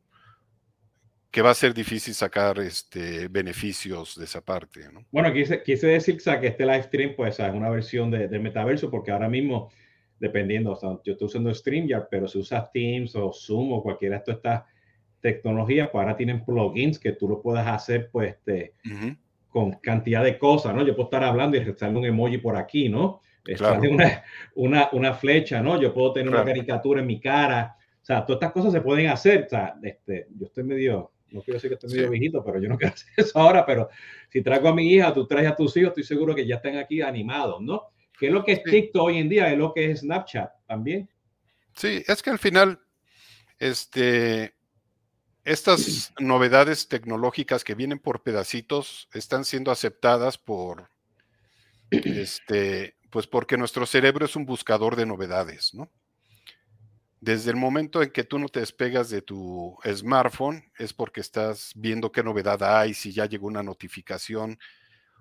que 1.34 1.42
va 1.42 1.50
a 1.50 1.56
ser 1.56 1.74
difícil 1.74 2.14
sacar 2.14 2.60
este, 2.60 3.28
beneficios 3.28 4.16
de 4.20 4.26
esa 4.26 4.40
parte. 4.40 4.82
¿no? 4.94 5.04
Bueno, 5.12 5.34
quise, 5.34 5.64
quise 5.64 5.88
decir 5.88 6.16
que 6.16 6.48
este 6.48 6.64
live 6.64 6.84
stream 6.84 7.16
pues, 7.16 7.40
es 7.40 7.52
una 7.52 7.72
versión 7.72 8.12
de, 8.12 8.28
de, 8.28 8.38
metaverso, 8.38 8.92
porque 8.92 9.10
ahora 9.10 9.28
mismo, 9.28 9.72
dependiendo, 10.20 10.74
o 10.74 10.76
sea, 10.76 10.92
yo 11.04 11.14
estoy 11.14 11.26
usando 11.26 11.52
StreamYard, 11.52 12.08
pero 12.12 12.28
si 12.28 12.38
usas 12.38 12.72
Teams 12.72 13.16
o 13.16 13.34
Zoom 13.34 13.74
o 13.74 13.82
cualquiera 13.82 14.22
de 14.24 14.32
estas 14.32 14.64
tecnologías, 15.22 15.90
pues 15.90 16.04
ahora 16.04 16.16
tienen 16.16 16.46
plugins 16.46 17.00
que 17.00 17.14
tú 17.14 17.28
lo 17.28 17.42
puedas 17.42 17.66
hacer 17.66 18.12
pues, 18.12 18.36
este, 18.36 18.76
con 19.50 19.72
cantidad 19.82 20.24
de 20.24 20.38
cosas, 20.38 20.76
¿no? 20.76 20.86
Yo 20.86 20.96
puedo 20.96 21.08
estar 21.08 21.24
hablando 21.24 21.58
y 21.58 21.62
restarle 21.62 21.98
un 21.98 22.06
emoji 22.06 22.38
por 22.38 22.56
aquí, 22.58 22.90
¿no? 22.90 23.22
Claro. 23.42 23.82
Una, 23.90 24.24
una, 24.54 24.90
una, 24.92 25.14
flecha, 25.16 25.64
¿no? 25.64 25.82
Yo 25.82 25.96
puedo 25.96 26.14
tener 26.14 26.30
claro. 26.30 26.44
una 26.44 26.54
caricatura 26.54 27.02
en 27.02 27.08
mi 27.08 27.20
cara. 27.20 27.76
O 28.04 28.06
sea, 28.06 28.24
todas 28.24 28.40
estas 28.40 28.52
cosas 28.52 28.72
se 28.72 28.82
pueden 28.82 29.08
hacer. 29.08 29.46
O 29.48 29.50
sea, 29.50 29.74
este, 29.82 30.28
yo 30.38 30.46
estoy 30.46 30.64
medio 30.64 31.10
no 31.34 31.42
quiero 31.42 31.58
decir 31.58 31.70
que 31.70 31.74
esté 31.76 31.88
medio 31.88 32.04
sí. 32.04 32.10
viejito, 32.10 32.44
pero 32.44 32.62
yo 32.62 32.70
no 32.70 32.78
quiero 32.80 32.94
hacer 32.94 33.10
eso 33.18 33.40
ahora, 33.40 33.66
pero 33.66 33.90
si 34.30 34.42
traigo 34.42 34.70
a 34.70 34.76
mi 34.76 34.94
hija, 34.94 35.14
tú 35.14 35.28
traes 35.28 35.48
a 35.48 35.56
tus 35.56 35.76
hijos, 35.76 35.90
estoy 35.90 36.04
seguro 36.04 36.36
que 36.36 36.48
ya 36.48 36.56
están 36.56 36.78
aquí 36.78 37.02
animados, 37.02 37.62
¿no? 37.62 37.90
¿Qué 38.18 38.28
es 38.28 38.34
lo 38.34 38.44
que 38.44 38.54
es 38.54 38.64
TikTok 38.64 39.04
hoy 39.04 39.18
en 39.18 39.28
día? 39.28 39.52
Es 39.52 39.58
lo 39.58 39.74
que 39.74 39.92
es 39.92 40.02
Snapchat 40.02 40.52
también. 40.68 41.10
Sí, 41.76 42.04
es 42.08 42.22
que 42.22 42.30
al 42.30 42.40
final, 42.40 42.80
este, 43.60 44.54
estas 45.44 46.14
novedades 46.20 46.88
tecnológicas 46.88 47.64
que 47.64 47.76
vienen 47.76 48.00
por 48.00 48.22
pedacitos 48.22 49.10
están 49.14 49.44
siendo 49.44 49.72
aceptadas 49.72 50.38
por, 50.38 50.90
este, 51.92 52.96
pues 53.10 53.28
porque 53.28 53.58
nuestro 53.58 53.86
cerebro 53.86 54.26
es 54.26 54.36
un 54.36 54.46
buscador 54.46 54.96
de 54.96 55.06
novedades, 55.06 55.74
¿no? 55.74 55.90
Desde 57.24 57.52
el 57.52 57.56
momento 57.56 58.04
en 58.04 58.12
que 58.12 58.26
tú 58.26 58.38
no 58.38 58.50
te 58.50 58.60
despegas 58.60 59.10
de 59.10 59.22
tu 59.22 59.78
smartphone 59.86 60.70
es 60.78 60.92
porque 60.92 61.22
estás 61.22 61.72
viendo 61.74 62.12
qué 62.12 62.22
novedad 62.22 62.62
hay, 62.64 62.94
si 62.94 63.14
ya 63.14 63.28
llegó 63.28 63.48
una 63.48 63.64
notificación. 63.64 64.60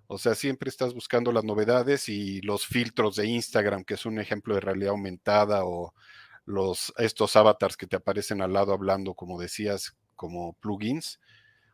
O 0.09 0.19
sea, 0.19 0.35
siempre 0.35 0.69
estás 0.69 0.95
buscando 0.95 1.31
las 1.31 1.45
novedades 1.45 2.09
y 2.09 2.41
los 2.41 2.67
filtros 2.67 3.15
de 3.15 3.29
Instagram, 3.29 3.85
que 3.85 3.95
es 3.95 4.05
un 4.05 4.19
ejemplo 4.19 4.57
de 4.57 4.61
realidad 4.63 4.91
aumentada, 4.91 5.65
o 5.65 5.95
los, 6.45 6.93
estos 6.99 7.37
avatars 7.37 7.77
que 7.77 7.87
te 7.87 7.95
aparecen 7.95 8.43
al 8.43 8.53
lado 8.53 8.73
hablando, 8.73 9.15
como 9.15 9.41
decías, 9.41 9.97
como 10.17 10.55
plugins. 10.55 11.21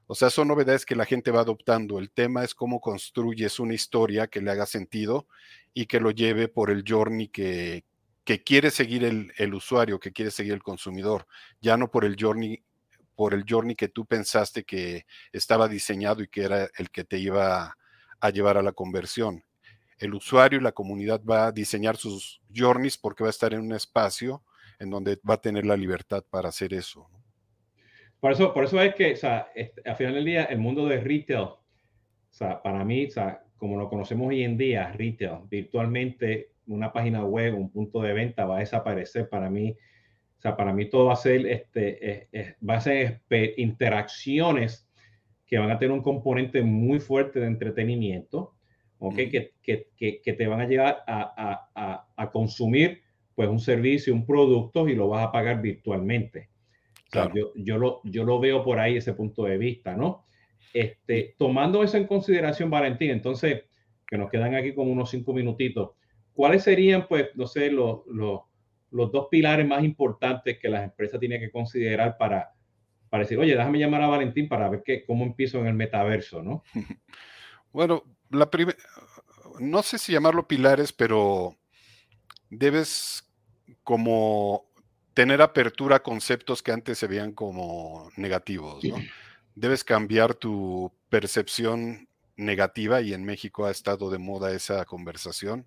O 0.09 0.14
sea, 0.14 0.29
son 0.29 0.49
novedades 0.49 0.85
que 0.85 0.95
la 0.95 1.07
gente 1.07 1.31
va 1.31 1.41
adoptando. 1.41 1.99
El 1.99 2.11
tema 2.11 2.45
es 2.45 2.55
cómo 2.55 2.83
construyes 2.83 3.61
una 3.61 3.72
historia 3.72 4.26
que 4.26 4.43
le 4.43 4.51
haga 4.51 4.66
sentido 4.66 5.26
y 5.72 5.87
que 5.87 6.01
lo 6.01 6.11
lleve 6.11 6.49
por 6.49 6.70
el 6.70 6.85
journey 6.87 7.29
que, 7.29 7.85
que 8.29 8.43
quiere 8.43 8.70
seguir 8.70 9.05
el, 9.05 9.33
el, 9.39 9.55
usuario, 9.55 9.99
que 9.99 10.12
quiere 10.12 10.31
seguir 10.31 10.53
el 10.53 10.62
consumidor, 10.62 11.26
ya 11.62 11.79
no 11.79 11.91
por 11.91 12.05
el 12.05 12.14
journey, 12.20 12.62
por 13.16 13.33
el 13.33 13.47
journey 13.49 13.74
que 13.74 13.89
tú 13.89 14.05
pensaste 14.05 14.64
que 14.64 15.07
estaba 15.33 15.66
diseñado 15.66 16.22
y 16.22 16.29
que 16.29 16.43
era 16.43 16.68
el 16.76 16.91
que 16.91 17.05
te 17.05 17.16
iba 17.16 17.74
a 18.20 18.29
llevar 18.31 18.59
a 18.59 18.62
la 18.62 18.72
conversión. 18.72 19.43
El 19.97 20.12
usuario 20.12 20.59
y 20.59 20.62
la 20.62 20.72
comunidad 20.72 21.22
va 21.24 21.47
a 21.47 21.53
diseñar 21.53 21.97
sus 21.97 22.43
journeys 22.55 22.99
porque 22.99 23.24
va 23.24 23.29
a 23.29 23.31
estar 23.31 23.55
en 23.55 23.61
un 23.61 23.72
espacio 23.72 24.43
en 24.79 24.91
donde 24.91 25.18
va 25.26 25.37
a 25.37 25.41
tener 25.41 25.64
la 25.64 25.79
libertad 25.79 26.22
para 26.29 26.51
hacer 26.51 26.74
eso. 26.74 27.09
Por 28.20 28.33
eso, 28.33 28.53
por 28.53 28.64
eso 28.64 28.79
es 28.83 28.95
que, 28.95 29.14
o 29.14 29.26
al 29.26 29.97
final 29.97 30.12
del 30.12 30.26
día, 30.26 30.45
el 30.45 30.59
mundo 30.59 30.85
de 30.87 31.01
retail, 31.01 31.45
o 31.45 31.62
sea, 32.29 32.61
para 32.61 32.85
mí, 32.85 33.07
o 33.07 33.11
sea, 33.11 33.43
como 33.57 33.79
lo 33.79 33.89
conocemos 33.89 34.29
hoy 34.29 34.43
en 34.43 34.59
día, 34.59 34.93
retail, 34.93 35.39
virtualmente 35.49 36.58
una 36.69 36.93
página 36.93 37.25
web, 37.25 37.55
un 37.55 37.71
punto 37.71 38.01
de 38.03 38.12
venta 38.12 38.45
va 38.45 38.57
a 38.57 38.61
desaparecer 38.61 39.29
para 39.29 39.51
mí. 39.51 39.77
O 40.39 40.41
sea, 40.41 40.57
para 40.57 40.73
mí 40.73 40.89
todo 40.89 41.07
va 41.07 41.14
a 41.14 41.16
ser, 41.16 41.47
este, 41.47 42.11
es, 42.11 42.29
es, 42.31 42.57
va 42.66 42.77
a 42.77 42.81
ser 42.81 43.23
interacciones 43.57 44.89
que 45.47 45.59
van 45.59 45.71
a 45.71 45.79
tener 45.79 45.93
un 45.93 46.03
componente 46.03 46.62
muy 46.62 47.01
fuerte 47.01 47.41
de 47.41 47.47
entretenimiento, 47.47 48.55
¿okay? 48.99 49.27
Mm. 49.27 49.31
Que, 49.31 49.53
que, 49.62 49.89
que, 49.97 50.21
que, 50.21 50.33
te 50.35 50.47
van 50.47 50.61
a 50.61 50.66
llevar 50.69 51.03
a, 51.07 51.69
a, 51.75 52.07
a, 52.14 52.31
consumir 52.31 53.01
pues 53.35 53.49
un 53.49 53.59
servicio, 53.59 54.14
un 54.14 54.27
producto 54.27 54.89
y 54.89 54.95
lo 54.95 55.09
vas 55.09 55.27
a 55.27 55.33
pagar 55.33 55.62
virtualmente. 55.62 56.51
Claro. 57.11 57.31
O 57.31 57.33
sea, 57.33 57.43
yo, 57.43 57.53
yo, 57.57 57.79
lo, 57.79 58.01
yo 58.05 58.25
lo 58.25 58.39
veo 58.39 58.62
por 58.62 58.79
ahí 58.79 58.97
ese 58.97 59.14
punto 59.14 59.45
de 59.45 59.57
vista, 59.57 59.97
¿no? 59.97 60.25
Este, 60.75 61.35
tomando 61.39 61.83
eso 61.83 61.97
en 61.97 62.07
consideración, 62.07 62.69
Valentín, 62.69 63.11
entonces, 63.11 63.64
que 64.07 64.19
nos 64.19 64.31
quedan 64.31 64.55
aquí 64.55 64.75
como 64.75 64.93
unos 64.93 65.11
cinco 65.11 65.33
minutitos, 65.33 65.93
¿cuáles 66.39 66.62
serían, 66.62 67.09
pues, 67.09 67.30
no 67.34 67.49
sé, 67.49 67.68
los, 67.68 68.07
los, 68.07 68.43
los, 68.93 69.11
dos 69.11 69.26
pilares 69.28 69.66
más 69.66 69.82
importantes 69.82 70.57
que 70.61 70.68
las 70.68 70.84
empresas 70.84 71.18
tienen 71.18 71.41
que 71.41 71.51
considerar 71.51 72.16
para, 72.16 72.55
para 73.11 73.24
decir, 73.24 73.41
oye, 73.41 73.57
déjame 73.57 73.80
llamar 73.80 74.03
a 74.03 74.07
Valentín 74.07 74.49
para 74.49 74.68
ver 74.68 74.84
qué, 74.84 75.05
cómo 75.05 75.24
empiezo 75.24 75.59
en 75.59 75.66
el 75.66 75.74
metaverso, 75.74 76.41
¿no? 76.41 76.62
Bueno, 77.70 78.05
la 78.30 78.51
primera, 78.51 78.78
no 79.59 79.82
sé 79.82 79.99
si 79.99 80.12
llamarlo 80.12 80.49
pilares, 80.49 80.93
pero 80.93 81.57
debes 82.49 83.28
como 83.82 84.70
tener 85.14 85.43
apertura 85.43 85.97
a 85.97 86.03
conceptos 86.03 86.62
que 86.62 86.72
antes 86.72 86.99
se 86.99 87.09
veían 87.09 87.32
como 87.32 88.11
negativos, 88.16 88.82
¿no? 88.84 88.97
Debes 89.55 89.84
cambiar 89.84 90.34
tu 90.34 90.93
percepción 91.11 92.09
negativa 92.36 93.03
y 93.03 93.12
en 93.12 93.24
México 93.24 93.66
ha 93.66 93.70
estado 93.70 94.09
de 94.09 94.18
moda 94.18 94.53
esa 94.53 94.84
conversación 94.86 95.66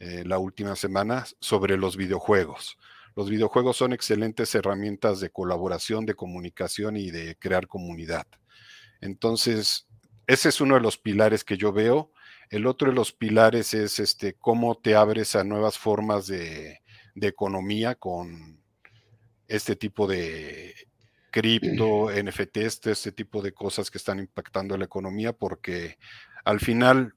eh, 0.00 0.24
la 0.24 0.38
última 0.38 0.76
semana 0.76 1.24
sobre 1.40 1.76
los 1.76 1.96
videojuegos. 1.96 2.78
Los 3.16 3.30
videojuegos 3.30 3.76
son 3.76 3.92
excelentes 3.92 4.54
herramientas 4.54 5.20
de 5.20 5.30
colaboración, 5.30 6.04
de 6.04 6.14
comunicación 6.14 6.96
y 6.96 7.10
de 7.10 7.36
crear 7.36 7.68
comunidad. 7.68 8.26
Entonces, 9.00 9.86
ese 10.26 10.48
es 10.48 10.60
uno 10.60 10.74
de 10.74 10.80
los 10.80 10.98
pilares 10.98 11.44
que 11.44 11.56
yo 11.56 11.72
veo. 11.72 12.10
El 12.50 12.66
otro 12.66 12.88
de 12.88 12.94
los 12.94 13.12
pilares 13.12 13.72
es 13.74 13.98
este, 13.98 14.34
cómo 14.34 14.76
te 14.76 14.96
abres 14.96 15.36
a 15.36 15.44
nuevas 15.44 15.78
formas 15.78 16.26
de, 16.26 16.80
de 17.14 17.28
economía 17.28 17.94
con 17.94 18.60
este 19.46 19.76
tipo 19.76 20.06
de 20.06 20.74
cripto, 21.30 22.08
NFTs, 22.22 22.86
este 22.86 23.12
tipo 23.12 23.42
de 23.42 23.52
cosas 23.52 23.90
que 23.90 23.98
están 23.98 24.18
impactando 24.18 24.76
la 24.76 24.84
economía, 24.84 25.32
porque 25.32 25.98
al 26.44 26.60
final 26.60 27.14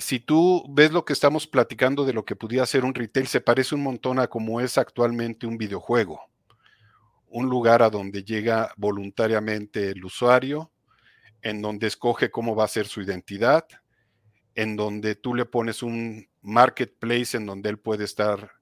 si 0.00 0.18
tú 0.18 0.64
ves 0.68 0.92
lo 0.92 1.04
que 1.04 1.12
estamos 1.12 1.46
platicando 1.46 2.04
de 2.04 2.14
lo 2.14 2.24
que 2.24 2.34
pudiera 2.34 2.64
ser 2.64 2.84
un 2.84 2.94
retail, 2.94 3.26
se 3.26 3.40
parece 3.40 3.74
un 3.74 3.82
montón 3.82 4.18
a 4.18 4.28
como 4.28 4.60
es 4.60 4.78
actualmente 4.78 5.46
un 5.46 5.58
videojuego. 5.58 6.22
Un 7.28 7.50
lugar 7.50 7.82
a 7.82 7.90
donde 7.90 8.24
llega 8.24 8.72
voluntariamente 8.76 9.90
el 9.90 10.04
usuario, 10.04 10.72
en 11.42 11.60
donde 11.60 11.86
escoge 11.86 12.30
cómo 12.30 12.56
va 12.56 12.64
a 12.64 12.68
ser 12.68 12.86
su 12.86 13.02
identidad, 13.02 13.66
en 14.54 14.74
donde 14.74 15.14
tú 15.14 15.34
le 15.34 15.44
pones 15.44 15.82
un 15.82 16.28
marketplace 16.40 17.36
en 17.36 17.44
donde 17.44 17.68
él 17.68 17.78
puede 17.78 18.04
estar 18.04 18.52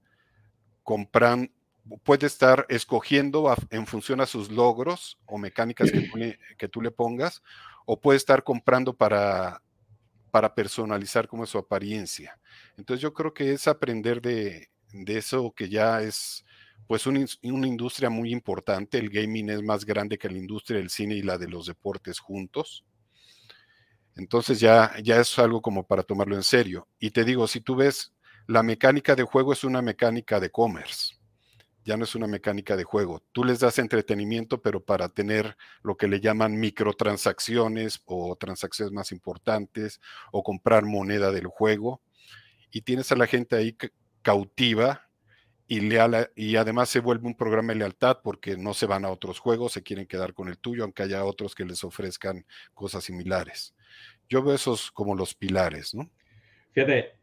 comprando, 0.83 1.51
puede 2.03 2.27
estar 2.27 2.65
escogiendo 2.69 3.55
en 3.69 3.87
función 3.87 4.19
a 4.19 4.25
sus 4.25 4.51
logros 4.51 5.17
o 5.25 5.37
mecánicas 5.37 5.89
que 5.91 6.67
tú 6.67 6.81
le 6.81 6.91
pongas, 6.91 7.41
o 7.85 7.99
puede 7.99 8.17
estar 8.17 8.43
comprando 8.43 8.93
para 8.93 9.63
para 10.29 10.53
personalizar 10.53 11.27
como 11.27 11.45
su 11.45 11.57
apariencia. 11.57 12.39
Entonces 12.77 13.01
yo 13.01 13.13
creo 13.13 13.33
que 13.33 13.53
es 13.53 13.67
aprender 13.67 14.21
de, 14.21 14.69
eso 15.07 15.51
que 15.55 15.69
ya 15.69 16.01
es 16.01 16.45
pues 16.87 17.05
un, 17.05 17.27
una 17.43 17.67
industria 17.67 18.09
muy 18.09 18.31
importante. 18.31 18.97
El 18.97 19.09
gaming 19.09 19.49
es 19.49 19.61
más 19.61 19.85
grande 19.85 20.17
que 20.17 20.29
la 20.29 20.37
industria 20.37 20.79
del 20.79 20.89
cine 20.89 21.15
y 21.15 21.21
la 21.21 21.37
de 21.37 21.47
los 21.47 21.67
deportes 21.67 22.19
juntos. 22.19 22.85
Entonces 24.15 24.59
ya, 24.59 24.93
ya 25.03 25.19
es 25.19 25.37
algo 25.39 25.61
como 25.61 25.85
para 25.85 26.03
tomarlo 26.03 26.35
en 26.35 26.43
serio. 26.43 26.87
Y 26.99 27.11
te 27.11 27.23
digo, 27.23 27.47
si 27.47 27.61
tú 27.61 27.75
ves, 27.75 28.13
la 28.47 28.63
mecánica 28.63 29.15
de 29.15 29.23
juego 29.23 29.53
es 29.53 29.63
una 29.63 29.81
mecánica 29.81 30.39
de 30.39 30.49
commerce 30.49 31.18
ya 31.83 31.97
no 31.97 32.03
es 32.03 32.15
una 32.15 32.27
mecánica 32.27 32.75
de 32.75 32.83
juego. 32.83 33.23
Tú 33.31 33.43
les 33.43 33.59
das 33.59 33.79
entretenimiento, 33.79 34.61
pero 34.61 34.83
para 34.83 35.09
tener 35.09 35.57
lo 35.81 35.97
que 35.97 36.07
le 36.07 36.19
llaman 36.19 36.59
microtransacciones 36.59 38.01
o 38.05 38.35
transacciones 38.35 38.93
más 38.93 39.11
importantes 39.11 39.99
o 40.31 40.43
comprar 40.43 40.85
moneda 40.85 41.31
del 41.31 41.47
juego. 41.47 42.01
Y 42.71 42.81
tienes 42.81 43.11
a 43.11 43.15
la 43.15 43.27
gente 43.27 43.55
ahí 43.55 43.75
cautiva 44.21 45.09
y, 45.67 45.81
leal, 45.81 46.31
y 46.35 46.55
además 46.55 46.89
se 46.89 46.99
vuelve 46.99 47.27
un 47.27 47.35
programa 47.35 47.73
de 47.73 47.79
lealtad 47.79 48.19
porque 48.23 48.57
no 48.57 48.73
se 48.73 48.85
van 48.85 49.05
a 49.05 49.09
otros 49.09 49.39
juegos, 49.39 49.73
se 49.73 49.83
quieren 49.83 50.07
quedar 50.07 50.33
con 50.33 50.49
el 50.49 50.57
tuyo, 50.57 50.83
aunque 50.83 51.03
haya 51.03 51.23
otros 51.23 51.55
que 51.55 51.65
les 51.65 51.83
ofrezcan 51.83 52.45
cosas 52.73 53.03
similares. 53.03 53.75
Yo 54.27 54.43
veo 54.43 54.55
esos 54.55 54.91
como 54.91 55.15
los 55.15 55.33
pilares, 55.33 55.93
¿no? 55.93 56.09
Fíjate. 56.71 57.13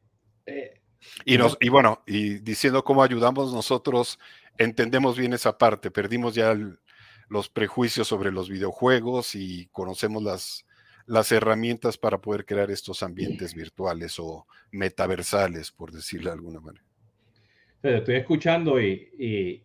Eh, 0.47 0.81
y, 1.25 1.39
nos, 1.39 1.57
y 1.61 1.69
bueno, 1.69 2.03
y 2.07 2.39
diciendo 2.39 2.85
cómo 2.85 3.03
ayudamos 3.03 3.53
nosotros 3.53 4.19
entendemos 4.59 5.17
bien 5.19 5.33
esa 5.33 5.59
parte, 5.59 5.91
perdimos 5.91 6.35
ya 6.35 6.53
el, 6.53 6.79
los 7.29 7.49
prejuicios 7.49 8.09
sobre 8.09 8.33
los 8.33 8.49
videojuegos 8.49 9.35
y 9.35 9.67
conocemos 9.73 10.23
las, 10.23 10.67
las 11.07 11.31
herramientas 11.33 11.99
para 11.99 12.19
poder 12.19 12.45
crear 12.45 12.71
estos 12.71 13.03
ambientes 13.03 13.55
virtuales 13.55 14.19
o 14.19 14.47
metaversales, 14.71 15.71
por 15.71 15.93
decirlo 15.93 16.31
de 16.31 16.37
alguna 16.37 16.61
manera. 16.61 16.85
Estoy 17.83 18.17
escuchando 18.17 18.81
y, 18.81 19.63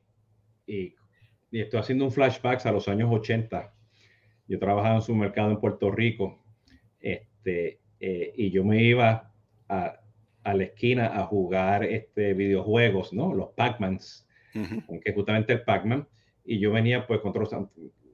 y, 0.67 0.95
estoy 1.51 1.79
haciendo 1.79 2.05
un 2.05 2.11
flashback 2.11 2.65
a 2.65 2.71
los 2.71 2.87
años 2.87 3.09
80. 3.11 3.73
Yo 4.47 4.59
trabajaba 4.59 4.95
en 4.95 5.01
su 5.01 5.15
mercado 5.15 5.51
en 5.51 5.59
Puerto 5.59 5.91
Rico 5.91 6.43
este, 6.99 7.79
eh, 7.99 8.33
y 8.35 8.51
yo 8.51 8.63
me 8.63 8.83
iba 8.83 9.33
a, 9.67 10.00
a, 10.43 10.53
la 10.53 10.63
esquina 10.63 11.07
a 11.19 11.25
jugar 11.25 11.83
este, 11.83 12.33
videojuegos, 12.33 13.13
¿no? 13.13 13.33
Los 13.33 13.49
Pac-Mans, 13.55 14.27
que 15.03 15.13
justamente 15.13 15.53
el 15.53 15.63
Pac-Man. 15.63 16.07
Y 16.43 16.59
yo 16.59 16.71
venía 16.71 17.07
pues 17.07 17.21
con 17.21 17.33
los, 17.33 17.51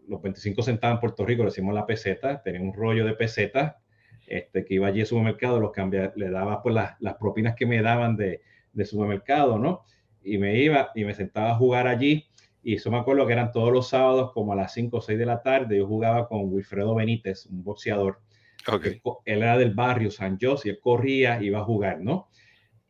los 0.07 0.21
25 0.21 0.61
centavos 0.61 0.97
en 0.97 0.99
Puerto 1.01 1.25
Rico, 1.25 1.43
le 1.43 1.49
decimos 1.49 1.73
la 1.73 1.85
peseta, 1.85 2.41
tenía 2.43 2.61
un 2.61 2.73
rollo 2.73 3.05
de 3.05 3.13
peseta 3.13 3.79
este, 4.27 4.65
que 4.65 4.73
iba 4.75 4.87
allí 4.87 5.01
al 5.01 5.07
supermercado, 5.07 5.59
los 5.59 5.71
cambia, 5.71 6.11
le 6.15 6.29
daba 6.29 6.61
pues 6.61 6.75
las, 6.75 6.99
las 6.99 7.15
propinas 7.15 7.55
que 7.55 7.65
me 7.65 7.81
daban 7.81 8.17
de, 8.17 8.41
de 8.73 8.85
supermercado, 8.85 9.57
¿no? 9.57 9.83
y 10.27 10.37
me 10.37 10.57
iba 10.61 10.91
y 10.93 11.05
me 11.05 11.13
sentaba 11.13 11.51
a 11.51 11.55
jugar 11.55 11.87
allí. 11.87 12.27
Y 12.61 12.75
eso 12.75 12.91
me 12.91 12.97
acuerdo 12.97 13.25
que 13.25 13.33
eran 13.33 13.51
todos 13.51 13.71
los 13.71 13.87
sábados, 13.87 14.31
como 14.33 14.51
a 14.51 14.55
las 14.55 14.73
5 14.73 14.97
o 14.97 15.01
6 15.01 15.17
de 15.17 15.25
la 15.25 15.41
tarde. 15.41 15.77
Yo 15.77 15.87
jugaba 15.87 16.27
con 16.27 16.51
Wilfredo 16.51 16.95
Benítez, 16.95 17.45
un 17.45 17.63
boxeador. 17.63 18.19
Okay. 18.67 19.01
Él, 19.25 19.43
era 19.43 19.57
del 19.57 19.73
barrio 19.73 20.11
San 20.11 20.37
José, 20.39 20.71
él 20.71 20.79
corría, 20.81 21.41
iba 21.41 21.59
a 21.59 21.63
jugar, 21.63 22.01
¿no? 22.01 22.29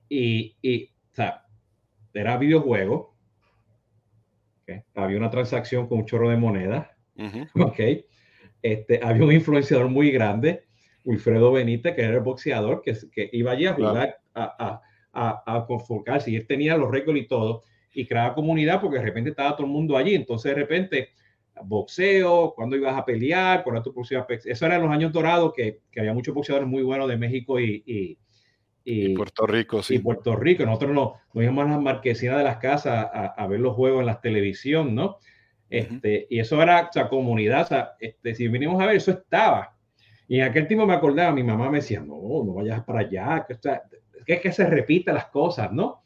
Y, 0.10 0.56
y 0.62 0.86
o 0.86 1.16
sea, 1.16 1.46
era 2.14 2.38
videojuego. 2.38 3.16
Había 4.96 5.18
una 5.18 5.30
transacción 5.30 5.88
con 5.88 6.00
un 6.00 6.06
chorro 6.06 6.30
de 6.30 6.38
moneda. 6.38 6.96
Ok. 7.56 7.80
Este, 8.62 9.00
había 9.04 9.24
un 9.24 9.32
influenciador 9.32 9.88
muy 9.88 10.12
grande, 10.12 10.66
Wilfredo 11.06 11.52
Benítez, 11.52 11.96
que 11.96 12.02
era 12.02 12.16
el 12.16 12.22
boxeador, 12.22 12.82
que, 12.82 12.96
que 13.12 13.30
iba 13.32 13.52
allí 13.52 13.66
a 13.68 13.74
jugar, 13.74 14.20
a, 14.34 14.82
a, 15.14 15.44
a 15.46 15.66
conformarse 15.66 16.32
y 16.32 16.36
él 16.36 16.48
tenía 16.48 16.76
los 16.76 16.92
récords 16.92 17.20
y 17.20 17.28
todo 17.28 17.64
y 17.94 18.06
creaba 18.06 18.36
comunidad 18.36 18.80
porque 18.80 18.98
de 18.98 19.06
repente 19.06 19.32
estaba 19.32 19.56
todo 19.56 19.66
el 19.66 19.74
mundo 19.74 19.98
allí. 19.98 20.14
Entonces 20.14 20.54
de 20.54 20.62
repente 20.62 21.10
boxeo, 21.64 22.54
cuando 22.56 22.76
ibas 22.76 22.98
a 22.98 23.06
pelear, 23.06 23.64
por 23.64 23.82
tu 23.82 23.94
próxima 23.94 24.26
Eso 24.30 24.66
eran 24.66 24.82
los 24.82 24.92
años 24.92 25.12
dorados 25.12 25.54
que, 25.56 25.82
que, 25.92 26.00
había 26.00 26.14
muchos 26.14 26.34
boxeadores 26.34 26.68
muy 26.68 26.84
buenos 26.84 27.08
de 27.08 27.18
México 27.18 27.60
y, 27.60 27.84
y, 27.86 28.18
y, 28.84 29.16
Puerto 29.16 29.46
Rico, 29.46 29.84
sí. 29.84 29.96
Y 29.96 30.00
Puerto 30.00 30.36
Rico. 30.36 30.66
Nosotros 30.66 30.94
nos, 30.94 31.12
nos 31.34 31.44
íbamos 31.44 31.66
a 31.66 31.70
las 31.70 31.82
marquesinas 31.82 32.38
de 32.38 32.44
las 32.44 32.58
casas 32.58 33.10
a, 33.14 33.26
a, 33.28 33.48
ver 33.48 33.60
los 33.60 33.76
juegos 33.76 34.00
en 34.02 34.06
la 34.06 34.22
televisión, 34.22 34.96
¿no? 34.96 35.18
Este, 35.70 36.28
Y 36.30 36.40
eso 36.40 36.62
era, 36.62 36.88
o 36.90 36.94
sea, 36.94 37.10
comunidad, 37.10 37.64
o 37.64 37.68
sea, 37.68 37.92
este, 38.00 38.34
si 38.34 38.48
vinimos 38.48 38.82
a 38.82 38.86
ver, 38.86 38.96
eso 38.96 39.12
estaba. 39.12 39.76
Y 40.28 40.40
en 40.40 40.46
aquel 40.46 40.68
tiempo 40.68 40.86
me 40.86 40.94
acordaba, 40.94 41.34
mi 41.34 41.44
mamá 41.44 41.70
me 41.70 41.80
decía, 41.80 42.00
no, 42.00 42.16
no 42.46 42.54
vayas 42.54 42.84
para 42.84 43.02
allá, 43.02 43.46
que, 43.48 43.54
o 43.54 43.62
sea, 43.62 43.84
que 44.26 44.34
es 44.34 44.42
que 44.42 44.52
se 44.52 44.66
repiten 44.66 45.16
las 45.16 45.28
cosas, 45.28 45.72
¿no? 45.72 46.02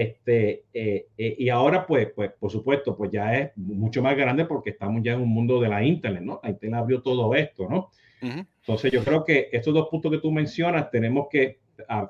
Este, 0.00 0.66
eh, 0.72 1.08
eh, 1.18 1.36
y 1.38 1.48
ahora, 1.48 1.84
pues, 1.84 2.12
pues, 2.14 2.30
por 2.38 2.52
supuesto, 2.52 2.96
pues 2.96 3.10
ya 3.10 3.34
es 3.36 3.56
mucho 3.56 4.00
más 4.00 4.16
grande 4.16 4.44
porque 4.44 4.70
estamos 4.70 5.02
ya 5.02 5.14
en 5.14 5.22
un 5.22 5.28
mundo 5.28 5.60
de 5.60 5.68
la 5.68 5.82
Internet, 5.82 6.22
¿no? 6.22 6.38
La 6.40 6.50
Internet 6.50 6.78
abrió 6.78 7.02
todo 7.02 7.34
esto, 7.34 7.68
¿no? 7.68 7.90
Entonces, 8.20 8.92
yo 8.92 9.02
creo 9.02 9.24
que 9.24 9.48
estos 9.50 9.74
dos 9.74 9.88
puntos 9.88 10.12
que 10.12 10.18
tú 10.18 10.30
mencionas, 10.30 10.88
tenemos 10.88 11.26
que 11.28 11.58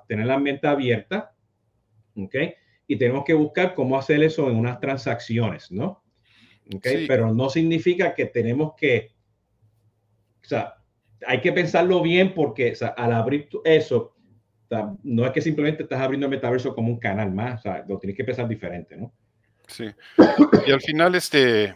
tener 0.07 0.27
la 0.27 0.39
mente 0.39 0.67
abierta, 0.67 1.35
¿ok? 2.15 2.35
Y 2.87 2.97
tenemos 2.97 3.25
que 3.25 3.33
buscar 3.33 3.75
cómo 3.75 3.97
hacer 3.97 4.23
eso 4.23 4.51
en 4.51 4.57
unas 4.57 4.81
transacciones, 4.81 5.73
¿no? 5.73 6.03
¿Ok? 6.75 6.87
Pero 7.07 7.33
no 7.33 7.49
significa 7.49 8.15
que 8.15 8.27
tenemos 8.27 8.75
que, 8.77 9.13
o 10.45 10.47
sea, 10.47 10.75
hay 11.27 11.41
que 11.41 11.53
pensarlo 11.53 12.03
bien 12.03 12.35
porque 12.35 12.73
o 12.73 12.75
sea, 12.75 12.89
al 12.89 13.13
abrir 13.13 13.49
eso, 13.65 14.15
no 15.03 15.27
es 15.27 15.33
que 15.33 15.41
simplemente 15.41 15.83
estás 15.83 16.01
abriendo 16.01 16.27
el 16.27 16.31
metaverso 16.31 16.75
como 16.75 16.89
un 16.89 16.99
canal 16.99 17.33
más, 17.33 17.61
o 17.61 17.63
sea, 17.63 17.85
lo 17.89 17.99
tienes 17.99 18.17
que 18.17 18.25
pensar 18.25 18.49
diferente, 18.49 18.97
¿no? 18.97 19.13
Sí. 19.67 19.87
Y 20.67 20.73
al 20.73 20.81
final, 20.81 21.15
este, 21.15 21.75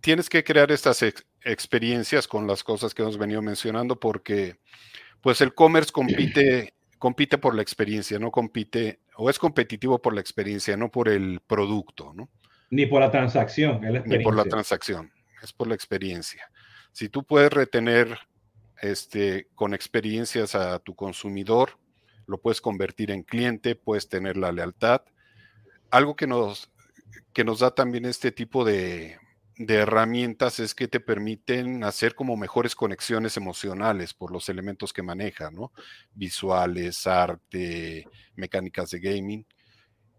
tienes 0.00 0.28
que 0.28 0.44
crear 0.44 0.70
estas 0.70 1.04
experiencias 1.42 2.26
con 2.26 2.46
las 2.46 2.64
cosas 2.64 2.94
que 2.94 3.02
hemos 3.02 3.18
venido 3.18 3.42
mencionando 3.42 3.98
porque, 3.98 4.56
pues, 5.20 5.40
el 5.40 5.54
commerce 5.54 5.92
compite, 5.92 6.74
compite 6.98 7.38
por 7.38 7.54
la 7.54 7.62
experiencia, 7.62 8.18
no 8.18 8.30
compite, 8.30 9.00
o 9.16 9.30
es 9.30 9.38
competitivo 9.38 10.00
por 10.00 10.14
la 10.14 10.20
experiencia, 10.20 10.76
no 10.76 10.90
por 10.90 11.08
el 11.08 11.40
producto, 11.46 12.12
¿no? 12.14 12.30
Ni 12.70 12.86
por 12.86 13.00
la 13.00 13.10
transacción, 13.10 13.84
es 13.84 13.92
la 13.92 14.00
Ni 14.00 14.22
por 14.22 14.36
la 14.36 14.44
transacción, 14.44 15.12
es 15.42 15.52
por 15.52 15.66
la 15.66 15.74
experiencia. 15.74 16.50
Si 16.92 17.08
tú 17.08 17.24
puedes 17.24 17.52
retener 17.52 18.18
este, 18.80 19.48
con 19.54 19.74
experiencias 19.74 20.54
a 20.54 20.78
tu 20.78 20.94
consumidor, 20.94 21.78
lo 22.26 22.40
puedes 22.40 22.60
convertir 22.60 23.10
en 23.10 23.22
cliente, 23.22 23.74
puedes 23.74 24.08
tener 24.08 24.36
la 24.36 24.52
lealtad. 24.52 25.02
Algo 25.90 26.16
que 26.16 26.26
nos, 26.26 26.70
que 27.32 27.44
nos 27.44 27.60
da 27.60 27.74
también 27.74 28.04
este 28.04 28.30
tipo 28.32 28.64
de, 28.64 29.18
de 29.56 29.74
herramientas 29.74 30.60
es 30.60 30.74
que 30.74 30.88
te 30.88 31.00
permiten 31.00 31.84
hacer 31.84 32.14
como 32.14 32.36
mejores 32.36 32.74
conexiones 32.74 33.36
emocionales 33.36 34.14
por 34.14 34.32
los 34.32 34.48
elementos 34.48 34.92
que 34.92 35.02
maneja, 35.02 35.50
¿no? 35.50 35.72
Visuales, 36.14 37.06
arte, 37.06 38.06
mecánicas 38.36 38.90
de 38.90 39.00
gaming 39.00 39.46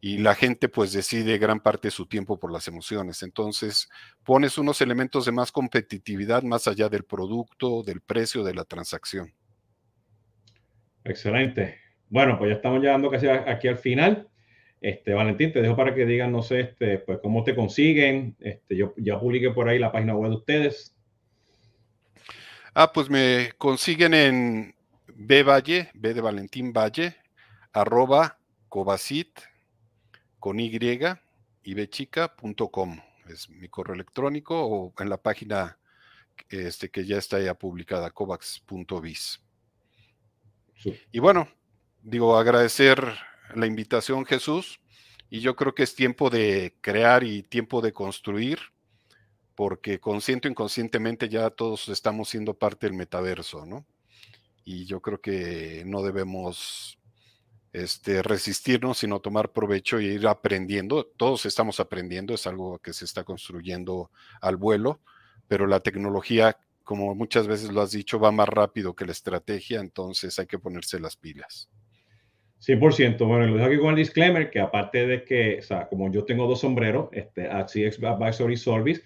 y 0.04 0.18
la 0.18 0.34
gente 0.34 0.68
pues 0.68 0.91
decide 0.91 1.38
gran 1.38 1.60
parte 1.60 1.88
de 1.88 1.91
su 1.91 2.08
tiempo 2.08 2.39
por 2.39 2.52
las 2.52 2.68
emociones. 2.68 3.22
Entonces 3.22 3.88
pones 4.24 4.58
unos 4.58 4.82
elementos 4.82 5.26
de 5.26 5.32
más 5.32 5.52
competitividad 5.52 6.41
más 6.41 6.68
allá 6.68 6.89
del 6.89 7.04
producto, 7.04 7.84
del 7.84 8.02
precio, 8.02 8.43
de 8.43 8.56
la 8.56 8.66
transacción. 8.66 9.32
Excelente. 11.04 11.80
Bueno, 12.10 12.38
pues 12.39 12.49
ya 12.49 12.56
estamos 12.56 12.82
llegando 12.82 13.12
casi 13.12 13.28
aquí 13.28 13.68
al 13.68 13.78
final. 13.78 14.28
Este, 14.82 15.14
Valentín, 15.14 15.54
te 15.54 15.62
dejo 15.62 15.76
para 15.76 15.93
que 15.93 16.08
digan, 16.08 16.32
no 16.32 16.41
sé, 16.41 16.62
este, 16.62 16.97
pues 16.97 17.20
cómo 17.22 17.43
te 17.43 17.56
consiguen. 17.56 18.36
Este, 18.39 18.76
yo 18.76 18.95
ya 18.97 19.20
publiqué 19.20 19.52
por 19.52 19.70
ahí 19.70 19.78
la 19.78 19.91
página 19.91 20.16
web 20.16 20.32
de 20.32 20.38
ustedes. 20.38 20.95
Ah, 22.74 22.91
pues 22.91 23.08
me 23.08 23.52
consiguen 23.60 24.16
en 24.16 24.76
B 25.08 25.43
Valle, 25.43 25.89
B 25.93 26.16
de 26.16 26.22
Valentín 26.22 26.74
Valle, 26.74 27.16
arroba 27.72 28.39
Covacit, 28.68 29.51
con 30.41 30.59
Y 30.59 30.71
y 31.63 31.73
bechica.com. 31.75 32.99
Es 33.29 33.47
mi 33.49 33.69
correo 33.69 33.93
electrónico 33.93 34.65
o 34.65 34.93
en 34.99 35.07
la 35.07 35.21
página 35.21 35.77
este, 36.49 36.89
que 36.89 37.05
ya 37.05 37.17
está 37.17 37.39
ya 37.39 37.53
publicada, 37.53 38.09
covax.biz. 38.09 39.39
Y 41.11 41.19
bueno, 41.19 41.47
digo, 42.01 42.35
agradecer 42.37 43.15
la 43.53 43.67
invitación, 43.67 44.25
Jesús, 44.25 44.81
y 45.29 45.41
yo 45.41 45.55
creo 45.55 45.75
que 45.75 45.83
es 45.83 45.93
tiempo 45.93 46.31
de 46.31 46.75
crear 46.81 47.23
y 47.23 47.43
tiempo 47.43 47.79
de 47.79 47.93
construir, 47.93 48.57
porque 49.53 49.99
consciente 49.99 50.47
o 50.47 50.51
inconscientemente 50.51 51.29
ya 51.29 51.51
todos 51.51 51.87
estamos 51.87 52.29
siendo 52.29 52.55
parte 52.55 52.87
del 52.87 52.97
metaverso, 52.97 53.67
¿no? 53.67 53.85
Y 54.65 54.85
yo 54.85 55.01
creo 55.01 55.21
que 55.21 55.83
no 55.85 56.01
debemos 56.01 56.97
este, 57.74 58.22
resistirnos, 58.22 58.97
sino 58.99 59.19
tomar 59.19 59.51
provecho 59.51 59.99
y 59.99 60.07
ir 60.07 60.28
aprendiendo. 60.28 61.05
Todos 61.17 61.45
estamos 61.45 61.80
aprendiendo, 61.80 62.34
es 62.34 62.47
algo 62.47 62.80
que 62.80 62.93
se 62.93 63.05
está 63.05 63.24
construyendo 63.24 64.11
al 64.41 64.57
vuelo, 64.57 64.99
pero 65.47 65.67
la 65.67 65.80
tecnología, 65.80 66.57
como 66.84 67.15
muchas 67.15 67.47
veces 67.47 67.72
lo 67.72 67.82
has 67.82 67.91
dicho, 67.91 68.19
va 68.19 68.32
más 68.32 68.49
rápido 68.49 68.95
que 68.95 69.05
la 69.05 69.11
estrategia, 69.11 69.80
entonces 69.80 70.38
hay 70.39 70.47
que 70.47 70.59
ponerse 70.59 70.99
las 70.99 71.15
pilas. 71.15 71.69
100%. 72.61 73.26
Bueno, 73.26 73.47
lo 73.47 73.55
dejo 73.55 73.67
aquí 73.67 73.78
con 73.80 73.89
el 73.89 73.95
disclaimer 73.95 74.51
que 74.51 74.59
aparte 74.59 75.07
de 75.07 75.24
que, 75.24 75.59
o 75.59 75.61
sea, 75.63 75.88
como 75.88 76.11
yo 76.11 76.26
tengo 76.26 76.47
dos 76.47 76.59
sombreros, 76.61 77.09
este, 77.11 77.49
Advisory 77.49 78.55
Service, 78.55 79.01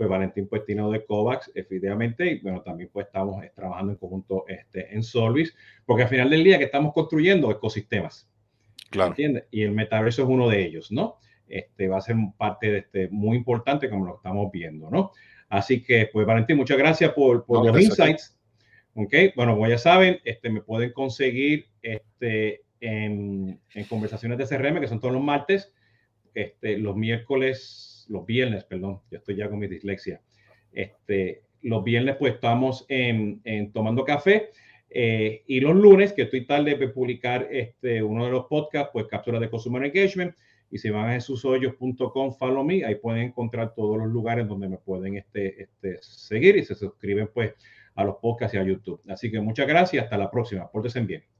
pues 0.00 0.08
Valentín 0.08 0.48
pues 0.48 0.64
tiene 0.64 0.82
de 0.90 1.04
COVAX, 1.04 1.52
efectivamente, 1.54 2.26
y 2.32 2.40
bueno, 2.40 2.62
también 2.62 2.88
pues 2.90 3.04
estamos 3.04 3.44
eh, 3.44 3.52
trabajando 3.54 3.92
en 3.92 3.98
conjunto 3.98 4.46
este, 4.48 4.94
en 4.94 5.02
Solvis, 5.02 5.54
porque 5.84 6.04
al 6.04 6.08
final 6.08 6.30
del 6.30 6.42
día 6.42 6.56
que 6.56 6.64
estamos 6.64 6.94
construyendo 6.94 7.50
ecosistemas. 7.50 8.26
Claro. 8.88 9.10
¿Entiendes? 9.10 9.44
Y 9.50 9.60
el 9.60 9.72
metaverso 9.72 10.22
es 10.22 10.28
uno 10.30 10.48
de 10.48 10.64
ellos, 10.64 10.90
¿no? 10.90 11.18
Este 11.46 11.86
va 11.86 11.98
a 11.98 12.00
ser 12.00 12.16
parte 12.38 12.70
de 12.70 12.78
este 12.78 13.08
muy 13.10 13.36
importante 13.36 13.90
como 13.90 14.06
lo 14.06 14.16
estamos 14.16 14.50
viendo, 14.50 14.88
¿no? 14.88 15.12
Así 15.50 15.82
que, 15.82 16.08
pues 16.10 16.26
Valentín, 16.26 16.56
muchas 16.56 16.78
gracias 16.78 17.12
por, 17.12 17.44
por 17.44 17.66
los 17.66 17.78
insights. 17.78 18.40
Ok, 18.94 19.12
bueno, 19.36 19.52
como 19.52 19.68
ya 19.68 19.76
saben, 19.76 20.18
este, 20.24 20.48
me 20.48 20.62
pueden 20.62 20.94
conseguir 20.94 21.66
este, 21.82 22.62
en, 22.80 23.60
en 23.74 23.84
conversaciones 23.84 24.38
de 24.38 24.46
CRM, 24.46 24.80
que 24.80 24.88
son 24.88 24.98
todos 24.98 25.12
los 25.12 25.22
martes, 25.22 25.74
este, 26.32 26.78
los 26.78 26.96
miércoles 26.96 27.89
los 28.10 28.26
viernes, 28.26 28.64
perdón, 28.64 29.00
yo 29.10 29.18
estoy 29.18 29.36
ya 29.36 29.48
con 29.48 29.58
mi 29.58 29.68
dislexia. 29.68 30.20
Este, 30.72 31.42
los 31.62 31.82
viernes 31.84 32.16
pues 32.16 32.34
estamos 32.34 32.84
en, 32.88 33.72
tomando 33.72 34.04
café 34.04 34.50
eh, 34.90 35.42
y 35.46 35.60
los 35.60 35.76
lunes, 35.76 36.12
que 36.12 36.22
estoy 36.22 36.46
tarde 36.46 36.74
de 36.74 36.88
publicar 36.88 37.48
este, 37.50 38.02
uno 38.02 38.24
de 38.24 38.32
los 38.32 38.46
podcasts, 38.46 38.90
pues 38.92 39.06
cápsulas 39.06 39.40
de 39.40 39.50
Consumer 39.50 39.84
Engagement. 39.84 40.34
Y 40.72 40.78
si 40.78 40.90
van 40.90 41.10
a 41.10 41.12
jesushoyos.com, 41.14 42.32
follow 42.34 42.64
me, 42.64 42.84
ahí 42.84 42.94
pueden 42.96 43.22
encontrar 43.22 43.74
todos 43.74 43.98
los 43.98 44.08
lugares 44.08 44.46
donde 44.46 44.68
me 44.68 44.78
pueden 44.78 45.16
este, 45.16 45.62
este, 45.62 45.98
seguir 46.00 46.56
y 46.56 46.64
se 46.64 46.76
suscriben 46.76 47.28
pues 47.32 47.54
a 47.94 48.04
los 48.04 48.16
podcasts 48.16 48.54
y 48.54 48.58
a 48.58 48.64
YouTube. 48.64 49.00
Así 49.08 49.30
que 49.30 49.40
muchas 49.40 49.66
gracias, 49.66 50.04
hasta 50.04 50.16
la 50.16 50.30
próxima. 50.30 50.70
Pórtense 50.70 51.00
bien. 51.00 51.39